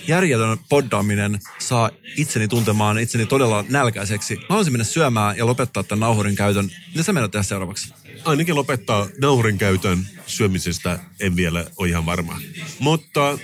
järjetön 0.09 0.59
poddaaminen 0.69 1.41
saa 1.59 1.91
itseni 2.17 2.49
tuntemaan 2.49 2.99
itseni 2.99 3.27
todella 3.27 3.65
nälkäiseksi. 3.69 4.37
Mä 4.37 4.43
haluaisin 4.49 4.73
mennä 4.73 4.85
syömään 4.85 5.37
ja 5.37 5.47
lopettaa 5.47 5.83
tämän 5.83 6.01
nauhurin 6.01 6.37
käytön. 6.37 6.71
Mitä 6.89 7.03
sä 7.03 7.13
menet 7.13 7.31
tehdä 7.31 7.43
seuraavaksi? 7.43 7.95
Ainakin 8.25 8.55
lopettaa 8.55 9.07
naurin 9.21 9.59
käytön 9.59 10.07
syömisestä, 10.27 10.99
en 11.21 11.37
vielä 11.37 11.67
ole 11.77 11.89
ihan 11.89 12.07
varma. 12.07 12.41
Mutta 12.79 13.39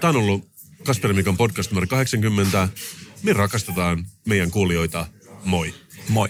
tämä 0.00 0.08
on 0.08 0.16
ollut 0.16 0.48
Kasper 0.84 1.12
Mikan 1.12 1.36
podcast 1.36 1.70
numero 1.70 1.86
80. 1.86 2.68
Me 3.22 3.32
rakastetaan 3.32 4.06
meidän 4.24 4.50
kuulijoita. 4.50 5.06
Moi. 5.44 5.74
Moi. 6.08 6.28